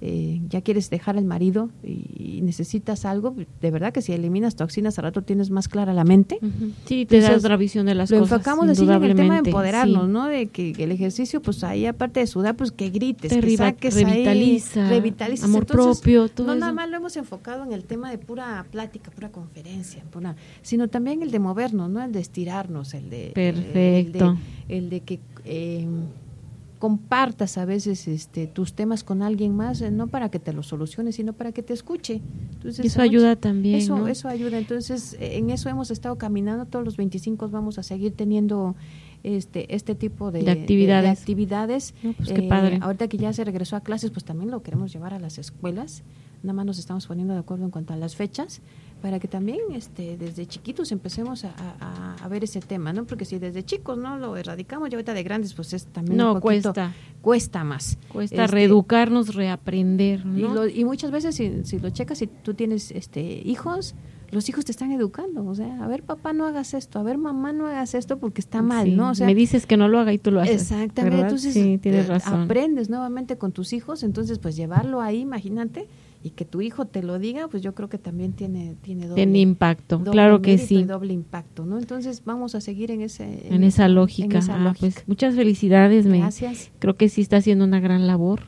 eh, 0.00 0.40
ya 0.48 0.60
quieres 0.60 0.90
dejar 0.90 1.16
al 1.18 1.24
marido 1.24 1.70
y, 1.82 2.36
y 2.38 2.40
necesitas 2.42 3.04
algo, 3.04 3.34
de 3.60 3.70
verdad 3.70 3.92
que 3.92 4.00
si 4.00 4.12
eliminas 4.12 4.54
toxinas 4.54 4.98
al 4.98 5.04
rato 5.04 5.22
tienes 5.22 5.50
más 5.50 5.66
clara 5.68 5.92
la 5.92 6.04
mente. 6.04 6.38
Sí, 6.84 7.04
te 7.04 7.16
da 7.20 7.26
Entonces, 7.26 7.44
otra 7.44 7.56
visión 7.56 7.86
de 7.86 7.94
las 7.94 8.10
Lo 8.10 8.20
cosas. 8.20 8.32
enfocamos 8.38 8.68
así 8.68 8.84
en 8.84 9.02
el 9.04 9.14
tema 9.16 9.40
de 9.40 9.48
empoderarnos, 9.50 10.06
sí. 10.06 10.12
¿no? 10.12 10.26
De 10.26 10.46
que, 10.46 10.72
que 10.72 10.84
el 10.84 10.92
ejercicio, 10.92 11.42
pues 11.42 11.64
ahí 11.64 11.86
aparte 11.86 12.20
de 12.20 12.26
sudar, 12.26 12.54
pues 12.56 12.70
que 12.70 12.90
grites, 12.90 13.30
Te 13.32 13.40
que 13.40 13.56
saques 13.56 13.96
ahí, 13.96 14.04
revitaliza, 14.04 15.46
amor 15.46 15.62
Entonces, 15.62 16.00
propio, 16.00 16.28
todo 16.28 16.46
No 16.46 16.52
eso. 16.52 16.60
nada 16.60 16.72
más 16.72 16.88
lo 16.90 16.96
hemos 16.96 17.16
enfocado 17.16 17.64
en 17.64 17.72
el 17.72 17.84
tema 17.84 18.10
de 18.10 18.18
pura 18.18 18.64
plática, 18.70 19.10
pura 19.10 19.30
conferencia, 19.30 20.02
pura, 20.10 20.36
sino 20.62 20.88
también 20.88 21.22
el 21.22 21.30
de 21.30 21.38
movernos, 21.40 21.90
¿no? 21.90 22.02
El 22.04 22.12
de 22.12 22.20
estirarnos, 22.20 22.94
el 22.94 23.10
de... 23.10 23.32
Perfecto. 23.34 24.36
El 24.68 24.68
de, 24.68 24.76
el 24.76 24.90
de 24.90 25.00
que... 25.00 25.20
eh, 25.44 25.86
compartas 26.78 27.58
a 27.58 27.64
veces 27.64 28.06
este 28.08 28.46
tus 28.46 28.72
temas 28.72 29.02
con 29.04 29.22
alguien 29.22 29.56
más 29.56 29.80
eh, 29.80 29.90
no 29.90 30.06
para 30.06 30.30
que 30.30 30.38
te 30.38 30.52
los 30.52 30.66
soluciones 30.68 31.16
sino 31.16 31.32
para 31.32 31.52
que 31.52 31.62
te 31.62 31.72
escuche 31.72 32.20
Entonces, 32.54 32.84
eso 32.86 33.02
ayuda 33.02 33.36
también, 33.36 33.76
eso 33.76 33.98
¿no? 33.98 34.08
eso 34.08 34.28
ayuda 34.28 34.58
entonces 34.58 35.14
eh, 35.14 35.38
en 35.38 35.50
eso 35.50 35.68
hemos 35.68 35.90
estado 35.90 36.16
caminando 36.16 36.66
todos 36.66 36.84
los 36.84 36.96
25 36.96 37.48
vamos 37.48 37.78
a 37.78 37.82
seguir 37.82 38.12
teniendo 38.14 38.76
este 39.24 39.74
este 39.74 39.94
tipo 39.96 40.30
de, 40.30 40.42
De 40.42 40.52
actividades. 40.52 41.18
actividades. 41.18 41.94
No, 42.04 42.12
pues 42.12 42.32
qué 42.32 42.42
padre. 42.42 42.78
ahorita 42.80 43.08
que 43.08 43.18
ya 43.18 43.32
se 43.32 43.44
regresó 43.44 43.74
a 43.76 43.80
clases 43.80 44.10
pues 44.12 44.24
también 44.24 44.50
lo 44.50 44.62
queremos 44.62 44.92
llevar 44.92 45.12
a 45.14 45.18
las 45.18 45.38
escuelas 45.38 46.04
nada 46.44 46.52
más 46.52 46.66
nos 46.66 46.78
estamos 46.78 47.06
poniendo 47.08 47.34
de 47.34 47.40
acuerdo 47.40 47.64
en 47.64 47.70
cuanto 47.72 47.92
a 47.92 47.96
las 47.96 48.14
fechas 48.14 48.60
para 49.00 49.18
que 49.20 49.28
también 49.28 49.58
este 49.74 50.16
desde 50.16 50.46
chiquitos 50.46 50.90
empecemos 50.92 51.44
a, 51.44 51.52
a- 51.80 52.16
a 52.22 52.28
ver 52.28 52.44
ese 52.44 52.60
tema 52.60 52.92
no 52.92 53.04
porque 53.06 53.24
si 53.24 53.38
desde 53.38 53.62
chicos 53.64 53.96
no 53.96 54.18
lo 54.18 54.36
erradicamos 54.36 54.90
ya 54.90 54.96
ahorita 54.96 55.14
de 55.14 55.22
grandes 55.22 55.54
pues 55.54 55.72
es 55.72 55.86
también 55.86 56.16
No, 56.16 56.34
un 56.34 56.40
poquito- 56.40 56.72
cuesta. 56.74 56.92
cuesta 57.22 57.64
más 57.64 57.96
Cuesta 58.12 58.44
Este, 58.44 58.54
reeducarnos, 58.54 59.34
reaprender, 59.34 60.20
y, 60.20 60.42
¿no? 60.42 60.54
lo- 60.54 60.68
y 60.68 60.84
muchas 60.84 61.10
veces 61.10 61.34
si, 61.36 61.64
si 61.64 61.78
lo 61.78 61.90
checas, 61.90 62.18
si 62.18 62.26
tú 62.26 62.54
tienes 62.54 62.90
este 62.90 63.20
hijos, 63.44 63.94
los 64.30 64.48
hijos 64.48 64.64
te 64.66 64.72
están 64.72 64.92
educando. 64.92 65.44
O 65.46 65.54
sea, 65.54 65.82
a 65.82 65.88
ver, 65.88 66.02
papá, 66.02 66.32
no 66.34 66.44
hagas 66.46 66.74
esto. 66.74 66.98
A 66.98 67.02
ver, 67.02 67.16
mamá, 67.16 67.52
no 67.54 67.66
hagas 67.66 67.94
esto 67.94 68.18
porque 68.18 68.40
está 68.42 68.60
mal, 68.60 68.84
Sí, 68.86 68.92
¿no? 68.94 69.10
O 69.10 69.14
sea, 69.14 69.26
me 69.26 69.34
dices 69.34 69.64
que 69.64 69.76
no 69.78 69.88
lo 69.88 69.98
haga 69.98 70.12
y 70.12 70.18
tú 70.18 70.30
lo 70.30 70.40
haces. 70.40 70.62
Exactamente, 70.62 71.02
¿verdad? 71.04 71.20
entonces 71.20 71.54
sí, 71.54 71.78
tienes 71.78 72.04
eh, 72.06 72.08
razón. 72.08 72.42
aprendes 72.42 72.90
nuevamente 72.90 73.38
con 73.38 73.52
tus 73.52 73.72
hijos, 73.72 74.02
entonces 74.02 74.38
pues 74.38 74.54
llevarlo 74.56 75.00
ahí, 75.00 75.20
imagínate, 75.20 75.88
y 76.22 76.30
que 76.30 76.44
tu 76.44 76.60
hijo 76.60 76.84
te 76.86 77.02
lo 77.02 77.18
diga, 77.18 77.46
pues 77.48 77.62
yo 77.62 77.74
creo 77.74 77.88
que 77.88 77.98
también 77.98 78.32
tiene 78.32 78.74
tiene 78.82 79.06
doble, 79.06 79.22
tiene 79.22 79.38
impacto, 79.40 79.98
doble 79.98 80.10
claro 80.10 80.42
que 80.42 80.58
sí. 80.58 80.76
y 80.76 80.84
doble 80.84 81.12
impacto, 81.12 81.64
¿no? 81.64 81.78
Entonces 81.78 82.22
vamos 82.24 82.54
a 82.56 82.60
seguir 82.60 82.90
en 82.90 83.02
ese 83.02 83.46
En, 83.54 83.62
esa 83.62 83.88
lógica. 83.88 84.26
en 84.38 84.42
esa 84.42 84.56
Ah, 84.56 84.58
lógica. 84.58 84.80
pues 84.80 85.04
muchas 85.06 85.34
felicidades, 85.36 86.06
me 86.06 86.18
Gracias. 86.18 86.70
creo 86.80 86.96
que 86.96 87.08
sí 87.08 87.20
está 87.20 87.36
haciendo 87.36 87.64
una 87.64 87.80
gran 87.80 88.06
labor. 88.06 88.40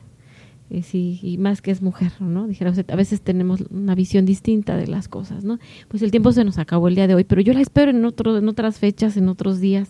eh, 0.69 0.83
sí, 0.83 1.19
y 1.21 1.37
más 1.37 1.61
que 1.61 1.71
es 1.71 1.81
mujer, 1.81 2.13
¿no? 2.21 2.47
Dijera 2.47 2.71
a 2.87 2.95
veces 2.95 3.21
tenemos 3.21 3.61
una 3.71 3.93
visión 3.93 4.25
distinta 4.25 4.77
de 4.77 4.87
las 4.87 5.07
cosas, 5.09 5.43
¿no? 5.43 5.59
Pues 5.89 6.01
el 6.01 6.11
tiempo 6.11 6.31
se 6.31 6.45
nos 6.45 6.57
acabó 6.57 6.87
el 6.87 6.95
día 6.95 7.07
de 7.07 7.15
hoy, 7.15 7.25
pero 7.25 7.41
yo 7.41 7.51
la 7.53 7.59
espero 7.61 7.91
en 7.91 8.05
otro, 8.05 8.37
en 8.37 8.47
otras 8.47 8.79
fechas, 8.79 9.17
en 9.17 9.27
otros 9.27 9.59
días. 9.59 9.89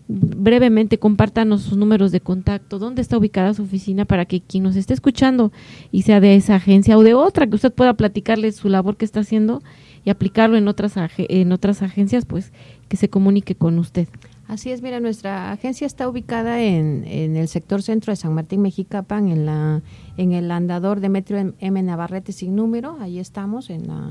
brevemente, 0.08 0.98
compártanos 0.98 1.62
sus 1.62 1.76
números 1.76 2.12
de 2.12 2.20
contacto, 2.20 2.78
dónde 2.78 3.02
está 3.02 3.18
ubicada 3.18 3.54
su 3.54 3.62
oficina 3.62 4.04
para 4.04 4.24
que 4.24 4.40
quien 4.40 4.62
nos 4.62 4.76
esté 4.76 4.94
escuchando 4.94 5.50
y 5.90 6.02
sea 6.02 6.20
de 6.20 6.36
esa 6.36 6.54
agencia 6.54 6.96
o 6.96 7.02
de 7.02 7.14
otra, 7.14 7.46
que 7.46 7.56
usted 7.56 7.72
pueda 7.72 7.94
platicarle 7.94 8.52
su 8.52 8.68
labor 8.68 8.96
que 8.96 9.04
está 9.04 9.20
haciendo 9.20 9.62
y 10.04 10.10
aplicarlo 10.10 10.56
en 10.56 10.68
otras, 10.68 10.94
en 11.18 11.50
otras 11.50 11.82
agencias, 11.82 12.24
pues 12.24 12.52
que 12.88 12.96
se 12.96 13.08
comunique 13.08 13.56
con 13.56 13.78
usted. 13.78 14.06
Así 14.46 14.70
es, 14.70 14.80
mira, 14.80 15.00
nuestra 15.00 15.50
agencia 15.50 15.88
está 15.88 16.08
ubicada 16.08 16.62
en, 16.62 17.02
en 17.04 17.34
el 17.34 17.48
sector 17.48 17.82
centro 17.82 18.12
de 18.12 18.16
San 18.16 18.32
Martín 18.32 18.62
Mexicapan, 18.62 19.28
en 19.28 19.44
la 19.44 19.82
en 20.16 20.30
el 20.30 20.52
andador 20.52 21.00
de 21.00 21.08
Metro 21.08 21.36
M- 21.36 21.82
Navarrete 21.82 22.30
sin 22.30 22.54
número, 22.54 22.96
ahí 23.00 23.18
estamos, 23.18 23.70
en 23.70 23.88
la, 23.88 24.08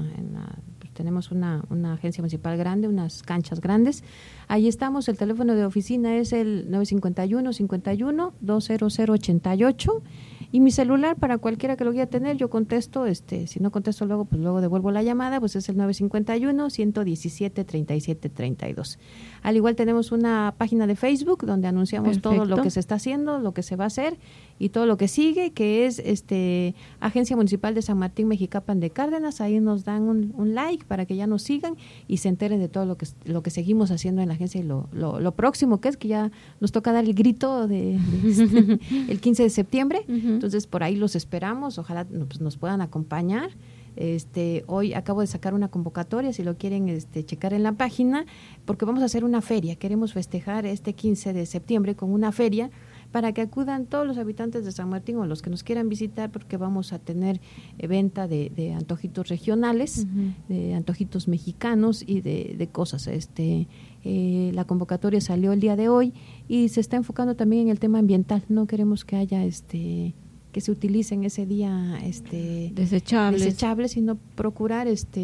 tenemos 0.95 1.31
una, 1.31 1.63
una 1.69 1.93
agencia 1.93 2.21
municipal 2.21 2.57
grande, 2.57 2.87
unas 2.87 3.21
canchas 3.21 3.61
grandes, 3.61 4.03
ahí 4.47 4.67
estamos, 4.67 5.07
el 5.09 5.17
teléfono 5.17 5.53
de 5.53 5.65
oficina 5.65 6.15
es 6.15 6.33
el 6.33 6.71
951 6.71 7.53
51 7.53 8.33
20088 8.39 10.03
y 10.51 10.61
mi 10.61 10.71
celular 10.71 11.17
para 11.17 11.37
cualquiera 11.37 11.75
que 11.75 11.83
lo 11.83 11.91
quiera 11.91 12.07
tener, 12.07 12.37
yo 12.37 12.49
contesto, 12.49 13.05
este, 13.05 13.45
si 13.47 13.59
no 13.59 13.71
contesto 13.71 14.05
luego, 14.05 14.23
pues 14.23 14.41
luego 14.41 14.61
devuelvo 14.61 14.89
la 14.89 15.03
llamada, 15.03 15.39
pues 15.41 15.55
es 15.57 15.67
el 15.67 15.75
951 15.75 16.69
117 16.69 17.65
37 17.65 18.29
32. 18.29 18.99
Al 19.41 19.55
igual 19.57 19.75
tenemos 19.75 20.13
una 20.13 20.53
página 20.57 20.87
de 20.87 20.95
Facebook 20.95 21.45
donde 21.45 21.67
anunciamos 21.67 22.21
todo 22.21 22.45
lo 22.45 22.61
que 22.61 22.69
se 22.69 22.79
está 22.79 22.95
haciendo, 22.95 23.39
lo 23.39 23.53
que 23.53 23.63
se 23.63 23.75
va 23.75 23.83
a 23.83 23.87
hacer 23.87 24.17
y 24.57 24.69
todo 24.69 24.85
lo 24.85 24.97
que 24.97 25.07
sigue, 25.07 25.51
que 25.51 25.85
es 25.85 25.99
este 25.99 26.75
Agencia 26.99 27.35
Municipal 27.35 27.75
de 27.75 27.81
San 27.81 27.97
Martín 27.97 28.27
Mexicapan 28.27 28.79
de 28.79 28.89
Cárdenas. 28.89 29.41
Ahí 29.41 29.59
nos 29.59 29.83
dan 29.83 30.03
un, 30.03 30.33
un 30.35 30.55
like 30.55 30.85
para 30.85 31.05
que 31.05 31.15
ya 31.15 31.27
nos 31.27 31.43
sigan 31.43 31.75
y 32.07 32.17
se 32.17 32.29
enteren 32.29 32.59
de 32.59 32.69
todo 32.69 32.85
lo 32.85 32.97
que 32.97 33.05
lo 33.25 33.43
que 33.43 33.49
seguimos 33.49 33.91
haciendo 33.91 34.21
en 34.21 34.29
la 34.29 34.35
agencia 34.35 34.61
y 34.61 34.63
lo, 34.63 34.87
lo, 34.93 35.19
lo 35.19 35.31
próximo 35.33 35.81
que 35.81 35.89
es 35.89 35.97
que 35.97 36.07
ya 36.07 36.31
nos 36.59 36.71
toca 36.71 36.91
dar 36.93 37.03
el 37.03 37.13
grito 37.13 37.67
de, 37.67 37.99
de 37.99 38.29
este, 38.29 38.79
el 39.11 39.19
15 39.19 39.43
de 39.43 39.49
septiembre. 39.49 40.05
Entonces 40.07 40.67
por 40.67 40.83
ahí 40.83 40.95
los 40.95 41.15
esperamos, 41.15 41.77
ojalá 41.77 42.05
pues, 42.05 42.39
nos 42.39 42.57
puedan 42.57 42.81
acompañar. 42.81 43.49
Este, 43.95 44.65
hoy 44.67 44.93
acabo 44.93 45.21
de 45.21 45.27
sacar 45.27 45.53
una 45.53 45.69
convocatoria, 45.69 46.33
si 46.33 46.43
lo 46.43 46.57
quieren 46.57 46.89
este, 46.89 47.23
checar 47.23 47.53
en 47.53 47.63
la 47.63 47.71
página, 47.73 48.25
porque 48.65 48.83
vamos 48.85 49.01
a 49.01 49.05
hacer 49.05 49.23
una 49.23 49.41
feria. 49.41 49.77
Queremos 49.77 50.13
festejar 50.13 50.65
este 50.65 50.93
15 50.93 51.33
de 51.33 51.45
septiembre 51.45 51.95
con 51.95 52.11
una 52.11 52.31
feria 52.31 52.69
para 53.11 53.33
que 53.33 53.41
acudan 53.41 53.85
todos 53.85 54.05
los 54.05 54.17
habitantes 54.17 54.65
de 54.65 54.71
San 54.71 54.89
Martín 54.89 55.17
o 55.17 55.25
los 55.25 55.41
que 55.41 55.49
nos 55.49 55.63
quieran 55.63 55.89
visitar, 55.89 56.31
porque 56.31 56.57
vamos 56.57 56.93
a 56.93 56.99
tener 56.99 57.39
eh, 57.77 57.87
venta 57.87 58.27
de, 58.27 58.51
de 58.55 58.73
antojitos 58.73 59.27
regionales, 59.29 60.07
de 60.49 60.73
antojitos 60.73 61.27
mexicanos 61.27 62.03
y 62.05 62.21
de, 62.21 62.55
de 62.57 62.67
cosas. 62.67 63.07
Este, 63.07 63.67
eh, 64.03 64.51
la 64.53 64.65
convocatoria 64.65 65.21
salió 65.21 65.51
el 65.51 65.59
día 65.59 65.75
de 65.75 65.89
hoy 65.89 66.13
y 66.47 66.69
se 66.69 66.79
está 66.79 66.97
enfocando 66.97 67.35
también 67.35 67.63
en 67.63 67.69
el 67.69 67.79
tema 67.79 67.99
ambiental. 67.99 68.43
No 68.49 68.67
queremos 68.67 69.05
que 69.05 69.15
haya 69.15 69.45
este 69.45 70.13
que 70.55 70.61
se 70.61 70.71
utilicen 70.71 71.25
ese 71.25 71.45
día 71.45 71.99
este 72.01 72.71
Desechables. 72.73 73.43
desechables, 73.43 73.91
sino 73.91 74.15
procurar 74.35 74.87
este 74.87 75.19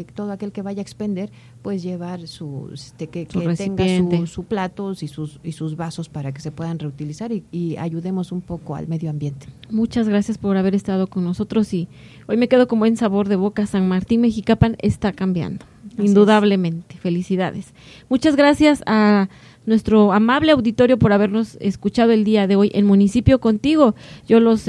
eh, 0.00 0.04
todo 0.14 0.32
aquel 0.32 0.52
que 0.52 0.60
vaya 0.60 0.80
a 0.80 0.82
expender 0.82 1.30
pues 1.62 1.82
llevar 1.82 2.28
su 2.28 2.68
este, 2.74 3.06
que, 3.06 3.22
Su 3.22 3.26
que 3.26 3.38
tenga 3.38 3.48
recipiente. 3.52 4.26
su, 4.26 4.44
platos 4.44 5.02
y 5.02 5.08
sus 5.08 5.40
y 5.42 5.52
sus 5.52 5.76
vasos 5.76 6.10
para 6.10 6.30
que 6.32 6.42
se 6.42 6.52
puedan 6.52 6.78
reutilizar 6.78 7.32
y, 7.32 7.42
y 7.50 7.78
ayudemos 7.78 8.32
un 8.32 8.42
poco 8.42 8.76
al 8.76 8.86
medio 8.86 9.08
ambiente. 9.08 9.46
Muchas 9.70 10.10
gracias 10.10 10.36
por 10.36 10.58
haber 10.58 10.74
estado 10.74 11.06
con 11.06 11.24
nosotros 11.24 11.72
y 11.72 11.88
hoy 12.26 12.36
me 12.36 12.46
quedo 12.46 12.68
con 12.68 12.78
buen 12.78 12.98
sabor 12.98 13.30
de 13.30 13.36
boca. 13.36 13.64
San 13.64 13.88
Martín 13.88 14.20
Mexicapan 14.20 14.76
está 14.80 15.14
cambiando, 15.14 15.64
Así 15.94 16.06
indudablemente. 16.08 16.98
Felicidades. 16.98 17.72
Muchas 18.10 18.36
gracias 18.36 18.82
a 18.84 19.30
nuestro 19.66 20.12
amable 20.12 20.52
auditorio 20.52 20.98
por 20.98 21.12
habernos 21.12 21.56
escuchado 21.60 22.12
el 22.12 22.24
día 22.24 22.46
de 22.46 22.56
hoy 22.56 22.70
en 22.74 22.86
Municipio 22.86 23.40
Contigo. 23.40 23.94
Yo 24.26 24.40
los 24.40 24.66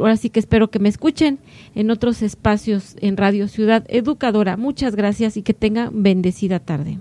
ahora 0.00 0.16
sí 0.16 0.30
que 0.30 0.40
espero 0.40 0.70
que 0.70 0.78
me 0.78 0.88
escuchen 0.88 1.38
en 1.74 1.90
otros 1.90 2.22
espacios 2.22 2.96
en 3.00 3.16
Radio 3.16 3.48
Ciudad 3.48 3.84
Educadora. 3.88 4.56
Muchas 4.56 4.96
gracias 4.96 5.36
y 5.36 5.42
que 5.42 5.54
tengan 5.54 6.02
bendecida 6.02 6.58
tarde. 6.58 6.98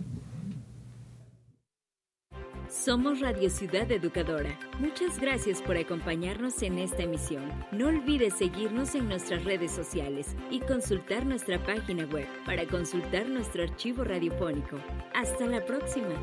Somos 2.72 3.20
Radio 3.20 3.50
Ciudad 3.52 3.92
Educadora. 3.92 4.58
Muchas 4.80 5.20
gracias 5.20 5.62
por 5.62 5.78
acompañarnos 5.78 6.64
en 6.64 6.80
esta 6.80 7.04
emisión. 7.04 7.44
No 7.72 7.90
olvides 7.90 8.34
seguirnos 8.34 8.96
en 8.96 9.08
nuestras 9.08 9.44
redes 9.44 9.72
sociales 9.72 10.36
y 10.50 10.62
consultar 10.62 11.26
nuestra 11.26 11.64
página 11.64 12.06
web 12.06 12.26
para 12.44 12.66
consultar 12.66 13.30
nuestro 13.30 13.62
archivo 13.62 14.04
radiofónico. 14.04 14.78
Hasta 15.14 15.46
la 15.46 15.64
próxima. 15.64 16.16